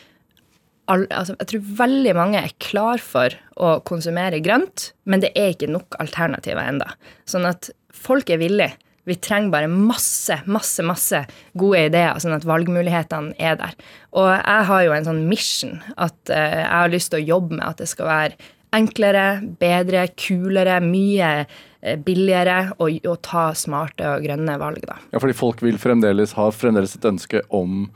altså, 0.92 1.38
jeg 1.40 1.50
tror 1.52 1.70
veldig 1.82 2.14
mange 2.18 2.42
er 2.44 2.56
klar 2.62 3.02
for 3.02 3.34
å 3.56 3.78
konsumere 3.88 4.42
grønt, 4.44 4.90
men 5.08 5.24
det 5.24 5.32
er 5.34 5.54
ikke 5.54 5.72
nok 5.72 5.98
alternativer 6.02 6.62
enda. 6.62 6.92
Sånn 7.28 7.48
at 7.48 7.70
folk 7.96 8.28
er 8.30 8.42
villige. 8.42 8.76
Vi 9.06 9.14
trenger 9.22 9.52
bare 9.52 9.70
masse, 9.70 10.40
masse, 10.50 10.82
masse 10.86 11.22
gode 11.58 11.84
ideer, 11.88 12.18
sånn 12.22 12.34
at 12.34 12.46
valgmulighetene 12.48 13.36
er 13.38 13.58
der. 13.60 13.76
Og 14.18 14.28
jeg 14.32 14.66
har 14.70 14.82
jo 14.82 14.96
en 14.96 15.06
sånn 15.06 15.22
mission 15.30 15.78
at 15.94 16.16
uh, 16.32 16.58
jeg 16.58 16.72
har 16.72 16.92
lyst 16.92 17.12
til 17.12 17.22
å 17.22 17.28
jobbe 17.36 17.60
med 17.60 17.66
at 17.68 17.82
det 17.82 17.90
skal 17.92 18.10
være 18.10 18.52
enklere, 18.76 19.26
bedre, 19.60 20.02
kulere, 20.18 20.80
mye 20.84 21.30
eh, 21.44 21.96
billigere 22.02 22.74
å 22.82 23.14
ta 23.22 23.46
smarte 23.56 24.08
og 24.16 24.26
grønne 24.26 24.58
valg, 24.60 24.82
da. 24.88 24.98
Ja, 25.14 25.22
fordi 25.22 25.36
folk 25.38 25.62
vil 25.64 25.78
fremdeles 25.80 26.34
ha 26.36 26.50
fremdeles 26.52 26.96
et 26.98 27.06
ønske 27.08 27.44
om 27.54 27.86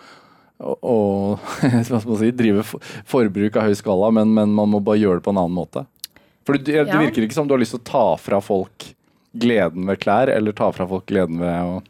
å 0.61 1.39
si, 2.21 2.31
drive 2.37 2.65
forbruk 3.09 3.57
av 3.57 3.69
høy 3.69 3.77
skala, 3.79 4.13
men, 4.15 4.33
men, 4.37 4.55
man 4.57 4.73
må 4.73 4.83
bare 4.85 5.01
gjøre 5.01 5.21
det 5.21 5.27
på 5.27 5.35
en 5.35 5.43
annen 5.43 5.57
måte. 5.57 5.85
For 6.47 6.57
det, 6.57 6.87
det, 6.89 6.97
virker 6.97 7.27
ikke 7.27 7.37
som 7.37 7.49
du 7.49 7.55
har 7.55 7.63
lyst 7.63 7.77
til 7.77 7.83
å 7.83 7.91
ta 7.91 8.07
fra 8.21 8.41
folk 8.45 8.91
gleden 9.33 9.87
ved 9.87 10.01
klær, 10.03 10.31
eller 10.33 10.57
ta 10.57 10.70
fra 10.74 10.87
folk 10.91 11.07
gleden 11.11 11.41
ved 11.43 11.70
å 11.70 11.81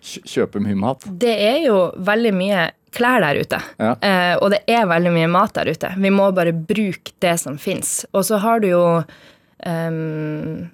kjøpe 0.00 0.62
mye 0.62 0.78
mat. 0.78 1.06
Det 1.20 1.32
er 1.32 1.58
jo 1.66 1.78
veldig 1.96 2.32
mye 2.34 2.66
klær 2.94 3.22
der 3.22 3.38
ute, 3.44 3.60
ja. 3.78 3.94
eh, 4.02 4.34
og 4.40 4.50
det 4.54 4.64
er 4.70 4.88
veldig 4.90 5.12
mye 5.14 5.30
mat 5.30 5.54
der 5.60 5.70
ute. 5.70 5.92
Vi 6.00 6.10
må 6.10 6.30
bare 6.34 6.54
bruke 6.54 7.14
det 7.22 7.36
som 7.42 7.58
fins. 7.60 8.00
Og 8.10 8.26
så 8.26 8.40
har 8.42 8.62
du 8.62 8.70
jo 8.72 8.84
um, 8.98 10.70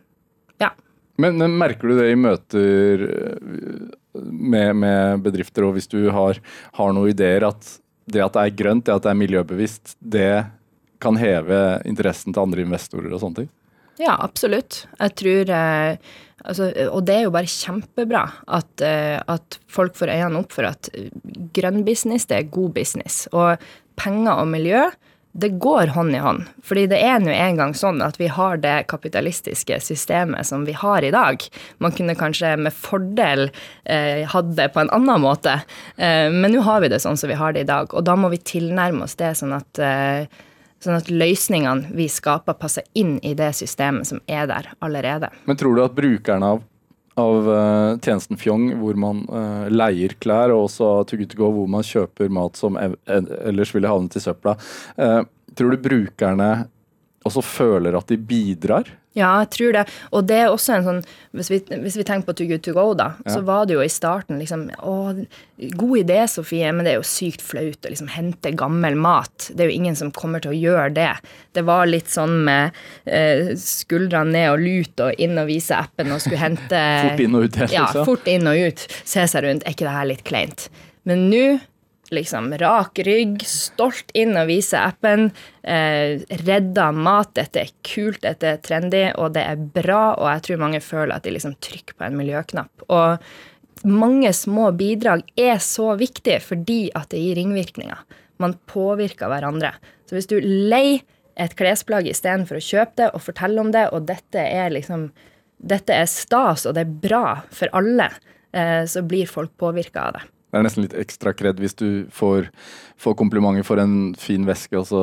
Ja. 0.63 0.71
Men, 1.21 1.37
men 1.41 1.59
merker 1.61 1.93
du 1.93 1.99
det 1.99 2.09
i 2.13 2.17
møter 2.17 3.05
med, 4.23 4.77
med, 4.77 5.21
bedrifter, 5.27 5.67
og 5.67 5.77
hvis 5.77 5.91
du 5.93 6.07
har, 6.15 6.41
har 6.79 6.97
noen 6.97 7.13
ideer 7.13 7.45
at 7.49 7.77
det 8.07 8.23
at 8.23 8.37
det 8.37 8.43
er 8.45 8.57
grønt, 8.57 8.87
det 8.87 8.95
at 8.95 9.05
det 9.05 9.11
er 9.11 9.19
miljøbevisst, 9.19 9.97
det 9.99 10.47
kan 11.03 11.19
heve 11.21 11.83
interessen 11.85 12.33
til 12.33 12.45
andre 12.45 12.63
investorer 12.65 13.11
og 13.13 13.21
sånne 13.21 13.43
ting? 13.43 13.49
Ja, 14.01 14.17
absolutt. 14.21 14.85
Jeg 15.01 15.15
tror 15.21 15.53
eh, 15.57 15.97
altså, 16.45 16.71
Og 16.91 17.07
det 17.09 17.17
er 17.17 17.27
jo 17.27 17.35
bare 17.35 17.51
kjempebra 17.51 18.27
at, 18.59 18.85
eh, 18.85 19.17
at 19.21 19.59
folk 19.73 19.97
får 19.99 20.13
øynene 20.13 20.45
opp 20.45 20.53
for 20.57 20.69
at 20.69 20.91
grønn 21.57 21.83
business, 21.87 22.29
det 22.29 22.41
er 22.41 22.55
god 22.55 22.75
business. 22.77 23.25
Og 23.33 23.57
penger 23.97 24.43
og 24.43 24.51
miljø, 24.53 24.85
det 25.37 25.51
går 25.61 25.93
hånd 25.93 26.17
i 26.17 26.21
hånd. 26.23 26.47
Fordi 26.65 26.87
det 26.89 26.99
er 27.05 27.21
nå 27.21 27.33
engang 27.33 27.75
sånn 27.77 28.01
at 28.05 28.17
vi 28.21 28.29
har 28.33 28.57
det 28.63 28.87
kapitalistiske 28.89 29.79
systemet 29.85 30.49
som 30.49 30.65
vi 30.69 30.73
har 30.77 31.05
i 31.05 31.13
dag. 31.13 31.43
Man 31.85 31.93
kunne 31.97 32.17
kanskje 32.17 32.55
med 32.61 32.73
fordel 32.73 33.51
eh, 33.85 34.25
hatt 34.33 34.55
det 34.57 34.71
på 34.73 34.81
en 34.81 34.93
annen 34.97 35.21
måte, 35.25 35.59
eh, 36.01 36.29
men 36.33 36.55
nå 36.55 36.65
har 36.65 36.81
vi 36.85 36.93
det 36.93 37.03
sånn 37.05 37.21
som 37.21 37.33
vi 37.33 37.37
har 37.37 37.53
det 37.53 37.67
i 37.67 37.69
dag. 37.69 37.93
Og 37.93 38.07
da 38.09 38.17
må 38.17 38.33
vi 38.33 38.41
tilnærme 38.41 39.05
oss 39.05 39.19
det 39.21 39.35
sånn 39.37 39.53
at, 39.59 39.83
eh, 39.83 40.47
sånn 40.85 40.99
at 40.99 41.11
løsningene 41.11 41.93
vi 41.97 42.09
skaper, 42.13 42.57
passer 42.59 42.87
inn 42.99 43.17
i 43.25 43.35
det 43.39 43.53
systemet 43.59 44.09
som 44.09 44.23
er 44.27 44.49
der 44.51 44.73
allerede. 44.85 45.31
Men 45.49 45.59
tror 45.61 45.77
du 45.77 45.85
at 45.85 45.97
brukerne 45.97 46.57
av 46.57 46.65
av 47.17 47.47
uh, 47.49 47.99
tjenesten 48.05 48.37
Fjong, 48.37 48.67
hvor 48.77 48.97
man 49.01 49.23
uh, 49.33 49.71
leier 49.73 50.13
klær, 50.21 50.53
og 50.53 50.67
også 50.67 50.91
To 51.09 51.17
hvor 51.41 51.69
man 51.71 51.87
kjøper 51.87 52.29
mat 52.29 52.61
som 52.61 52.77
ellers 52.77 53.73
ville 53.73 53.89
havnet 53.89 54.19
i 54.19 54.21
søpla. 54.21 54.53
Uh, 55.01 55.23
tror 55.57 55.73
du 55.73 55.81
brukerne 55.81 56.51
også 57.27 57.43
føler 57.43 57.97
at 57.97 58.13
de 58.13 58.21
bidrar? 58.21 58.91
Ja, 59.17 59.31
jeg 59.41 59.49
tror 59.55 59.73
det. 59.73 59.85
Og 60.13 60.27
det 60.29 60.37
er 60.43 60.53
også 60.53 60.75
en 60.77 60.85
sånn 60.85 60.99
Hvis 61.37 61.49
vi, 61.49 61.59
hvis 61.81 61.97
vi 61.97 62.05
tenker 62.05 62.29
på 62.29 62.35
Too 62.37 62.49
Good 62.51 62.65
To 62.67 62.75
Go, 62.77 62.87
da, 62.99 63.11
ja. 63.25 63.33
så 63.33 63.41
var 63.47 63.65
det 63.69 63.77
jo 63.77 63.85
i 63.85 63.93
starten 63.93 64.41
liksom 64.41 64.67
Å, 64.77 64.97
god 65.81 65.95
idé, 66.03 66.19
Sofie, 66.29 66.69
men 66.77 66.85
det 66.85 66.93
er 66.93 66.99
jo 66.99 67.07
sykt 67.09 67.45
flaut 67.45 67.87
å 67.87 67.93
liksom 67.93 68.11
hente 68.13 68.53
gammel 68.57 68.99
mat. 69.01 69.49
Det 69.53 69.65
er 69.65 69.71
jo 69.71 69.79
ingen 69.79 69.97
som 69.97 70.13
kommer 70.13 70.45
til 70.45 70.53
å 70.53 70.57
gjøre 70.57 70.91
det. 70.99 71.13
Det 71.57 71.65
var 71.65 71.89
litt 71.89 72.13
sånn 72.13 72.43
med 72.45 72.77
eh, 73.05 73.55
skuldrene 73.61 74.35
ned 74.37 74.51
og 74.53 74.65
lut 74.65 75.05
og 75.07 75.23
inn 75.23 75.41
og 75.41 75.49
vise 75.49 75.79
appen 75.79 76.13
og 76.13 76.21
skulle 76.25 76.43
hente 76.43 76.83
Fort 77.07 77.25
inn 77.25 77.39
og 77.39 77.47
ut, 77.47 77.57
helt, 77.63 77.73
liksom. 77.73 78.03
Ja, 78.03 78.05
fort 78.11 78.29
inn 78.29 78.51
og 78.51 78.67
ut. 78.69 78.85
Se 79.01 79.25
seg 79.33 79.47
rundt. 79.47 79.65
Er 79.65 79.77
ikke 79.77 79.89
det 79.89 79.97
her 79.97 80.11
litt 80.13 80.27
kleint? 80.29 80.69
Men 81.09 81.29
nå 81.33 81.47
liksom 82.15 82.53
rak 82.61 83.01
rygg, 83.07 83.43
stolt 83.49 84.13
inn 84.17 84.37
og 84.39 84.49
vise 84.51 84.79
appen. 84.79 85.31
Eh, 85.63 86.23
redda 86.47 86.91
mat. 86.95 87.33
Dette 87.39 87.65
er 87.65 87.75
kult, 87.87 88.23
dette 88.25 88.53
er 88.53 88.63
trendy, 88.63 89.05
og 89.17 89.35
det 89.37 89.45
er 89.47 89.61
bra. 89.61 90.15
Og 90.15 90.31
jeg 90.31 90.47
tror 90.47 90.63
mange 90.67 90.83
føler 90.85 91.17
at 91.17 91.27
de 91.27 91.35
liksom 91.35 91.57
trykker 91.65 91.99
på 91.99 92.07
en 92.07 92.19
miljøknapp. 92.19 92.87
Og 92.89 93.87
mange 93.87 94.33
små 94.35 94.71
bidrag 94.77 95.27
er 95.39 95.61
så 95.63 95.93
viktig 95.99 96.41
fordi 96.45 96.81
at 96.97 97.11
det 97.13 97.21
gir 97.23 97.39
ringvirkninger. 97.41 98.03
Man 98.43 98.57
påvirker 98.69 99.31
hverandre. 99.33 99.75
Så 100.07 100.17
hvis 100.17 100.31
du 100.31 100.39
leier 100.41 101.05
et 101.37 101.53
klesplagg 101.57 102.07
istedenfor 102.09 102.59
å 102.59 102.65
kjøpe 102.65 102.97
det 103.03 103.11
og 103.13 103.25
fortelle 103.27 103.61
om 103.61 103.73
det, 103.75 103.89
og 103.93 104.07
dette 104.09 104.41
er 104.41 104.73
liksom 104.73 105.11
dette 105.57 105.95
er 105.95 106.09
stas, 106.11 106.67
og 106.69 106.77
det 106.77 106.85
er 106.85 106.97
bra 107.07 107.27
for 107.55 107.73
alle, 107.77 108.11
eh, 108.53 108.85
så 108.85 109.03
blir 109.03 109.29
folk 109.29 109.55
påvirka 109.57 110.09
av 110.09 110.19
det. 110.19 110.25
Det 110.51 110.61
er 110.61 110.67
nesten 110.67 110.87
litt 110.87 110.97
ekstra 110.97 111.35
kred 111.37 111.59
hvis 111.61 111.75
du 111.79 111.89
får, 112.15 112.51
får 113.03 113.19
komplimenter 113.19 113.67
for 113.67 113.83
en 113.83 114.15
fin 114.21 114.47
veske, 114.49 114.79
og 114.79 114.87
så 114.89 115.03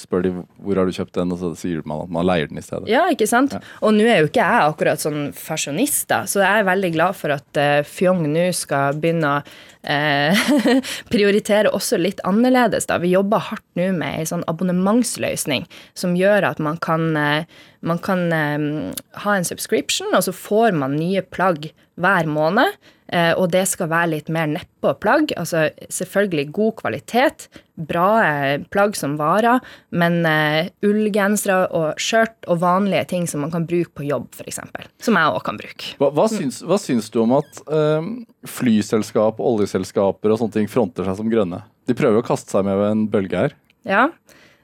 spør 0.00 0.24
de 0.24 0.30
hvor 0.34 0.78
har 0.78 0.88
du 0.88 0.94
kjøpt 0.94 1.14
den, 1.14 1.32
og 1.34 1.38
så 1.40 1.50
sier 1.58 1.84
man 1.86 2.02
at 2.04 2.10
man 2.12 2.26
leier 2.26 2.48
den 2.50 2.58
i 2.58 2.64
stedet. 2.64 2.88
Ja, 2.90 3.04
ikke 3.12 3.28
sant? 3.30 3.54
Og 3.84 3.94
nå 3.94 4.06
er 4.08 4.22
jo 4.22 4.28
ikke 4.28 4.42
jeg 4.42 4.70
akkurat 4.70 5.02
sånn 5.02 5.28
fasjonist, 5.38 6.08
da, 6.10 6.24
så 6.30 6.42
jeg 6.42 6.62
er 6.62 6.66
veldig 6.66 6.90
glad 6.96 7.18
for 7.18 7.34
at 7.34 7.60
uh, 7.60 7.78
Fjong 7.86 8.24
nå 8.32 8.48
skal 8.56 8.98
begynne 8.98 9.36
å 9.36 9.44
uh, 9.44 10.48
prioritere 11.14 11.72
også 11.74 12.00
litt 12.00 12.22
annerledes. 12.26 12.88
da. 12.90 12.98
Vi 13.02 13.14
jobber 13.14 13.46
hardt 13.52 13.66
nå 13.78 13.92
med 13.94 14.24
ei 14.24 14.26
sånn 14.28 14.44
abonnementsløsning 14.50 15.68
som 15.98 16.18
gjør 16.18 16.50
at 16.50 16.62
man 16.62 16.80
kan, 16.82 17.12
uh, 17.14 17.62
man 17.86 18.02
kan 18.02 18.26
ha 18.32 19.36
en 19.36 19.46
subscription, 19.46 20.10
og 20.16 20.26
så 20.26 20.34
får 20.34 20.74
man 20.74 20.98
nye 20.98 21.22
plagg 21.22 21.70
hver 22.00 22.26
måned. 22.26 22.74
Eh, 23.12 23.32
og 23.36 23.50
det 23.52 23.66
skal 23.68 23.90
være 23.92 24.12
litt 24.14 24.30
mer 24.32 24.48
nedpå 24.48 24.94
plagg. 25.02 25.34
Altså 25.36 25.66
selvfølgelig 25.92 26.46
god 26.56 26.74
kvalitet, 26.80 27.46
bra 27.74 28.08
eh, 28.24 28.54
plagg 28.72 28.96
som 28.96 29.16
varer, 29.18 29.60
men 29.94 30.20
uh, 30.24 30.62
ullgensere 30.86 31.66
og 31.74 32.00
skjørt 32.00 32.48
og 32.50 32.62
vanlige 32.62 33.04
ting 33.10 33.26
som 33.30 33.44
man 33.44 33.52
kan 33.52 33.66
bruke 33.68 33.92
på 33.98 34.06
jobb, 34.08 34.30
f.eks. 34.38 34.62
Som 35.04 35.18
jeg 35.18 35.34
òg 35.34 35.42
kan 35.46 35.58
bruke. 35.60 35.90
Hva, 36.00 36.10
hva, 36.14 36.28
syns, 36.32 36.62
hva, 36.64 36.78
syns, 36.80 37.10
du 37.12 37.20
om 37.24 37.36
at 37.40 37.60
uh, 37.68 38.06
flyselskap, 38.48 39.42
oljeselskaper 39.42 40.32
og 40.32 40.40
sånne 40.40 40.60
ting 40.60 40.70
fronter 40.70 41.06
seg 41.08 41.20
som 41.20 41.30
grønne? 41.32 41.64
De 41.84 41.98
prøver 41.98 42.22
å 42.22 42.26
kaste 42.26 42.54
seg 42.54 42.64
med 42.66 42.80
en 42.88 43.04
bølge 43.12 43.44
her. 43.44 43.58
Ja, 43.84 44.08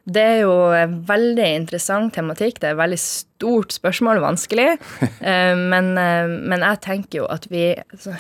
det 0.09 0.23
er 0.23 0.39
jo 0.43 0.55
en 0.75 0.97
veldig 1.07 1.47
interessant 1.61 2.15
tematikk. 2.17 2.61
Det 2.61 2.71
er 2.71 2.75
et 2.77 2.81
veldig 2.81 3.01
stort 3.03 3.77
spørsmål, 3.77 4.23
vanskelig. 4.25 4.73
Eh, 5.21 5.53
men, 5.53 5.93
eh, 6.01 6.31
men 6.49 6.63
jeg 6.65 6.81
tenker 6.87 7.19
jo 7.21 7.27
at 7.29 7.45
vi 7.53 7.75
altså, 7.77 8.15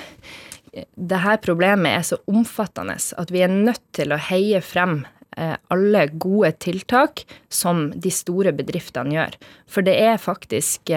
det 0.94 1.20
her 1.22 1.38
problemet 1.40 1.94
er 1.96 2.04
så 2.04 2.18
omfattende 2.28 2.98
at 2.98 3.32
vi 3.32 3.40
er 3.44 3.52
nødt 3.52 3.80
til 3.96 4.12
å 4.12 4.18
heie 4.20 4.60
frem 4.60 4.98
eh, 5.40 5.56
alle 5.72 6.04
gode 6.12 6.52
tiltak 6.60 7.24
som 7.48 7.88
de 7.96 8.12
store 8.12 8.52
bedriftene 8.56 9.16
gjør. 9.16 9.38
For 9.70 9.86
det 9.86 9.96
er 10.02 10.20
faktisk 10.20 10.92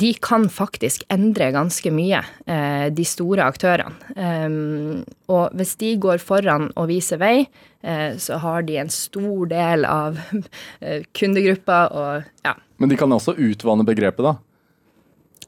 de 0.00 0.10
kan 0.20 0.48
faktisk 0.52 1.04
endre 1.12 1.48
ganske 1.54 1.90
mye, 1.94 2.20
eh, 2.46 2.88
de 2.92 3.04
store 3.06 3.46
aktørene. 3.46 3.94
Um, 4.16 5.04
og 5.32 5.54
hvis 5.56 5.76
de 5.80 5.94
går 6.02 6.20
foran 6.22 6.68
og 6.76 6.88
viser 6.90 7.20
vei, 7.22 7.46
eh, 7.82 8.16
så 8.20 8.40
har 8.42 8.66
de 8.66 8.78
en 8.82 8.92
stor 8.92 9.46
del 9.50 9.86
av 9.88 10.18
eh, 10.84 11.06
kundegruppa 11.16 11.80
og 11.92 12.28
ja. 12.44 12.56
Men 12.76 12.92
de 12.92 12.98
kan 13.00 13.12
også 13.12 13.36
utvanne 13.38 13.86
begrepet, 13.88 14.24
da? 14.26 14.36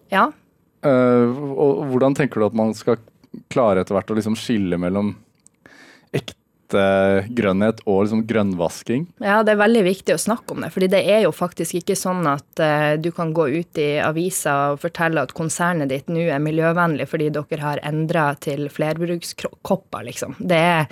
Ja. 0.09 0.31
og 0.81 1.81
hvordan 1.91 2.15
tenker 2.17 2.41
du 2.41 2.47
at 2.47 2.55
man 2.57 2.71
skal 2.73 2.97
klare 3.53 3.83
etter 3.83 3.93
hvert 3.93 4.13
å 4.15 4.17
liksom 4.17 4.39
skille 4.39 4.79
mellom 4.81 5.11
ekte 6.17 6.38
grønnhet 6.73 7.81
og 7.87 8.05
liksom 8.05 8.25
grønnvasking? 8.29 9.07
Ja, 9.25 9.41
det 9.47 9.55
er 9.55 9.61
veldig 9.63 9.85
viktig 9.87 10.15
å 10.15 10.21
snakke 10.21 10.55
om 10.55 10.65
det. 10.65 10.71
fordi 10.75 10.89
det 10.93 11.03
er 11.11 11.23
jo 11.25 11.33
faktisk 11.35 11.81
ikke 11.81 11.97
sånn 11.99 12.27
at 12.29 12.63
uh, 12.63 12.95
du 13.01 13.11
kan 13.15 13.33
gå 13.37 13.49
ut 13.49 13.81
i 13.81 13.91
avisa 14.05 14.57
og 14.73 14.83
fortelle 14.83 15.23
at 15.23 15.35
konsernet 15.37 15.91
ditt 15.93 16.11
nå 16.13 16.27
er 16.29 16.43
miljøvennlig 16.43 17.09
fordi 17.09 17.31
dere 17.35 17.63
har 17.63 17.83
endra 17.87 18.33
til 18.41 18.69
flerbrukskopper, 18.73 20.09
liksom. 20.09 20.37
Det 20.39 20.59
er, 20.59 20.89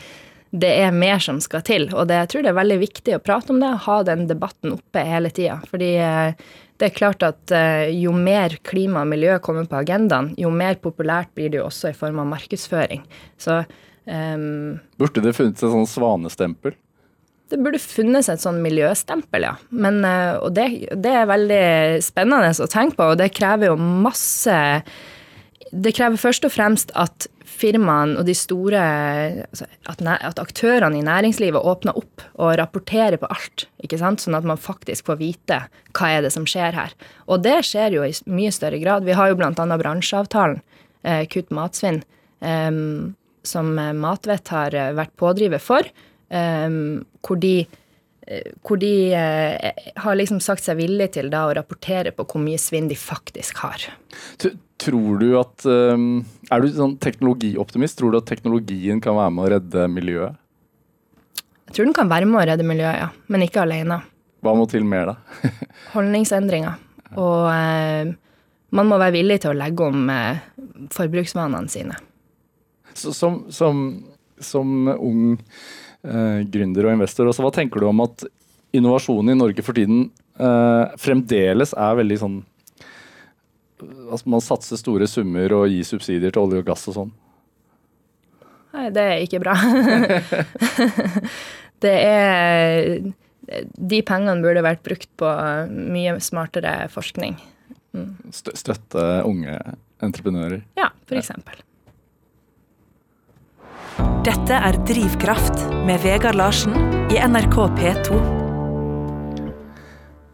det 0.50 0.72
er 0.84 0.94
mer 0.94 1.22
som 1.22 1.40
skal 1.44 1.64
til. 1.66 1.88
Og 1.94 2.08
det, 2.08 2.22
jeg 2.22 2.32
tror 2.32 2.46
det 2.46 2.52
er 2.52 2.60
veldig 2.60 2.78
viktig 2.82 3.16
å 3.16 3.24
prate 3.24 3.52
om 3.52 3.60
det, 3.62 3.72
ha 3.86 3.98
den 4.06 4.28
debatten 4.30 4.76
oppe 4.76 5.04
hele 5.04 5.32
tida. 5.34 5.58
Fordi 5.70 5.90
uh, 6.00 6.54
det 6.76 6.90
er 6.90 6.96
klart 6.96 7.24
at 7.24 7.52
jo 7.88 8.10
mer 8.12 8.58
klima 8.68 9.00
og 9.00 9.08
miljø 9.08 9.38
kommer 9.40 9.64
på 9.64 9.78
agendaen, 9.78 10.34
jo 10.36 10.50
mer 10.52 10.76
populært 10.76 11.30
blir 11.32 11.48
det 11.48 11.56
jo 11.62 11.70
også 11.70 11.88
i 11.88 11.96
form 11.96 12.20
av 12.20 12.28
markedsføring. 12.34 13.00
Så 13.40 13.62
Um, 14.06 14.78
burde 15.00 15.22
det 15.24 15.34
funnes 15.34 15.58
et 15.58 15.66
sånn 15.66 15.88
svanestempel? 15.90 16.76
Det 17.50 17.58
burde 17.62 17.78
funnes 17.82 18.28
et 18.30 18.42
sånn 18.42 18.58
miljøstempel, 18.62 19.46
ja. 19.46 19.54
Men, 19.70 20.00
uh, 20.06 20.38
og 20.46 20.54
det, 20.54 20.68
det, 20.94 21.12
er 21.12 21.30
veldig 21.30 21.66
spennende 22.06 22.50
å 22.50 22.70
tenke 22.70 22.98
på, 22.98 23.12
og 23.12 23.20
det 23.20 23.32
krever 23.34 23.72
jo 23.72 23.78
masse 23.78 24.58
Det 25.70 25.92
krever 25.94 26.18
først 26.20 26.46
og 26.46 26.54
fremst 26.54 26.94
at 26.94 27.26
firmaene 27.56 28.20
og 28.20 28.26
de 28.28 28.34
store 28.36 28.80
altså, 29.46 29.66
at, 29.88 30.02
at, 30.04 30.40
aktørene 30.42 30.98
i 30.98 31.04
næringslivet 31.06 31.62
åpner 31.66 31.96
opp 31.98 32.24
og 32.34 32.56
rapporterer 32.60 33.18
på 33.20 33.30
alt. 33.32 33.66
ikke 33.82 33.98
sant? 34.00 34.22
Sånn 34.22 34.36
at 34.38 34.46
man 34.46 34.60
faktisk 34.60 35.08
får 35.08 35.20
vite 35.22 35.60
hva 35.96 36.10
er 36.12 36.26
det 36.26 36.32
som 36.34 36.46
skjer 36.48 36.76
her. 36.76 36.94
Og 37.26 37.42
det 37.46 37.58
skjer 37.68 37.96
jo 37.96 38.06
i 38.06 38.12
mye 38.30 38.52
større 38.54 38.80
grad. 38.82 39.06
Vi 39.08 39.16
har 39.16 39.32
jo 39.32 39.38
bl.a. 39.40 39.52
bransjeavtalen, 39.54 40.60
eh, 41.06 41.24
Kutt 41.32 41.54
matsvinn. 41.54 42.02
Um, 42.44 43.16
som 43.48 43.72
eh, 43.78 43.94
Matvett 43.96 44.52
har 44.54 44.74
eh, 44.76 44.92
vært 44.96 45.14
pådriver 45.18 45.62
for, 45.62 45.88
um, 46.28 47.04
hvor 47.26 47.40
de, 47.42 47.56
hvor 48.66 48.80
de 48.82 49.14
har 49.14 50.16
liksom 50.18 50.40
sagt 50.42 50.64
seg 50.64 50.80
villige 50.80 51.12
til 51.14 51.28
da 51.30 51.44
å 51.46 51.52
rapportere 51.54 52.10
på 52.10 52.24
hvor 52.26 52.42
mye 52.42 52.58
svinn 52.58 52.88
de 52.90 52.96
faktisk 52.98 53.60
har. 53.62 53.84
Tror 54.82 55.20
du 55.20 55.28
at 55.38 55.62
Er 55.64 56.64
du 56.64 56.66
sånn 56.74 56.96
teknologioptimist? 56.98 57.96
Tror 58.00 58.12
du 58.12 58.18
at 58.18 58.26
teknologien 58.26 58.98
kan 59.00 59.14
være 59.14 59.34
med 59.36 59.44
å 59.44 59.52
redde 59.54 59.86
miljøet? 59.94 60.42
Jeg 61.66 61.78
tror 61.78 61.88
den 61.88 61.96
kan 61.96 62.10
være 62.10 62.26
med 62.26 62.40
å 62.40 62.44
redde 62.50 62.66
miljøet, 62.66 62.98
ja. 62.98 63.08
Men 63.30 63.46
ikke 63.46 63.62
alene. 63.62 64.00
Hva 64.42 64.54
må 64.58 64.66
til 64.70 64.84
mer, 64.86 65.14
da? 65.14 65.52
Holdningsendringer. 65.94 66.82
Og 67.18 67.46
eh, 67.50 68.12
man 68.74 68.90
må 68.90 68.98
være 69.00 69.16
villig 69.18 69.40
til 69.42 69.54
å 69.54 69.58
legge 69.58 69.86
om 69.86 70.10
eh, 70.12 70.44
forbruksvanene 70.94 71.70
sine 71.72 71.98
som, 72.96 73.44
som, 73.52 73.82
som 74.40 74.88
ung 74.96 75.36
eh, 75.36 76.40
gründer 76.52 76.88
og 76.88 76.96
investor, 76.96 77.28
også, 77.30 77.44
hva 77.44 77.52
tenker 77.54 77.82
du 77.82 77.88
om 77.90 78.04
at 78.04 78.26
innovasjonen 78.76 79.34
i 79.34 79.38
Norge 79.38 79.64
for 79.64 79.76
tiden 79.76 80.08
eh, 80.38 80.96
fremdeles 81.00 81.74
er 81.76 82.02
veldig 82.02 82.20
sånn 82.24 82.44
Altså 83.76 84.30
man 84.32 84.40
satser 84.40 84.78
store 84.80 85.04
summer 85.04 85.52
og 85.52 85.66
gir 85.68 85.84
subsidier 85.84 86.32
til 86.32 86.46
olje 86.46 86.62
og 86.62 86.68
gass 86.70 86.86
og 86.88 86.94
sånn? 86.96 87.10
Nei, 88.72 88.86
det 88.92 89.02
er 89.04 89.24
ikke 89.24 89.40
bra. 89.42 89.52
det 91.84 91.92
er 91.92 93.10
De 93.76 94.00
pengene 94.00 94.40
burde 94.40 94.64
vært 94.64 94.80
brukt 94.86 95.10
på 95.20 95.28
mye 95.92 96.16
smartere 96.24 96.72
forskning. 96.92 97.36
Mm. 97.96 98.10
Støtte 98.32 99.04
unge 99.28 99.58
entreprenører? 100.04 100.64
Ja, 100.80 100.88
for 101.04 101.20
eksempel. 101.20 101.60
Dette 104.26 104.56
er 104.58 104.74
Drivkraft 104.82 105.60
med 105.86 106.00
Vegard 106.02 106.34
Larsen 106.34 106.72
i 107.14 107.18
NRK 107.22 107.52
P2. 107.76 108.16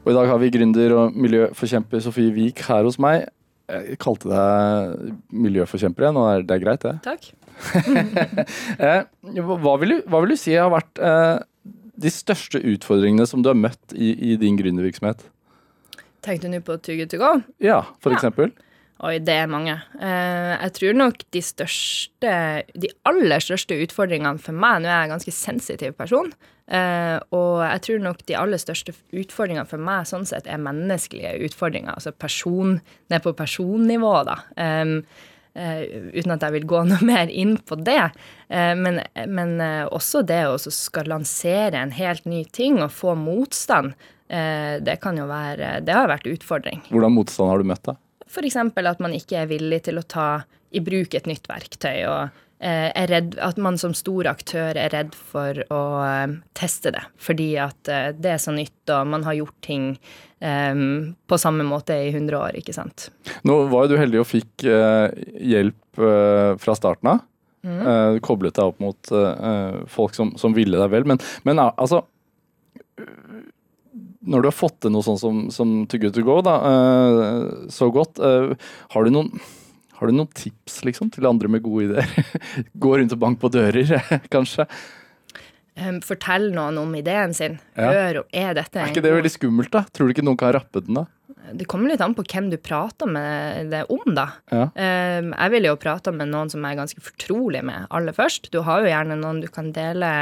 Og 0.00 0.08
I 0.08 0.14
dag 0.16 0.30
har 0.30 0.40
vi 0.40 0.48
gründer 0.54 0.94
og 0.96 1.18
miljøforkjemper 1.20 2.00
Sofie 2.00 2.32
Wiik 2.32 2.62
her 2.70 2.88
hos 2.88 2.96
meg. 2.96 3.26
Jeg 3.68 3.98
kalte 4.00 4.30
deg 4.32 5.12
miljøforkjemper 5.44 6.06
igjen, 6.06 6.22
og 6.22 6.48
det 6.48 6.56
er 6.56 6.64
greit, 6.64 6.88
det? 6.88 6.94
Takk. 7.04 7.28
Eh, 8.80 9.04
hva, 9.44 9.76
vil 9.84 9.92
du, 9.92 9.98
hva, 10.08 10.22
vil 10.24 10.32
du, 10.32 10.38
si 10.40 10.56
har 10.56 10.72
vært 10.72 10.96
eh, 10.96 11.44
de 12.00 12.16
største 12.16 12.64
utfordringene 12.64 13.28
som 13.28 13.44
du 13.44 13.52
har 13.52 13.60
møtt 13.60 13.92
i, 13.92 14.14
i 14.32 14.40
din 14.40 14.56
gründervirksomhet? 14.56 15.26
Tenkte 16.24 16.48
du 16.48 16.56
nå 16.56 16.64
på 16.64 16.80
Too 16.80 16.96
Good 16.96 17.12
To 17.12 17.20
Go? 17.20 17.34
Ja, 17.60 17.82
for 18.00 18.16
ja. 18.16 18.22
eksempel. 18.22 18.56
Oi, 19.02 19.16
det 19.18 19.34
er 19.34 19.50
mange. 19.50 19.74
Eh, 19.98 20.52
jeg 20.52 20.74
tror 20.76 20.94
nok 20.94 21.24
de 21.34 21.40
største 21.42 22.34
De 22.78 22.90
aller 23.08 23.42
største 23.42 23.74
utfordringene 23.82 24.38
for 24.38 24.54
meg 24.54 24.84
Nå 24.84 24.90
er 24.90 24.94
jeg 24.94 25.08
en 25.08 25.14
ganske 25.16 25.34
sensitiv 25.34 25.96
person. 25.98 26.30
Eh, 26.70 27.16
og 27.34 27.64
jeg 27.66 27.82
tror 27.88 28.04
nok 28.04 28.22
de 28.30 28.36
aller 28.38 28.62
største 28.62 28.94
utfordringene 29.10 29.66
for 29.66 29.82
meg 29.82 30.06
sånn 30.06 30.28
sett 30.28 30.46
er 30.46 30.62
menneskelige 30.62 31.34
utfordringer. 31.48 31.96
Altså 31.98 32.14
person, 32.14 32.78
ned 33.10 33.24
på 33.24 33.34
personnivå, 33.36 34.14
da. 34.28 34.38
Uh, 34.56 35.02
uten 35.52 36.32
at 36.32 36.44
jeg 36.46 36.54
vil 36.54 36.68
gå 36.70 36.78
noe 36.88 37.04
mer 37.04 37.28
inn 37.28 37.58
på 37.58 37.76
det. 37.76 38.06
Men, 38.48 39.02
men 39.28 39.50
også 39.92 40.22
det 40.24 40.46
å 40.48 40.54
skal 40.56 41.10
lansere 41.12 41.76
en 41.76 41.92
helt 41.92 42.24
ny 42.24 42.46
ting 42.48 42.78
og 42.80 42.94
få 42.94 43.12
motstand, 43.20 43.92
det 44.32 44.94
kan 45.02 45.18
jo 45.20 45.26
være 45.28 45.82
Det 45.84 45.92
har 45.92 46.08
vært 46.08 46.30
utfordring. 46.30 46.80
Hvordan 46.88 47.12
motstand 47.18 47.52
har 47.52 47.60
du 47.60 47.68
møtt, 47.68 47.84
da? 47.84 47.98
F.eks. 48.32 48.56
at 48.56 49.02
man 49.04 49.12
ikke 49.16 49.42
er 49.42 49.50
villig 49.50 49.82
til 49.88 50.00
å 50.00 50.06
ta 50.08 50.28
i 50.72 50.80
bruk 50.80 51.14
et 51.14 51.28
nytt 51.28 51.48
verktøy. 51.50 52.06
og 52.08 52.22
eh, 52.64 52.88
er 52.88 53.10
redd, 53.10 53.36
At 53.44 53.58
man 53.60 53.76
som 53.78 53.94
stor 53.94 54.30
aktør 54.30 54.78
er 54.78 54.92
redd 54.94 55.14
for 55.14 55.60
å 55.68 55.82
um, 56.00 56.38
teste 56.56 56.94
det. 56.94 57.02
Fordi 57.20 57.50
at 57.60 57.92
uh, 57.92 58.08
det 58.16 58.36
er 58.36 58.40
så 58.40 58.54
nytt, 58.56 58.80
og 58.88 59.10
man 59.12 59.26
har 59.28 59.36
gjort 59.36 59.58
ting 59.64 59.90
um, 60.40 61.12
på 61.28 61.40
samme 61.40 61.66
måte 61.68 61.98
i 62.06 62.08
100 62.14 62.38
år. 62.38 62.56
ikke 62.56 62.76
sant? 62.76 63.10
Nå 63.44 63.64
var 63.72 63.84
jo 63.84 63.94
du 63.94 64.00
heldig 64.00 64.22
og 64.22 64.30
fikk 64.30 64.64
uh, 64.64 65.12
hjelp 65.36 66.00
uh, 66.00 66.56
fra 66.62 66.78
starten 66.78 67.16
av. 67.16 67.28
Mm. 67.62 68.18
koblet 68.26 68.56
deg 68.56 68.72
opp 68.72 68.80
mot 68.82 69.10
folk 69.86 70.16
som, 70.16 70.32
som, 70.34 70.50
ville 70.50 70.74
deg 70.80 70.88
vel. 70.90 71.04
Men, 71.06 71.20
men 71.46 71.60
altså 71.62 72.00
når 74.22 74.42
du 74.42 74.48
har 74.50 74.56
fått 74.56 74.78
til 74.84 74.94
noe 74.94 75.06
sånn 75.06 75.20
som, 75.20 75.42
som 75.54 75.74
To 75.90 76.00
Good 76.00 76.16
To 76.18 76.24
Go 76.26 76.38
da, 76.46 76.56
uh, 76.62 77.68
så 77.72 77.90
godt, 77.94 78.22
uh, 78.22 78.54
har, 78.94 79.06
du 79.06 79.14
noen, 79.14 79.30
har, 79.98 80.08
du 80.10 80.16
noen, 80.16 80.30
tips 80.38 80.82
liksom, 80.86 81.10
til 81.14 81.26
andre 81.30 81.50
med 81.50 81.64
gode 81.64 81.90
ideer? 81.90 82.34
Gå 82.82 82.96
rundt 82.98 83.14
og 83.16 83.22
bank 83.22 83.40
på 83.42 83.52
dører, 83.52 83.96
kanskje? 84.34 84.68
um, 85.80 85.98
fortell 86.04 86.50
noen 86.54 86.78
om 86.80 86.94
ideen 86.96 87.34
sin. 87.36 87.58
Ja. 87.76 87.90
Hør 87.90 88.22
er 88.28 88.54
dette 88.58 88.80
Er 88.80 88.92
ikke 88.92 89.04
det 89.04 89.14
veldig 89.14 89.32
skummelt, 89.32 89.72
da? 89.74 89.84
Tror 89.92 90.08
du 90.08 90.14
ikke 90.14 90.26
noen 90.26 90.40
kan 90.40 90.54
rappe 90.56 90.84
den, 90.84 91.02
da? 91.02 91.06
Det 91.52 91.66
kommer 91.68 91.90
litt 91.90 92.02
an 92.04 92.14
på 92.16 92.24
hvem 92.28 92.52
du 92.52 92.56
prater 92.62 93.08
med 93.10 93.72
det 93.72 93.84
om, 93.92 94.04
da. 94.14 94.28
Ja. 94.52 94.66
Um, 94.72 95.32
jeg 95.32 95.54
ville 95.56 95.72
jo 95.72 95.80
prata 95.80 96.14
med 96.14 96.30
noen 96.32 96.52
som 96.52 96.62
jeg 96.62 96.76
er 96.76 96.82
ganske 96.84 97.04
fortrolig 97.04 97.64
med 97.66 97.88
aller 97.90 98.16
først. 98.16 98.52
Du 98.54 98.62
har 98.66 98.82
jo 98.82 98.92
gjerne 98.92 99.18
noen 99.20 99.42
du 99.42 99.48
kan 99.52 99.72
dele 99.74 100.12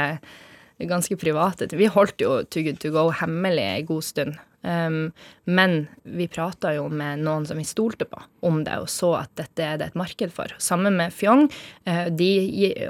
ganske 0.89 1.17
private. 1.19 1.69
Vi 1.77 1.89
holdt 1.91 2.23
jo 2.23 2.41
Too 2.43 2.63
Good 2.67 2.81
To 2.83 2.93
Go 2.93 3.09
hemmelig 3.21 3.67
en 3.67 3.85
god 3.89 4.07
stund. 4.07 4.39
Um, 4.61 5.07
men 5.49 5.87
vi 6.05 6.27
prata 6.29 6.75
jo 6.75 6.83
med 6.85 7.23
noen 7.25 7.47
som 7.49 7.57
vi 7.57 7.65
stolte 7.65 8.05
på 8.05 8.19
om 8.45 8.59
det, 8.61 8.75
og 8.77 8.91
så 8.93 9.15
at 9.23 9.31
dette 9.39 9.65
er 9.65 9.79
det 9.81 9.87
et 9.89 9.97
marked 9.97 10.35
for. 10.35 10.53
Sammen 10.61 10.99
med 10.99 11.15
Fjong 11.17 11.47
uh, 11.89 12.05
de, 12.13 12.29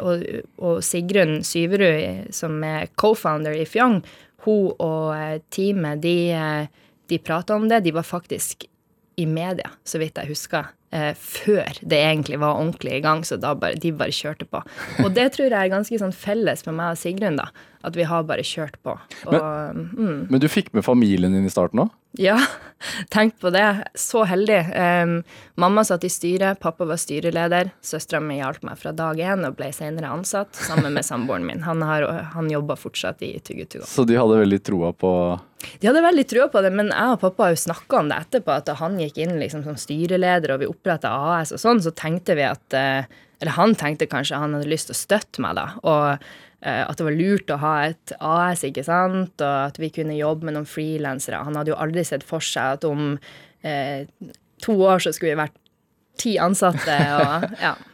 og, 0.04 0.26
og 0.60 0.82
Sigrun 0.84 1.40
Syverud, 1.48 2.28
som 2.36 2.60
er 2.68 2.92
co-founder 3.00 3.56
i 3.56 3.64
Fjong, 3.70 4.02
hun 4.46 4.74
og 4.82 5.14
eh, 5.16 5.40
teamet, 5.54 6.02
de, 6.04 6.18
eh, 6.34 6.68
de 7.10 7.20
prata 7.22 7.56
om 7.56 7.68
det. 7.70 7.84
De 7.86 7.96
var 7.96 8.08
faktisk 8.08 8.66
i 9.20 9.26
media, 9.28 9.70
så 9.84 10.00
vidt 10.02 10.18
jeg 10.18 10.32
husker, 10.32 10.72
eh, 10.96 11.12
før 11.18 11.78
det 11.82 12.00
egentlig 12.00 12.40
var 12.42 12.58
ordentlig 12.58 12.98
i 12.98 13.04
gang. 13.04 13.26
Så 13.28 13.38
bare, 13.42 13.76
de 13.76 13.94
bare 13.94 14.16
kjørte 14.16 14.48
på. 14.50 14.64
Og 15.04 15.12
det 15.16 15.32
tror 15.36 15.50
jeg 15.50 15.60
er 15.60 15.74
ganske 15.74 16.02
sånn 16.02 16.16
felles 16.16 16.66
med 16.68 16.80
meg 16.80 16.96
og 16.96 17.02
Sigrun, 17.02 17.40
da. 17.42 17.52
At 17.88 17.98
vi 17.98 18.06
har 18.08 18.28
bare 18.30 18.46
kjørt 18.46 18.78
på. 18.86 18.98
Og, 19.28 19.36
mm, 19.38 20.28
Men 20.30 20.42
du 20.44 20.48
fikk 20.52 20.74
med 20.78 20.86
familien 20.86 21.34
din 21.34 21.48
i 21.48 21.54
starten 21.54 21.86
òg? 21.88 21.96
ja, 22.20 22.36
tenk 23.10 23.40
på 23.40 23.50
det. 23.50 23.84
Så 23.96 24.24
heldig. 24.28 24.60
Um, 24.76 25.14
mamma 25.56 25.84
satt 25.88 26.04
i 26.04 26.10
styret, 26.12 26.60
pappa 26.60 26.86
var 26.86 27.00
styreleder. 27.00 27.72
Søstera 27.82 28.22
mi 28.24 28.40
hjalp 28.40 28.64
meg 28.68 28.80
fra 28.82 28.92
dag 28.96 29.20
én 29.20 29.46
og 29.48 29.56
ble 29.60 29.72
senere 29.76 30.12
ansatt 30.12 30.58
sammen 30.60 30.94
med 30.98 31.08
samboeren 31.08 31.48
min. 31.48 31.64
Han, 31.68 31.84
har, 31.88 32.08
han 32.36 32.52
jobber 32.52 32.80
fortsatt 32.80 33.24
i 33.24 33.34
Too 33.40 33.62
Good 33.62 33.72
To 33.76 33.84
Go. 33.84 33.88
Så 33.88 34.06
de 34.10 34.20
hadde 34.20 34.42
veldig 34.44 34.62
troa 34.68 34.92
på 34.92 35.14
De 35.80 35.88
hadde 35.88 36.04
veldig 36.04 36.28
troa 36.28 36.50
på 36.52 36.64
det, 36.66 36.74
men 36.76 36.92
jeg 36.92 37.16
og 37.16 37.24
pappa 37.24 37.48
har 37.48 37.56
jo 37.56 37.64
snakka 37.64 38.02
om 38.02 38.12
det 38.12 38.22
etterpå, 38.26 38.56
at 38.60 38.70
da 38.70 38.78
han 38.82 39.00
gikk 39.00 39.22
inn 39.22 39.36
liksom 39.40 39.66
som 39.68 39.80
styreleder 39.80 40.56
og 40.56 40.64
vi 40.64 40.72
oppretta 40.72 41.12
AS 41.38 41.54
og 41.56 41.62
sånn, 41.62 41.84
så 41.84 41.94
tenkte 41.96 42.36
vi 42.40 42.48
at 42.48 42.78
eh, 42.78 43.06
Eller 43.42 43.56
han 43.58 43.74
tenkte 43.74 44.06
kanskje 44.06 44.38
han 44.38 44.54
hadde 44.54 44.70
lyst 44.70 44.92
til 44.92 44.94
å 44.98 45.00
støtte 45.00 45.42
meg, 45.42 45.56
da. 45.58 45.68
Og 45.82 46.26
at 46.62 47.00
det 47.00 47.06
var 47.08 47.18
lurt 47.18 47.54
å 47.54 47.60
ha 47.62 47.74
et 47.90 48.14
AS, 48.20 48.62
ikke 48.68 48.84
sant, 48.86 49.34
og 49.42 49.56
at 49.72 49.80
vi 49.82 49.90
kunne 49.94 50.18
jobbe 50.18 50.46
med 50.46 50.58
noen 50.58 50.70
frilansere. 50.70 51.42
Han 51.48 51.58
hadde 51.58 51.74
jo 51.74 51.80
aldri 51.82 52.04
sett 52.06 52.26
for 52.28 52.44
seg 52.46 52.78
at 52.78 52.86
om 52.86 53.16
eh, 53.66 54.06
to 54.62 54.76
år 54.78 55.02
så 55.02 55.14
skulle 55.16 55.34
vi 55.34 55.42
vært 55.42 55.58
ti 56.22 56.36
ansatte, 56.42 56.98
og 57.18 57.58
ja. 57.62 57.78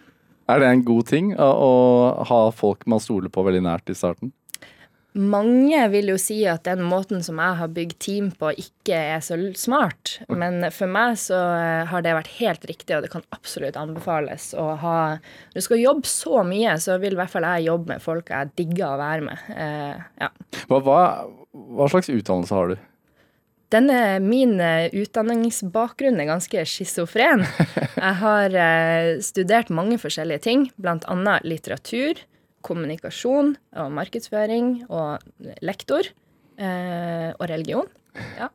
Er 0.48 0.62
det 0.64 0.68
en 0.72 0.84
god 0.88 1.10
ting 1.10 1.34
å, 1.36 1.44
å 1.44 1.72
ha 2.30 2.38
folk 2.56 2.86
man 2.88 3.02
stoler 3.04 3.28
på 3.28 3.44
veldig 3.44 3.66
nært 3.66 3.92
i 3.92 3.96
starten? 4.00 4.32
Mange 5.18 5.80
vil 5.90 6.12
jo 6.12 6.18
si 6.22 6.38
at 6.50 6.68
den 6.68 6.84
måten 6.86 7.24
som 7.26 7.40
jeg 7.42 7.58
har 7.60 7.72
bygd 7.74 7.96
team 8.04 8.28
på, 8.38 8.52
ikke 8.62 8.98
er 9.16 9.24
så 9.26 9.38
smart. 9.58 10.18
Men 10.30 10.62
for 10.76 10.92
meg 10.92 11.18
så 11.22 11.40
eh, 11.58 11.88
har 11.90 12.06
det 12.06 12.14
vært 12.20 12.36
helt 12.38 12.68
riktig, 12.70 12.94
og 12.96 13.06
det 13.06 13.12
kan 13.14 13.26
absolutt 13.34 13.80
anbefales 13.80 14.52
å 14.58 14.70
ha 14.82 14.98
Når 15.18 15.58
du 15.58 15.66
skal 15.66 15.82
jobbe 15.82 16.12
så 16.12 16.44
mye, 16.46 16.76
så 16.84 17.00
vil 17.02 17.18
i 17.18 17.22
hvert 17.22 17.34
fall 17.34 17.48
jeg 17.50 17.70
jobbe 17.72 17.96
med 17.96 18.04
folk 18.04 18.30
jeg 18.34 18.54
digger 18.60 18.92
å 18.92 19.02
være 19.02 19.26
med. 19.32 19.50
Eh, 19.56 20.06
ja. 20.22 20.30
Hva, 20.70 20.84
hva, 20.86 21.02
hva 21.52 21.90
slags 21.92 22.12
utdannelse 22.14 22.56
har 22.56 22.76
du? 22.76 22.78
Denne, 23.74 24.20
min 24.24 24.62
eh, 24.64 24.88
utdanningsbakgrunn 24.96 26.22
er 26.22 26.30
ganske 26.30 26.64
schizofren. 26.70 27.44
Jeg 27.98 28.14
har 28.22 28.54
eh, 28.56 29.18
studert 29.26 29.74
mange 29.74 29.98
forskjellige 30.00 30.46
ting, 30.46 30.70
bl.a. 30.80 31.36
litteratur, 31.44 32.22
kommunikasjon 32.68 33.56
og 33.80 33.92
markedsføring 33.96 34.72
og 34.90 35.24
lektor. 35.66 36.12
eh, 36.58 37.32
og 37.38 37.44
religion. 37.52 37.86
Ja. 38.38 38.48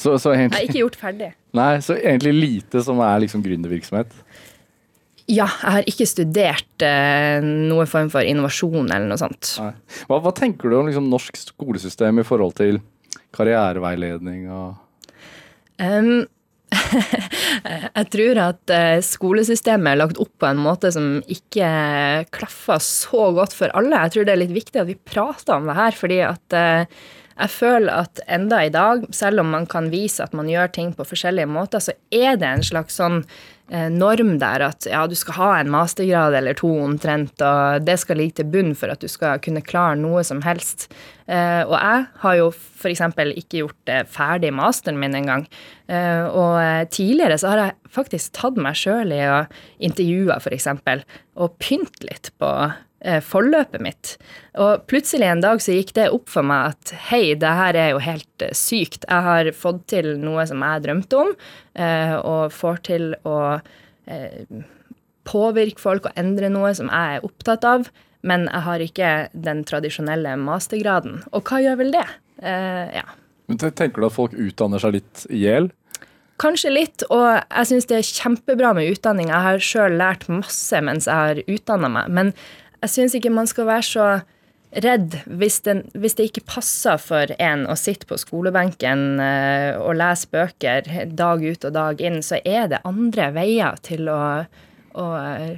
Så, 0.00 0.14
så, 0.16 0.32
Jeg 0.32 0.48
har 0.48 0.62
ikke 0.64 0.80
gjort 0.80 0.96
ferdig. 0.96 1.32
nei, 1.52 1.74
så 1.84 1.92
egentlig 1.98 2.32
lite 2.32 2.80
som 2.82 3.00
er 3.04 3.18
liksom 3.20 3.42
gründervirksomhet. 3.44 4.14
Ja, 5.30 5.44
jeg 5.46 5.74
har 5.76 5.84
ikke 5.92 6.06
studert 6.08 6.82
eh, 6.82 7.44
noe 7.44 7.84
form 7.86 8.08
for 8.10 8.24
innovasjon 8.24 8.88
eller 8.88 9.06
noe 9.12 9.20
sånt. 9.20 9.52
Hva, 10.08 10.18
hva 10.24 10.32
tenker 10.34 10.72
du 10.72 10.78
om 10.78 10.88
liksom 10.88 11.10
norsk 11.12 11.36
skolesystem 11.38 12.18
i 12.18 12.24
forhold 12.26 12.56
til 12.58 12.80
karriereveiledning 13.36 14.48
og 14.50 14.78
Um, 15.80 16.26
jeg 17.98 18.06
tror 18.14 18.40
at 18.44 18.72
eh, 18.74 18.98
skolesystemet 19.04 19.92
er 19.92 20.00
lagt 20.00 20.20
opp 20.22 20.32
på 20.40 20.48
en 20.48 20.60
måte 20.62 20.92
som 20.94 21.18
ikke 21.30 21.70
klaffer 22.34 22.82
så 22.84 23.30
godt 23.36 23.56
for 23.56 23.72
alle. 23.76 24.04
Jeg 24.06 24.14
tror 24.14 24.28
det 24.28 24.34
er 24.34 24.42
litt 24.44 24.54
viktig 24.54 24.82
at 24.82 24.90
vi 24.90 24.98
prater 24.98 25.56
om 25.56 25.70
det 25.70 25.78
her, 25.78 25.96
fordi 25.96 26.20
at 26.26 26.56
eh, 26.56 27.00
jeg 27.40 27.54
føler 27.54 28.02
at 28.04 28.20
enda 28.28 28.60
i 28.66 28.72
dag, 28.72 29.06
selv 29.16 29.42
om 29.42 29.54
man 29.54 29.66
kan 29.70 29.88
vise 29.92 30.22
at 30.24 30.34
man 30.36 30.50
gjør 30.50 30.72
ting 30.74 30.92
på 30.96 31.06
forskjellige 31.08 31.48
måter, 31.48 31.82
så 31.82 31.96
er 32.12 32.36
det 32.40 32.48
en 32.48 32.66
slags 32.66 33.00
sånn 33.00 33.22
norm 33.70 34.32
der 34.42 34.64
at 34.66 34.86
ja, 34.90 35.04
du 35.06 35.14
skal 35.14 35.36
ha 35.36 35.48
en 35.60 35.68
mastergrad 35.70 36.34
eller 36.34 36.56
to 36.58 36.72
omtrent, 36.82 37.38
og 37.38 37.84
det 37.86 38.00
skal 38.02 38.18
ligge 38.18 38.40
til 38.40 38.48
bunn 38.50 38.72
for 38.74 38.90
at 38.90 39.02
du 39.02 39.06
skal 39.10 39.38
kunne 39.44 39.62
klare 39.62 39.98
noe 40.00 40.24
som 40.26 40.42
helst. 40.42 40.88
Eh, 41.30 41.62
og 41.62 41.76
jeg 41.76 42.06
har 42.24 42.36
jo 42.40 42.48
f.eks. 42.50 43.02
ikke 43.14 43.60
gjort 43.60 43.92
eh, 43.92 44.02
ferdig 44.10 44.50
masteren 44.56 44.98
min 44.98 45.14
engang. 45.14 45.46
Eh, 45.86 46.26
og 46.26 46.58
eh, 46.58 46.82
tidligere 46.90 47.38
så 47.38 47.52
har 47.52 47.62
jeg 47.62 47.94
faktisk 47.94 48.34
tatt 48.40 48.58
meg 48.58 48.78
sjøl 48.78 49.14
i 49.14 49.22
å 49.30 49.44
intervjue 49.78 50.40
f.eks. 50.40 50.70
og 51.38 51.58
pynte 51.62 52.08
litt 52.10 52.32
på 52.42 52.50
eh, 52.66 52.78
forløpet 53.24 53.80
mitt. 53.80 54.10
Og 54.60 54.82
plutselig 54.90 55.28
en 55.30 55.42
dag 55.44 55.62
så 55.62 55.76
gikk 55.76 55.94
det 55.96 56.10
opp 56.12 56.28
for 56.28 56.46
meg 56.46 56.74
at 56.74 56.92
hei, 57.08 57.22
det 57.38 57.52
her 57.60 57.78
er 57.78 57.92
jo 57.94 58.02
helt 58.04 58.44
eh, 58.44 58.52
sykt. 58.56 59.06
Jeg 59.06 59.26
har 59.26 59.50
fått 59.56 59.86
til 59.92 60.12
noe 60.20 60.44
som 60.50 60.64
jeg 60.66 60.84
drømte 60.84 61.20
om, 61.20 61.32
eh, 61.78 62.16
og 62.18 62.52
får 62.54 62.82
til 62.90 63.08
å 63.28 63.38
eh, 64.10 64.44
påvirke 65.28 65.82
folk 65.82 66.10
og 66.10 66.20
endre 66.20 66.50
noe 66.52 66.74
som 66.76 66.90
jeg 66.90 67.18
er 67.20 67.26
opptatt 67.26 67.66
av, 67.68 67.90
men 68.26 68.48
jeg 68.50 68.64
har 68.66 68.84
ikke 68.84 69.10
den 69.48 69.64
tradisjonelle 69.68 70.36
mastergraden. 70.40 71.22
Og 71.32 71.46
hva 71.46 71.60
gjør 71.64 71.80
vel 71.80 71.94
det? 71.94 72.06
Eh, 72.42 72.86
ja. 73.00 73.06
Men 73.50 73.60
Tenker 73.60 74.02
du 74.02 74.10
at 74.10 74.16
folk 74.16 74.34
utdanner 74.38 74.82
seg 74.82 74.98
litt 74.98 75.24
i 75.30 75.44
hjel? 75.46 75.70
Kanskje 76.40 76.72
litt, 76.72 77.04
og 77.12 77.26
jeg 77.36 77.68
syns 77.68 77.88
det 77.90 77.98
er 77.98 78.10
kjempebra 78.16 78.72
med 78.76 78.88
utdanning. 78.94 79.28
Jeg 79.28 79.44
har 79.44 79.64
sjøl 79.64 79.98
lært 80.00 80.24
masse 80.32 80.78
mens 80.84 81.08
jeg 81.08 81.16
har 81.16 81.40
utdanna 81.44 81.90
meg, 81.92 82.12
men 82.16 82.32
jeg 82.80 82.92
syns 82.94 83.16
ikke 83.16 83.32
man 83.34 83.48
skal 83.50 83.68
være 83.68 83.86
så 83.86 84.10
redd 84.84 85.16
hvis, 85.26 85.58
den, 85.66 85.82
hvis 85.98 86.14
det 86.18 86.28
ikke 86.30 86.46
passer 86.52 87.00
for 87.02 87.32
en 87.42 87.66
å 87.66 87.76
sitte 87.78 88.06
på 88.06 88.18
skolebenken 88.20 89.18
eh, 89.22 89.74
og 89.80 89.96
lese 89.98 90.30
bøker 90.30 90.86
dag 91.18 91.42
ut 91.42 91.66
og 91.66 91.74
dag 91.74 92.02
inn, 92.04 92.20
så 92.22 92.38
er 92.44 92.70
det 92.70 92.82
andre 92.86 93.32
veier 93.34 93.80
til 93.86 94.06
å, 94.12 94.20
å 94.94 95.06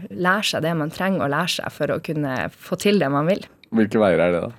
lære 0.09 0.49
seg 0.49 0.65
det 0.65 0.73
man 0.81 0.95
trenger 0.95 1.27
å 1.27 1.33
lære 1.33 1.57
seg 1.59 1.77
for 1.77 1.93
å 1.93 2.01
kunne 2.05 2.49
få 2.57 2.81
til 2.81 3.03
det 3.03 3.13
man 3.13 3.29
vil. 3.29 3.45
Hvilke 3.73 4.01
veier 4.01 4.21
er 4.21 4.35
det, 4.35 4.45
da? 4.49 4.59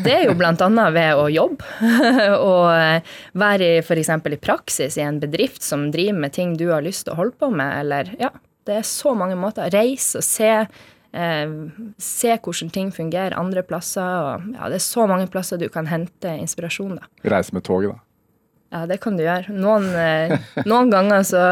Det 0.00 0.14
er 0.14 0.22
jo 0.30 0.34
bl.a. 0.38 0.54
ved 0.94 1.18
å 1.20 1.26
jobbe 1.28 1.92
og 2.48 2.70
eh, 2.72 3.14
være 3.36 3.68
f.eks. 3.82 4.10
i 4.16 4.40
praksis 4.40 4.96
i 4.98 5.04
en 5.04 5.20
bedrift 5.22 5.62
som 5.62 5.90
driver 5.94 6.24
med 6.24 6.34
ting 6.34 6.56
du 6.58 6.70
har 6.72 6.82
lyst 6.84 7.06
til 7.06 7.14
å 7.14 7.20
holde 7.20 7.36
på 7.38 7.50
med, 7.52 7.68
eller 7.84 8.14
ja, 8.18 8.32
det 8.64 8.80
er 8.80 8.86
så 8.88 9.12
mange 9.16 9.36
måter. 9.36 9.68
Reise 9.74 10.22
og 10.22 10.26
se. 10.26 10.50
Eh, 11.14 11.50
se 12.02 12.34
hvordan 12.34 12.72
ting 12.74 12.90
fungerer 12.94 13.36
andre 13.38 13.62
plasser. 13.66 14.02
Og, 14.02 14.48
ja, 14.56 14.70
det 14.72 14.80
er 14.80 14.86
så 14.86 15.06
mange 15.10 15.28
plasser 15.30 15.60
du 15.60 15.68
kan 15.72 15.86
hente 15.90 16.34
inspirasjon. 16.40 16.98
da. 16.98 17.30
Reise 17.30 17.54
med 17.54 17.66
toget, 17.66 17.94
da. 17.94 18.00
Ja, 18.74 18.86
det 18.90 18.98
kan 19.04 19.16
du 19.16 19.22
gjøre. 19.22 19.54
Noen, 19.54 19.86
eh, 19.94 20.34
noen 20.66 20.90
ganger 20.90 21.22
så, 21.22 21.42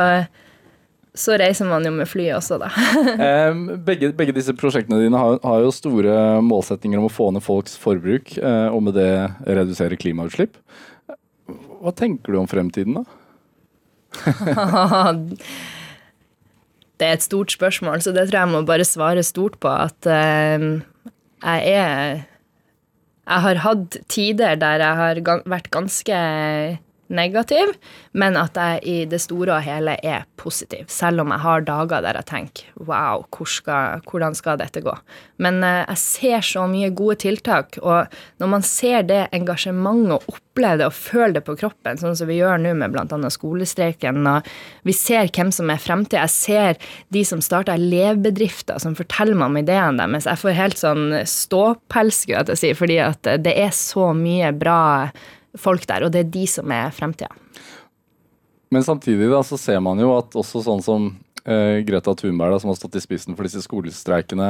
så 1.15 1.37
reiser 1.39 1.69
man 1.71 1.87
jo 1.87 1.93
med 1.95 2.11
fly 2.11 2.33
også, 2.35 2.59
da. 2.59 2.73
Begge, 3.87 4.11
begge 4.19 4.35
disse 4.35 4.55
prosjektene 4.59 4.99
dine 5.05 5.21
har, 5.21 5.39
har 5.47 5.63
jo 5.63 5.75
store 5.75 6.17
målsettinger 6.43 6.99
om 6.99 7.07
å 7.07 7.13
få 7.13 7.31
ned 7.31 7.45
folks 7.47 7.77
forbruk, 7.79 8.35
eh, 8.41 8.69
og 8.73 8.83
med 8.89 8.99
det 8.99 9.13
redusere 9.47 9.99
klimautslipp. 10.01 10.59
Hva 11.83 11.95
tenker 11.95 12.35
du 12.35 12.41
om 12.43 12.51
fremtiden, 12.51 13.03
da? 13.03 13.07
Det 17.03 17.09
er 17.09 17.19
et 17.19 17.25
stort 17.25 17.51
spørsmål, 17.51 17.99
så 18.05 18.13
det 18.15 18.29
tror 18.29 18.39
jeg 18.39 18.51
må 18.53 18.61
bare 18.63 18.87
svare 18.87 19.25
stort 19.27 19.57
på. 19.59 19.67
At 19.67 20.07
eh, 20.07 20.67
jeg 21.43 21.73
er 21.75 22.23
Jeg 23.23 23.41
har 23.43 23.59
hatt 23.63 23.97
tider 24.11 24.55
der 24.59 24.83
jeg 24.83 24.97
har 24.99 25.19
vært 25.47 25.71
ganske 25.71 26.17
negativ, 27.15 27.75
men 28.17 28.37
at 28.41 28.59
jeg 28.59 28.83
i 28.89 28.97
det 29.09 29.21
store 29.23 29.59
og 29.59 29.67
hele 29.67 29.97
er 30.03 30.27
positiv. 30.41 30.89
Selv 30.93 31.23
om 31.23 31.33
jeg 31.35 31.45
har 31.45 31.67
dager 31.67 32.05
der 32.05 32.19
jeg 32.21 32.29
tenker 32.31 32.87
wow, 32.89 33.25
hvor 33.31 33.49
skal, 33.49 34.03
hvordan 34.09 34.37
skal 34.37 34.61
dette 34.61 34.83
gå? 34.85 34.95
Men 35.43 35.63
eh, 35.67 35.83
jeg 35.93 36.01
ser 36.03 36.47
så 36.47 36.67
mye 36.71 36.93
gode 36.95 37.21
tiltak, 37.25 37.79
og 37.83 38.13
når 38.43 38.53
man 38.55 38.65
ser 38.67 39.07
det 39.09 39.27
engasjementet 39.35 40.17
og 40.17 40.37
opplever 40.37 40.83
det 40.83 40.89
og 40.89 40.97
føler 40.97 41.37
det 41.39 41.45
på 41.47 41.57
kroppen, 41.61 41.99
sånn 42.01 42.17
som 42.19 42.29
vi 42.29 42.39
gjør 42.39 42.61
nå 42.61 42.75
med 42.79 42.95
bl.a. 42.95 43.33
skolestreiken, 43.33 44.23
og 44.29 44.49
vi 44.89 44.95
ser 44.97 45.31
hvem 45.33 45.53
som 45.55 45.71
er 45.73 45.83
fremtida, 45.83 46.25
jeg 46.27 46.35
ser 46.37 46.97
de 47.15 47.25
som 47.27 47.43
starter 47.45 47.79
elevbedrifter, 47.79 48.81
som 48.83 48.97
forteller 48.99 49.39
meg 49.39 49.51
om 49.51 49.61
ideene 49.63 50.07
deres, 50.07 50.29
jeg 50.29 50.43
får 50.43 50.59
helt 50.59 50.81
sånn 50.81 51.07
ståpels, 51.29 52.23
skulle 52.23 52.43
jeg 52.43 52.51
til 52.51 52.59
å 52.59 52.63
si, 52.63 52.75
fordi 52.79 52.99
at 53.03 53.33
det 53.43 53.55
er 53.59 53.73
så 53.77 54.11
mye 54.17 54.53
bra 54.57 54.83
folk 55.59 55.87
der, 55.89 56.07
og 56.07 56.15
det 56.15 56.25
er 56.25 56.33
de 56.33 56.47
som 56.51 56.71
er 56.75 56.93
fremtida. 56.95 57.33
Men 58.73 58.85
samtidig 58.87 59.29
da, 59.29 59.43
så 59.45 59.59
ser 59.61 59.83
man 59.85 60.01
jo 60.01 60.15
at 60.17 60.33
også 60.39 60.63
sånn 60.65 60.81
som 60.85 61.11
eh, 61.45 61.83
Greta 61.85 62.15
Thunberg, 62.17 62.55
da, 62.55 62.61
som 62.63 62.71
har 62.73 62.79
stått 62.79 62.97
i 62.97 63.03
spissen 63.05 63.37
for 63.37 63.45
disse 63.45 63.61
skolestreikene, 63.67 64.49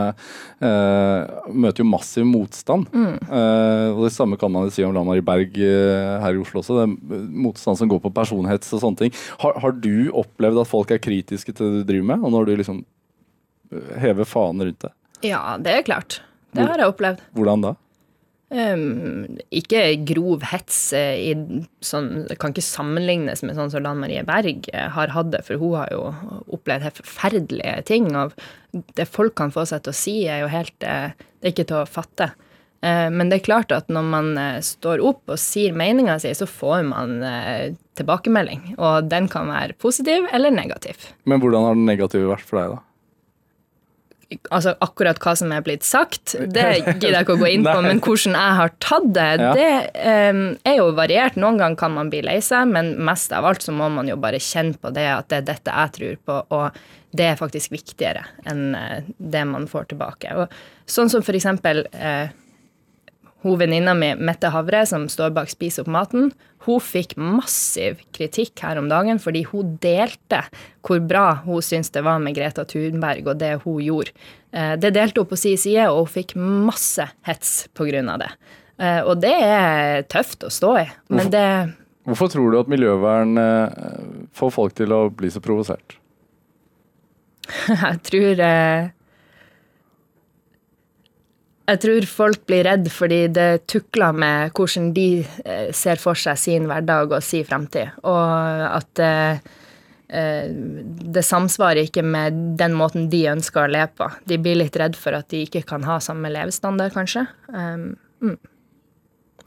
eh, 0.62 1.32
møter 1.50 1.82
jo 1.82 1.88
massiv 1.90 2.28
motstand. 2.28 2.86
Eh, 2.92 3.88
og 3.90 4.04
Det 4.06 4.12
samme 4.14 4.38
kan 4.38 4.52
man 4.54 4.70
si 4.70 4.84
om 4.86 4.94
Lan 4.94 5.10
Berg 5.26 5.58
eh, 5.58 6.22
her 6.22 6.38
i 6.38 6.42
Oslo 6.42 6.62
også. 6.62 6.78
Det 6.78 6.86
er 6.86 7.26
motstand 7.48 7.80
som 7.82 7.90
går 7.90 8.02
på 8.04 8.14
personhets 8.14 8.70
og 8.76 8.84
sånne 8.84 9.02
ting. 9.04 9.20
Har, 9.42 9.58
har 9.58 9.74
du 9.74 10.12
opplevd 10.22 10.62
at 10.62 10.70
folk 10.70 10.94
er 10.94 11.02
kritiske 11.02 11.54
til 11.56 11.66
det 11.66 11.82
du 11.82 11.90
driver 11.90 12.12
med, 12.14 12.22
og 12.22 12.36
når 12.36 12.46
du 12.46 12.56
liksom 12.62 12.84
eh, 13.74 13.94
hever 14.06 14.28
fanen 14.28 14.68
rundt 14.68 14.86
det? 14.86 14.94
Ja, 15.26 15.56
det 15.58 15.74
er 15.80 15.86
klart. 15.86 16.22
Det 16.52 16.66
har 16.68 16.78
jeg 16.78 16.92
opplevd. 16.92 17.26
Hvordan 17.34 17.62
da? 17.64 17.74
Um, 18.52 19.38
ikke 19.48 19.80
grov 20.04 20.42
hets 20.50 20.76
eh, 20.92 21.30
i 21.30 21.60
sånn 21.80 22.26
Det 22.28 22.34
kan 22.36 22.52
ikke 22.52 22.64
sammenlignes 22.66 23.40
med 23.46 23.56
sånn 23.56 23.70
som 23.72 23.80
Lan 23.80 24.02
Marie 24.02 24.20
Berg 24.28 24.68
eh, 24.74 24.90
har 24.92 25.14
hatt 25.14 25.30
det, 25.32 25.40
for 25.46 25.56
hun 25.56 25.78
har 25.80 25.88
jo 25.94 26.02
opplevd 26.52 26.84
helt 26.84 27.00
forferdelige 27.00 27.78
ting. 27.88 28.10
Og 28.12 28.36
det 28.98 29.08
folk 29.08 29.38
kan 29.40 29.54
få 29.54 29.64
seg 29.70 29.86
til 29.86 29.94
å 29.94 29.96
si, 29.96 30.16
er 30.28 30.44
jo 30.44 30.52
helt 30.52 30.84
eh, 30.84 31.16
Det 31.16 31.48
er 31.48 31.54
ikke 31.54 31.68
til 31.70 31.80
å 31.80 31.88
fatte. 31.88 32.28
Uh, 32.84 33.08
Men 33.14 33.32
det 33.32 33.40
er 33.40 33.48
klart 33.48 33.72
at 33.72 33.88
når 33.88 34.06
man 34.12 34.30
står 34.66 35.00
opp 35.00 35.32
og 35.32 35.40
sier 35.40 35.72
meninga 35.72 36.18
si, 36.20 36.34
så 36.36 36.50
får 36.50 36.84
man 36.92 37.22
uh, 37.24 37.72
tilbakemelding. 37.96 38.74
Og 38.76 39.08
den 39.08 39.32
kan 39.32 39.48
være 39.48 39.78
positiv 39.80 40.28
eller 40.34 40.52
negativ. 40.52 41.08
Men 41.24 41.40
hvordan 41.40 41.70
har 41.70 41.78
den 41.78 41.88
negative 41.88 42.28
vært 42.34 42.44
for 42.44 42.60
deg, 42.60 42.76
da? 42.76 42.91
Altså 44.50 44.74
akkurat 44.84 45.18
hva 45.22 45.34
som 45.38 45.52
er 45.54 45.64
blitt 45.64 45.84
sagt, 45.86 46.34
det 46.38 46.66
gidder 46.84 47.08
jeg 47.18 47.26
ikke 47.26 47.36
å 47.36 47.42
gå 47.42 47.50
inn 47.52 47.66
på, 47.66 47.74
men 47.86 48.00
hvordan 48.04 48.36
jeg 48.38 48.58
har 48.60 48.74
tatt 48.82 49.08
det, 49.16 49.28
Ja. 49.42 49.52
det 49.56 49.70
um, 50.32 50.42
er 50.68 50.76
jo 50.78 50.88
variert. 50.96 51.38
Noen 51.40 51.60
ganger 51.60 51.80
kan 51.80 51.94
man 51.96 52.10
bli 52.12 52.22
lei 52.24 52.38
seg, 52.44 52.68
men 52.72 52.94
mest 53.04 53.32
av 53.36 53.46
alt 53.48 53.64
så 53.64 53.74
må 53.76 53.88
man 53.92 54.08
jo 54.10 54.18
bare 54.20 54.40
kjenne 54.42 54.78
på 54.80 54.92
det 54.94 55.08
at 55.12 55.30
det 55.32 55.42
er 55.42 55.48
dette 55.52 55.78
jeg 55.78 55.96
tror 55.98 56.20
på, 56.28 56.38
og 56.58 56.82
det 57.12 57.26
er 57.28 57.40
faktisk 57.40 57.74
viktigere 57.74 58.22
enn 58.48 58.74
eh, 58.78 59.08
det 59.18 59.42
man 59.48 59.66
får 59.68 59.90
tilbake. 59.92 60.32
Og 60.36 60.54
sånn 60.88 61.10
som 61.12 61.24
for 61.24 61.36
eksempel 61.36 61.84
eh, 61.92 62.32
hun 63.42 63.58
venninna 63.58 63.94
mi, 63.98 64.12
Mette 64.18 64.50
Havre, 64.54 64.84
som 64.86 65.08
står 65.10 65.32
bak 65.34 65.50
Spis 65.50 65.80
opp 65.82 65.90
maten, 65.90 66.30
hun 66.66 66.78
fikk 66.82 67.16
massiv 67.18 67.98
kritikk 68.14 68.62
her 68.62 68.78
om 68.78 68.86
dagen 68.90 69.18
fordi 69.22 69.42
hun 69.50 69.76
delte 69.82 70.44
hvor 70.86 71.02
bra 71.02 71.24
hun 71.42 71.62
syntes 71.64 71.90
det 71.94 72.04
var 72.06 72.22
med 72.22 72.36
Greta 72.38 72.64
Thunberg 72.68 73.26
og 73.32 73.40
det 73.42 73.56
hun 73.64 73.80
gjorde. 73.82 74.14
Eh, 74.54 74.76
Det 74.78 74.92
delte 74.94 75.20
hun 75.22 75.30
på 75.30 75.38
sin 75.38 75.58
side, 75.58 75.88
og 75.90 76.06
hun 76.06 76.14
fikk 76.22 76.36
masse 76.36 77.08
hets 77.26 77.68
av 77.78 78.18
det. 78.22 78.30
Eh, 78.78 79.00
Og 79.02 79.20
det 79.20 79.34
er 79.34 80.02
tøft 80.02 80.44
å 80.44 80.50
stå 80.50 80.76
i, 80.84 80.88
men 81.08 81.30
det 81.30 81.46
Hvorfor 82.02 82.26
tror 82.32 82.50
du 82.50 82.58
at 82.58 82.66
miljøvern 82.66 83.38
eh, 83.38 84.28
får 84.34 84.50
folk 84.50 84.74
til 84.74 84.90
å 84.90 85.08
bli 85.10 85.30
så 85.30 85.40
provosert? 85.40 85.98
Jeg 87.68 88.02
tror 88.02 88.42
Jeg 91.72 91.80
tror 91.80 92.06
folk 92.10 92.44
blir 92.50 92.66
redd 92.66 92.88
fordi 92.92 93.24
det 93.32 93.64
tukler 93.70 94.12
med 94.12 94.52
hvordan 94.56 94.90
de 94.96 95.08
eh, 95.24 95.70
ser 95.72 96.00
for 96.02 96.18
seg 96.18 96.36
sin 96.40 96.68
hverdag 96.68 97.14
og 97.16 97.24
sin 97.24 97.46
fremtid. 97.48 97.94
Og 98.04 98.64
at 98.66 99.00
eh, 99.00 99.40
eh, 100.12 100.50
det 101.16 101.24
samsvarer 101.24 101.86
ikke 101.86 102.04
med 102.04 102.42
den 102.60 102.76
måten 102.76 103.08
de 103.12 103.24
ønsker 103.32 103.64
å 103.64 103.72
leve 103.72 103.92
på. 104.02 104.10
De 104.28 104.40
blir 104.42 104.60
litt 104.60 104.76
redd 104.76 104.98
for 105.00 105.16
at 105.16 105.30
de 105.32 105.46
ikke 105.46 105.64
kan 105.72 105.86
ha 105.88 105.96
samme 106.04 106.32
levestandard, 106.34 106.92
kanskje. 106.92 107.24
Um, 107.48 107.94
mm. 108.20 108.36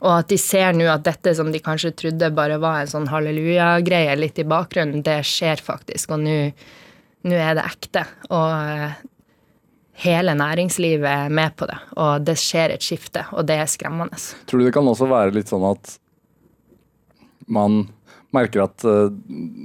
Og 0.02 0.12
at 0.16 0.32
de 0.32 0.40
ser 0.40 0.74
nå 0.76 0.90
at 0.92 1.06
dette 1.06 1.36
som 1.38 1.52
de 1.52 1.62
kanskje 1.62 1.94
trodde 1.96 2.34
bare 2.36 2.58
var 2.60 2.82
en 2.82 2.90
sånn 2.90 3.10
halleluja-greie 3.12 4.18
litt 4.18 4.42
i 4.42 4.48
bakgrunnen, 4.48 5.04
det 5.06 5.22
skjer 5.24 5.62
faktisk, 5.64 6.16
og 6.16 6.26
nå 6.26 7.36
er 7.38 7.54
det 7.56 7.64
ekte. 7.70 8.02
Og 8.28 9.06
hele 10.02 10.34
næringslivet 10.36 11.30
med 11.32 11.54
på 11.56 11.68
det. 11.70 11.78
Og 11.96 12.24
det 12.26 12.36
skjer 12.40 12.74
et 12.74 12.84
skifte, 12.84 13.24
og 13.32 13.46
det 13.48 13.56
er 13.62 13.70
skremmende. 13.70 14.18
Tror 14.46 14.60
du 14.60 14.66
det 14.68 14.74
kan 14.76 14.88
også 14.88 15.08
være 15.10 15.34
litt 15.36 15.48
sånn 15.52 15.64
at 15.70 15.96
man 17.46 17.86
merker 18.34 18.64
at 18.66 18.84
uh, 18.84 19.08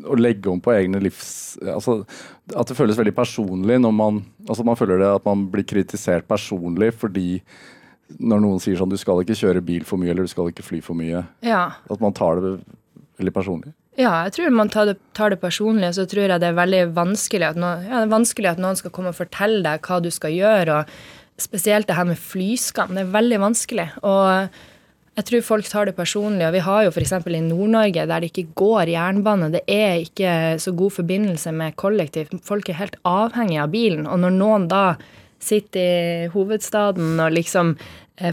å 0.08 0.16
legge 0.20 0.52
om 0.52 0.62
på 0.64 0.74
egne 0.76 1.02
livs... 1.04 1.58
Altså, 1.66 2.02
at 2.56 2.70
det 2.70 2.78
føles 2.78 3.00
veldig 3.00 3.14
personlig 3.16 3.78
når 3.82 3.94
man 3.96 4.18
Altså 4.46 4.64
man 4.68 4.78
føler 4.80 5.00
det 5.02 5.10
at 5.16 5.26
man 5.28 5.46
blir 5.52 5.64
kritisert 5.68 6.26
personlig 6.30 6.92
fordi 7.00 7.42
når 8.20 8.42
noen 8.44 8.60
sier 8.60 8.76
sånn 8.80 8.92
du 8.92 8.98
skal 9.00 9.22
ikke 9.24 9.38
kjøre 9.40 9.62
bil 9.64 9.86
for 9.88 10.02
mye 10.02 10.12
eller 10.12 10.28
du 10.28 10.32
skal 10.32 10.50
ikke 10.52 10.66
fly 10.66 10.82
for 10.84 10.98
mye, 11.00 11.22
Ja. 11.48 11.62
at 11.90 12.02
man 12.04 12.12
tar 12.12 12.42
det 12.44 12.50
veldig 13.22 13.34
personlig. 13.34 13.72
Ja, 14.00 14.12
jeg 14.24 14.38
tror 14.38 14.54
man 14.56 14.70
tar 14.72 14.88
det, 14.88 15.00
tar 15.18 15.34
det 15.34 15.42
personlig, 15.42 15.90
og 15.90 15.98
så 15.98 16.06
tror 16.08 16.24
jeg 16.24 16.40
det 16.40 16.48
er 16.48 16.56
veldig 16.56 16.84
vanskelig 16.96 17.50
at, 17.50 17.58
noen, 17.60 17.88
ja, 17.90 18.04
vanskelig 18.12 18.54
at 18.54 18.62
noen 18.64 18.78
skal 18.80 18.94
komme 18.96 19.12
og 19.12 19.18
fortelle 19.18 19.60
deg 19.66 19.84
hva 19.84 19.98
du 20.00 20.08
skal 20.14 20.32
gjøre. 20.32 20.78
og 20.80 21.42
Spesielt 21.42 21.90
det 21.90 21.98
her 21.98 22.08
med 22.08 22.20
flyskam. 22.22 22.94
Det 22.96 23.04
er 23.04 23.12
veldig 23.12 23.40
vanskelig. 23.42 23.88
Og 24.08 24.54
jeg 25.20 25.28
tror 25.28 25.44
folk 25.44 25.68
tar 25.68 25.90
det 25.90 25.96
personlig. 25.98 26.46
og 26.48 26.54
Vi 26.56 26.64
har 26.64 26.86
jo 26.86 26.94
f.eks. 26.94 27.14
i 27.28 27.42
Nord-Norge 27.44 28.06
der 28.08 28.24
det 28.24 28.30
ikke 28.32 28.54
går 28.62 28.94
jernbane. 28.94 29.52
Det 29.58 29.64
er 29.68 30.06
ikke 30.06 30.36
så 30.62 30.72
god 30.72 30.96
forbindelse 31.02 31.52
med 31.52 31.76
kollektiv. 31.76 32.32
Folk 32.48 32.70
er 32.70 32.80
helt 32.80 32.96
avhengig 33.04 33.60
av 33.60 33.74
bilen. 33.74 34.08
Og 34.08 34.22
når 34.24 34.38
noen 34.38 34.70
da 34.72 34.86
sitter 35.42 35.82
i 35.82 36.32
hovedstaden 36.32 37.20
og 37.20 37.34
liksom 37.36 37.76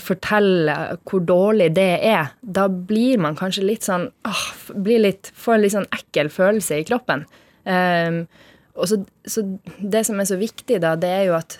forteller 0.02 0.98
hvor 1.08 1.22
dårlig 1.24 1.70
det 1.76 1.90
er, 2.04 2.34
da 2.42 2.66
blir 2.68 3.20
man 3.24 3.38
kanskje 3.38 3.64
litt 3.64 3.86
sånn 3.86 4.08
åh, 4.28 4.44
blir 4.76 5.00
litt, 5.06 5.32
Får 5.34 5.56
en 5.56 5.64
litt 5.64 5.76
sånn 5.76 5.88
ekkel 5.94 6.28
følelse 6.32 6.80
i 6.80 6.86
kroppen. 6.88 7.24
Um, 7.64 8.22
og 8.78 8.86
så, 8.90 9.00
så 9.26 9.42
det 9.80 10.04
som 10.06 10.20
er 10.20 10.28
så 10.28 10.38
viktig, 10.38 10.78
da, 10.84 10.94
det 11.00 11.10
er 11.10 11.24
jo 11.30 11.36
at 11.38 11.58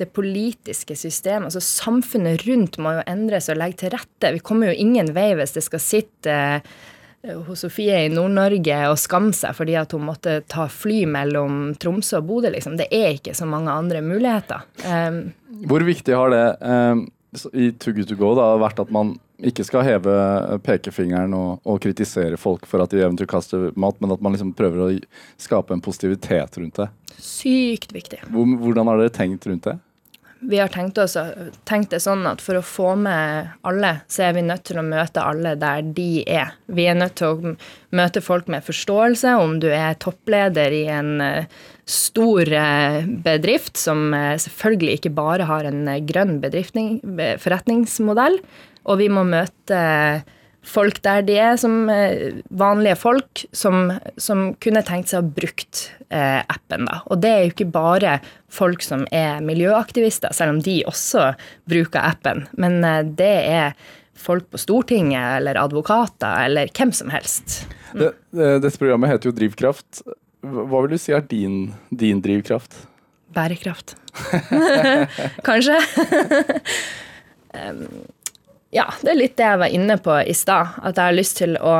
det 0.00 0.08
politiske 0.14 0.96
systemet, 0.98 1.50
altså 1.50 1.62
samfunnet 1.62 2.46
rundt, 2.48 2.78
må 2.82 2.96
jo 2.96 3.04
endres 3.08 3.50
og 3.52 3.60
legge 3.60 3.84
til 3.84 3.94
rette. 3.94 4.32
Vi 4.34 4.42
kommer 4.44 4.70
jo 4.72 4.80
ingen 4.84 5.12
vei 5.14 5.30
hvis 5.38 5.54
det 5.56 5.64
skal 5.66 5.82
sitte 5.82 6.34
eh, 6.34 7.36
hos 7.46 7.62
Sofie 7.62 8.00
i 8.06 8.12
Nord-Norge 8.12 8.78
og 8.90 8.98
skamme 9.00 9.34
seg 9.36 9.54
fordi 9.56 9.76
at 9.78 9.94
hun 9.94 10.06
måtte 10.08 10.40
ta 10.50 10.66
fly 10.72 11.04
mellom 11.10 11.74
Tromsø 11.80 12.18
og 12.18 12.28
Bodø. 12.30 12.50
Liksom. 12.54 12.78
Det 12.80 12.88
er 12.90 13.14
ikke 13.14 13.36
så 13.38 13.48
mange 13.48 13.72
andre 13.72 14.02
muligheter. 14.04 14.64
Um, 14.82 15.24
Hvor 15.70 15.84
viktig 15.86 16.16
har 16.18 16.34
det 16.34 16.46
eh, 16.66 17.04
i 17.52 17.70
Too 17.72 17.94
Good 17.96 18.10
To 18.10 18.16
Go 18.20 18.32
da, 18.36 18.50
vært 18.60 18.82
at 18.82 18.90
man 18.92 19.14
ikke 19.42 19.64
skal 19.66 19.86
heve 19.86 20.16
pekefingeren 20.62 21.32
og, 21.34 21.62
og 21.66 21.80
kritisere 21.82 22.38
folk 22.38 22.66
for 22.68 22.84
at 22.84 22.92
de 22.92 23.00
eventuelt 23.00 23.30
kaster 23.32 23.70
mat, 23.74 23.96
men 24.02 24.12
at 24.14 24.22
man 24.22 24.36
liksom 24.36 24.52
prøver 24.56 24.84
å 24.84 24.90
skape 25.40 25.74
en 25.74 25.82
positivitet 25.82 26.60
rundt 26.60 26.82
det? 26.82 26.90
sykt 27.22 27.92
viktig. 27.94 28.20
Hvordan 28.32 28.90
har 28.90 29.00
dere 29.00 29.14
tenkt 29.14 29.46
rundt 29.48 29.66
det? 29.68 29.76
Vi 30.44 30.58
har 30.58 30.68
tenkt, 30.68 30.98
oss, 30.98 31.14
tenkt 31.68 31.92
det 31.94 32.00
sånn 32.02 32.24
at 32.26 32.40
for 32.42 32.58
å 32.58 32.64
få 32.66 32.94
med 32.98 33.52
alle, 33.68 33.92
så 34.10 34.24
er 34.26 34.32
vi 34.34 34.42
nødt 34.42 34.64
til 34.66 34.80
å 34.80 34.86
møte 34.86 35.22
alle 35.22 35.54
der 35.60 35.84
de 35.94 36.24
er. 36.26 36.56
Vi 36.66 36.86
er 36.90 36.98
nødt 36.98 37.14
til 37.20 37.28
å 37.28 37.52
møte 37.94 38.22
folk 38.24 38.50
med 38.50 38.66
forståelse, 38.66 39.36
om 39.38 39.60
du 39.62 39.68
er 39.70 39.94
toppleder 40.02 40.74
i 40.74 40.82
en 40.90 41.22
eh, 41.22 41.62
stor 41.86 42.50
eh, 42.58 43.06
bedrift 43.22 43.78
som 43.78 44.10
eh, 44.18 44.34
selvfølgelig 44.42 44.98
ikke 44.98 45.14
bare 45.14 45.46
har 45.46 45.70
en 45.70 45.86
grønn 46.10 46.40
forretningsmodell, 46.42 48.40
og 48.82 48.98
vi 48.98 49.10
må 49.14 49.22
møte 49.28 49.82
folk 50.62 51.00
der 51.02 51.22
de 51.26 51.34
er, 51.42 51.56
som 51.58 51.88
eh, 51.90 52.36
vanlige 52.54 52.96
folk 53.00 53.44
som, 53.52 53.90
som 54.16 54.52
kunne 54.62 54.82
tenkt 54.86 55.10
seg 55.10 55.22
å 55.24 55.32
brukt 55.34 55.88
eh, 56.08 56.38
appen. 56.46 56.86
da. 56.86 57.00
Og 57.10 57.18
det 57.24 57.30
er 57.32 57.40
jo 57.44 57.50
ikke 57.54 57.70
bare 57.74 58.18
folk 58.52 58.82
som 58.86 59.02
er 59.10 59.40
miljøaktivister, 59.44 60.32
selv 60.36 60.54
om 60.56 60.60
de 60.62 60.80
også 60.86 61.32
bruker 61.70 62.00
appen. 62.04 62.44
Men 62.56 62.78
eh, 62.86 63.02
det 63.18 63.32
er 63.50 63.74
folk 64.22 64.46
på 64.52 64.60
Stortinget 64.60 65.38
eller 65.40 65.58
advokater 65.58 66.44
eller 66.46 66.70
hvem 66.76 66.92
som 66.94 67.10
helst. 67.10 67.64
det? 67.92 68.12
det- 68.30 68.60
Dette 68.62 68.78
programmet 68.78 69.10
heter 69.10 69.30
jo 69.32 69.36
Drivkraft. 69.40 70.02
Hva 70.42 70.80
vil 70.84 70.94
du 70.94 70.98
si 70.98 71.12
er 71.14 71.22
din, 71.26 71.72
din 71.90 72.20
drivkraft? 72.22 72.74
Bærekraft. 73.34 73.94
Kanskje. 75.46 75.78
Em, 77.54 77.82
ja, 78.72 78.86
det 79.02 79.10
er 79.12 79.18
litt 79.18 79.36
det 79.36 79.44
jeg 79.44 79.60
var 79.60 79.74
inne 79.76 79.98
på 80.00 80.14
i 80.24 80.34
stad. 80.36 80.78
At 80.80 80.96
jeg 80.96 81.10
har 81.10 81.16
lyst 81.16 81.38
til 81.42 81.58
å 81.60 81.74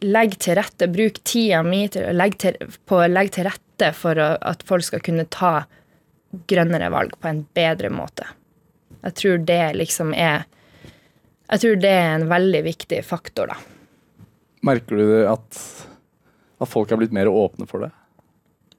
legge 0.00 0.38
til 0.40 0.56
rette, 0.60 0.86
bruke 0.88 1.22
tida 1.26 1.64
mi 1.66 1.82
legge 1.90 2.38
til, 2.44 2.76
på 2.86 3.00
å 3.02 3.08
legge 3.10 3.34
til 3.40 3.48
rette 3.48 3.90
for 3.98 4.20
å, 4.20 4.28
at 4.38 4.62
folk 4.68 4.86
skal 4.86 5.02
kunne 5.02 5.26
ta 5.26 5.64
grønnere 6.46 6.92
valg 6.94 7.16
på 7.18 7.28
en 7.32 7.42
bedre 7.56 7.90
måte. 7.90 8.28
Jeg 9.00 9.16
tror 9.18 9.42
det 9.48 9.62
liksom 9.80 10.14
er 10.14 10.46
Jeg 11.50 11.62
tror 11.64 11.78
det 11.82 11.90
er 11.90 12.12
en 12.14 12.28
veldig 12.30 12.60
viktig 12.62 13.02
faktor, 13.02 13.50
da. 13.50 13.56
Merker 14.62 15.00
du 15.00 15.14
at, 15.26 15.58
at 16.62 16.70
folk 16.70 16.92
er 16.92 17.00
blitt 17.00 17.16
mer 17.16 17.26
åpne 17.26 17.66
for 17.66 17.82
det? 17.82 17.90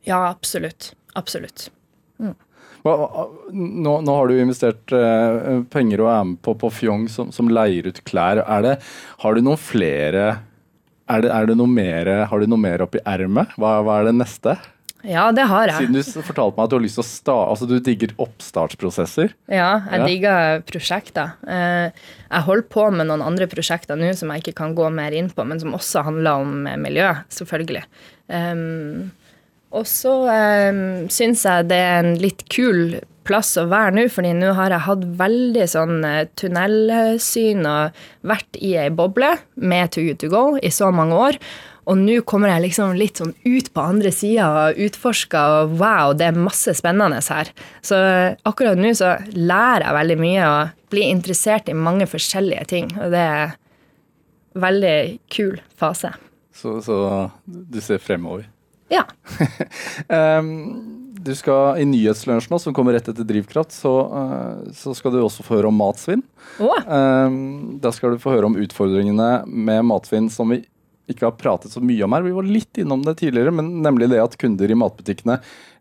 Ja, 0.07 0.29
absolutt. 0.29 0.93
Absolutt. 1.19 1.67
Nå, 2.83 3.93
nå 4.01 4.15
har 4.17 4.27
du 4.31 4.39
investert 4.41 4.93
eh, 4.95 5.61
penger 5.73 6.01
og 6.05 6.11
er 6.13 6.23
med 6.31 6.41
på, 6.45 6.55
på 6.57 6.71
Fjong 6.73 7.07
som, 7.13 7.29
som 7.35 7.49
leier 7.51 7.89
ut 7.91 8.03
klær. 8.07 8.41
Det, 8.65 8.77
har 9.21 9.37
du 9.37 9.41
noen 9.45 9.59
flere 9.61 10.29
er 11.11 11.25
det, 11.25 11.31
er 11.33 11.49
det 11.49 11.57
noe 11.59 11.67
mer, 11.67 12.07
Har 12.31 12.39
du 12.39 12.47
noe 12.47 12.61
mer 12.61 12.85
oppi 12.85 13.01
ermet? 13.05 13.51
Hva, 13.59 13.81
hva 13.83 13.99
er 13.99 14.09
det 14.09 14.15
neste? 14.15 14.55
Ja, 15.01 15.31
det 15.33 15.47
har 15.49 15.65
jeg. 15.65 15.87
Siden 15.87 15.97
du 15.97 16.23
fortalte 16.27 16.57
meg 16.59 16.67
at 16.67 16.71
du 16.71 16.75
har 16.77 16.83
lyst 16.83 16.97
til 16.99 17.03
å 17.03 17.07
sta, 17.09 17.35
altså 17.49 17.67
du 17.69 17.73
digger 17.81 18.11
oppstartsprosesser. 18.21 19.33
Ja, 19.49 19.71
jeg 19.89 19.99
Ja. 19.99 20.05
digger 20.07 20.61
prosjekter. 20.67 21.33
Eh, 21.47 21.89
Jeg 22.31 22.45
holder 22.45 22.67
på 22.69 22.85
med 22.93 23.07
noen 23.09 23.21
andre 23.25 23.47
prosjekter 23.47 23.97
nå 23.97 24.13
som 24.15 24.29
jeg 24.29 24.43
ikke 24.43 24.55
kan 24.61 24.75
gå 24.75 24.91
mer 24.93 25.11
inn 25.11 25.29
på, 25.29 25.43
men 25.45 25.59
som 25.59 25.73
også 25.73 26.03
handler 26.05 26.45
om 26.45 26.67
eh, 26.67 26.77
miljø, 26.77 27.09
selvfølgelig. 27.29 27.83
Um, 28.29 29.11
og 29.71 29.87
så 29.87 30.15
eh, 30.31 30.83
syns 31.13 31.45
jeg 31.47 31.69
det 31.71 31.79
er 31.79 32.03
en 32.03 32.13
litt 32.21 32.45
kul 32.51 32.99
plass 33.27 33.53
å 33.59 33.67
være 33.69 33.93
nå, 33.95 34.05
fordi 34.11 34.33
nå 34.35 34.53
har 34.57 34.73
jeg 34.73 34.85
hatt 34.87 35.03
veldig 35.19 35.67
sånn 35.69 36.05
eh, 36.07 36.29
tunnelsyn 36.39 37.67
og 37.69 37.99
vært 38.27 38.57
i 38.59 38.75
ei 38.81 38.89
boble 38.93 39.35
med 39.61 39.93
Too 39.93 40.07
Good 40.09 40.21
To 40.23 40.31
Go 40.31 40.45
i 40.57 40.71
så 40.73 40.89
mange 40.95 41.19
år. 41.27 41.39
Og 41.89 41.97
nå 41.97 42.19
kommer 42.29 42.51
jeg 42.51 42.67
liksom 42.67 42.93
litt 42.97 43.17
sånn 43.17 43.33
ut 43.33 43.71
på 43.73 43.83
andre 43.83 44.11
sida 44.13 44.49
og 44.53 44.81
utforsker, 44.85 45.55
og 45.63 45.73
wow, 45.79 46.13
det 46.13 46.27
er 46.29 46.37
masse 46.37 46.75
spennende 46.77 47.21
her. 47.25 47.49
Så 47.85 47.97
akkurat 48.47 48.77
nå 48.77 48.93
så 48.97 49.15
lærer 49.33 49.87
jeg 49.87 49.97
veldig 49.97 50.19
mye 50.21 50.51
og 50.51 50.93
blir 50.93 51.09
interessert 51.09 51.71
i 51.71 51.77
mange 51.77 52.05
forskjellige 52.09 52.67
ting. 52.69 52.91
Og 53.01 53.15
det 53.15 53.25
er 53.25 53.43
en 53.47 54.65
veldig 54.67 54.97
kul 55.33 55.57
fase. 55.79 56.13
Så, 56.53 56.77
så 56.85 57.01
du 57.45 57.81
ser 57.81 58.01
fremover. 58.03 58.45
Ja. 58.91 59.05
Du 61.21 61.35
skal 61.37 61.77
I 61.77 61.83
Nyhetslunsjen, 61.85 62.57
som 62.59 62.73
kommer 62.73 62.95
rett 62.97 63.05
etter 63.11 63.25
Drivkraft, 63.29 63.75
så, 63.75 63.91
eh, 64.09 64.71
så 64.73 64.95
skal 64.97 65.13
du 65.13 65.19
også 65.21 65.43
få 65.45 65.59
høre 65.59 65.69
om 65.69 65.77
matsvinn. 65.77 66.23
Oh. 66.57 66.79
Da 67.77 67.91
skal 67.93 68.15
du 68.15 68.23
få 68.23 68.33
høre 68.33 68.49
om 68.49 68.57
utfordringene 68.57 69.43
med 69.45 69.85
matsvinn 69.85 70.31
som 70.33 70.49
vi 70.49 70.63
ikke 71.11 71.27
har 71.27 71.37
pratet 71.37 71.73
så 71.73 71.81
mye 71.83 72.03
om 72.07 72.15
her. 72.15 72.25
Vi 72.25 72.33
var 72.35 72.47
litt 72.47 72.81
innom 72.81 73.03
det 73.05 73.19
tidligere, 73.21 73.53
men 73.53 73.69
nemlig 73.85 74.09
det 74.11 74.21
at 74.23 74.37
kunder 74.41 74.71
i 74.71 74.77
matbutikkene 74.77 75.37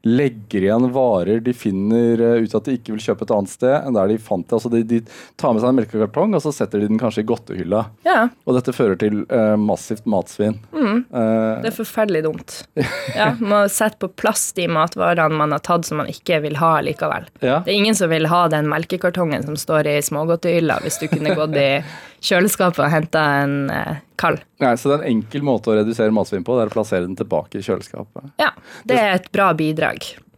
legger 0.07 0.64
igjen 0.64 0.86
varer 0.94 1.42
de 1.44 1.53
finner 1.53 2.20
eh, 2.24 2.42
ut 2.46 2.55
at 2.57 2.64
de 2.64 2.76
ikke 2.78 2.94
vil 2.94 3.03
kjøpe 3.05 3.26
et 3.26 3.32
annet 3.36 3.53
sted 3.53 3.74
enn 3.84 3.96
der 3.98 4.09
de 4.09 4.16
fant 4.22 4.46
det. 4.48 4.57
Altså 4.57 4.70
de, 4.72 4.80
de 4.88 5.01
tar 5.40 5.53
med 5.53 5.61
seg 5.61 5.72
en 5.74 5.78
melkekartong, 5.80 6.36
og 6.38 6.44
så 6.44 6.53
setter 6.57 6.80
de 6.80 6.88
den 6.88 7.01
kanskje 7.01 7.24
i 7.24 7.28
godtehylla. 7.28 7.82
ja. 8.09 8.22
Og 8.48 8.57
dette 8.57 8.72
fører 8.74 8.96
til 9.01 9.20
uh, 9.30 9.55
massivt 9.61 10.07
matsvinn. 10.11 10.57
Eh, 10.72 11.62
Det 11.62 11.70
er 11.72 11.76
forferdelig 11.76 12.24
dumt. 12.26 12.57
Ja, 13.20 13.32
Må 13.40 13.64
sette 13.72 13.98
på 14.01 14.09
plass 14.22 14.51
de 14.57 14.66
matvarene 14.70 15.36
man 15.36 15.53
har 15.53 15.62
tatt 15.66 15.84
som 15.88 16.01
man 16.01 16.09
ikke 16.11 16.40
vil 16.44 16.57
ha 16.62 16.76
likevel. 16.84 17.26
ja. 17.44 17.61
Det 17.64 17.72
er 17.74 17.78
ingen 17.82 17.96
som 17.98 18.09
vil 18.12 18.28
ha 18.30 18.46
den 18.53 18.68
melkekartongen 18.70 19.44
som 19.44 19.57
står 19.61 19.86
i 19.90 19.98
smågodtehylla, 20.05 20.80
hvis 20.84 21.01
du 21.03 21.09
kunne 21.12 21.34
gått 21.36 21.57
i 21.61 21.68
kjøleskapet 22.30 22.82
og 22.84 22.92
henta 22.92 23.20
en 23.42 23.55
uh, 23.72 23.98
kald. 24.20 24.40
Nei, 24.61 24.74
så 24.76 24.90
det 24.90 24.96
er 24.98 25.03
en 25.07 25.14
enkel 25.16 25.44
måte 25.46 25.72
å 25.72 25.76
redusere 25.78 26.12
matsvinn 26.12 26.44
på, 26.44 26.53
det 26.59 26.66
er 26.66 26.72
å 26.72 26.74
plassere 26.74 27.07
den 27.07 27.16
tilbake 27.16 27.59
i 27.61 27.64
kjøleskapet. 27.64 28.34
Ja, 28.42 28.51
det 28.84 28.98
er 29.01 29.14
et 29.16 29.30
bra 29.32 29.46
bidrag. 29.57 29.89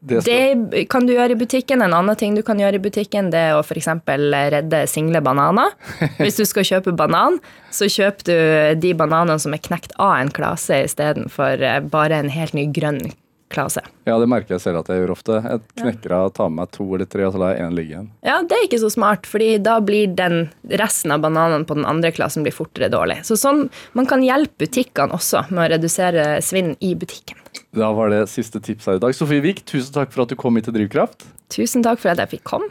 Det 0.03 0.23
skal- 0.25 0.65
Det 0.71 0.89
kan 0.91 1.07
du 1.07 1.13
gjøre 1.15 1.31
i 1.31 1.39
butikken. 1.39 1.83
En 1.83 1.93
annen 1.95 2.17
ting 2.19 2.35
du 2.35 2.43
kan 2.43 2.59
gjøre 2.59 2.75
i 2.75 2.83
butikken, 2.83 3.31
det 3.31 3.39
er 3.39 3.55
å 3.55 3.63
f.eks. 3.63 3.87
redde 4.51 4.81
single 4.89 5.21
bananer. 5.23 5.71
Hvis 6.19 6.37
du 6.41 6.45
skal 6.45 6.65
kjøpe 6.67 6.97
banan, 6.97 7.39
så 7.71 7.87
kjøper 7.87 8.25
du 8.27 8.81
de 8.81 8.95
bananene 8.99 9.39
som 9.39 9.55
er 9.55 9.59
knekt 9.63 9.93
av 9.99 10.17
en 10.21 10.29
klase, 10.35 10.83
istedenfor 10.89 11.63
eh, 11.63 11.81
bare 11.81 12.19
en 12.19 12.29
helt 12.35 12.53
ny 12.55 12.67
grønn 12.73 13.13
klase. 13.53 13.83
Ja, 14.09 14.17
det 14.19 14.29
merker 14.31 14.57
jeg 14.57 14.65
selv 14.65 14.83
at 14.83 14.91
jeg 14.91 15.03
gjør 15.03 15.15
ofte. 15.15 15.39
Jeg 15.45 15.63
knekker 15.79 16.15
av, 16.17 16.33
tar 16.37 16.51
med 16.51 16.63
meg 16.63 16.73
to 16.75 16.87
eller 16.89 17.09
tre, 17.11 17.27
og 17.29 17.35
så 17.35 17.43
lar 17.43 17.55
jeg 17.55 17.67
én 17.67 17.77
ligge 17.77 17.95
igjen. 17.95 18.09
Ja, 18.27 18.39
det 18.43 18.59
er 18.59 18.67
ikke 18.67 18.83
så 18.83 18.91
smart, 18.93 19.29
fordi 19.29 19.51
da 19.63 19.79
blir 19.85 20.11
den 20.19 20.49
resten 20.83 21.15
av 21.15 21.23
bananene 21.25 21.69
på 21.69 21.77
den 21.79 21.87
andre 21.89 22.13
klassen 22.15 22.47
blir 22.47 22.57
fortere 22.57 22.91
dårlig. 22.93 23.21
Så 23.29 23.39
sånn, 23.41 23.67
man 23.99 24.09
kan 24.11 24.25
hjelpe 24.25 24.67
butikkene 24.67 25.17
også 25.17 25.47
med 25.51 25.67
å 25.67 25.71
redusere 25.77 26.27
svinn 26.45 26.75
i 26.81 26.95
butikken. 26.99 27.39
Da 27.77 27.89
var 27.97 28.13
det 28.13 28.27
siste 28.29 28.61
tips 28.61 28.89
her 28.89 28.99
i 28.99 29.03
dag. 29.03 29.15
Sofie 29.17 29.41
Wiik, 29.45 29.65
tusen 29.69 29.95
takk 29.95 30.13
for 30.13 30.25
at 30.25 30.33
du 30.33 30.37
kom 30.41 30.57
hit 30.59 30.69
til 30.69 30.77
Drivkraft. 30.77 31.25
Tusen 31.53 31.85
takk 31.85 32.01
for 32.01 32.13
at 32.13 32.21
jeg 32.21 32.37
fikk 32.37 32.45
komme. 32.49 32.69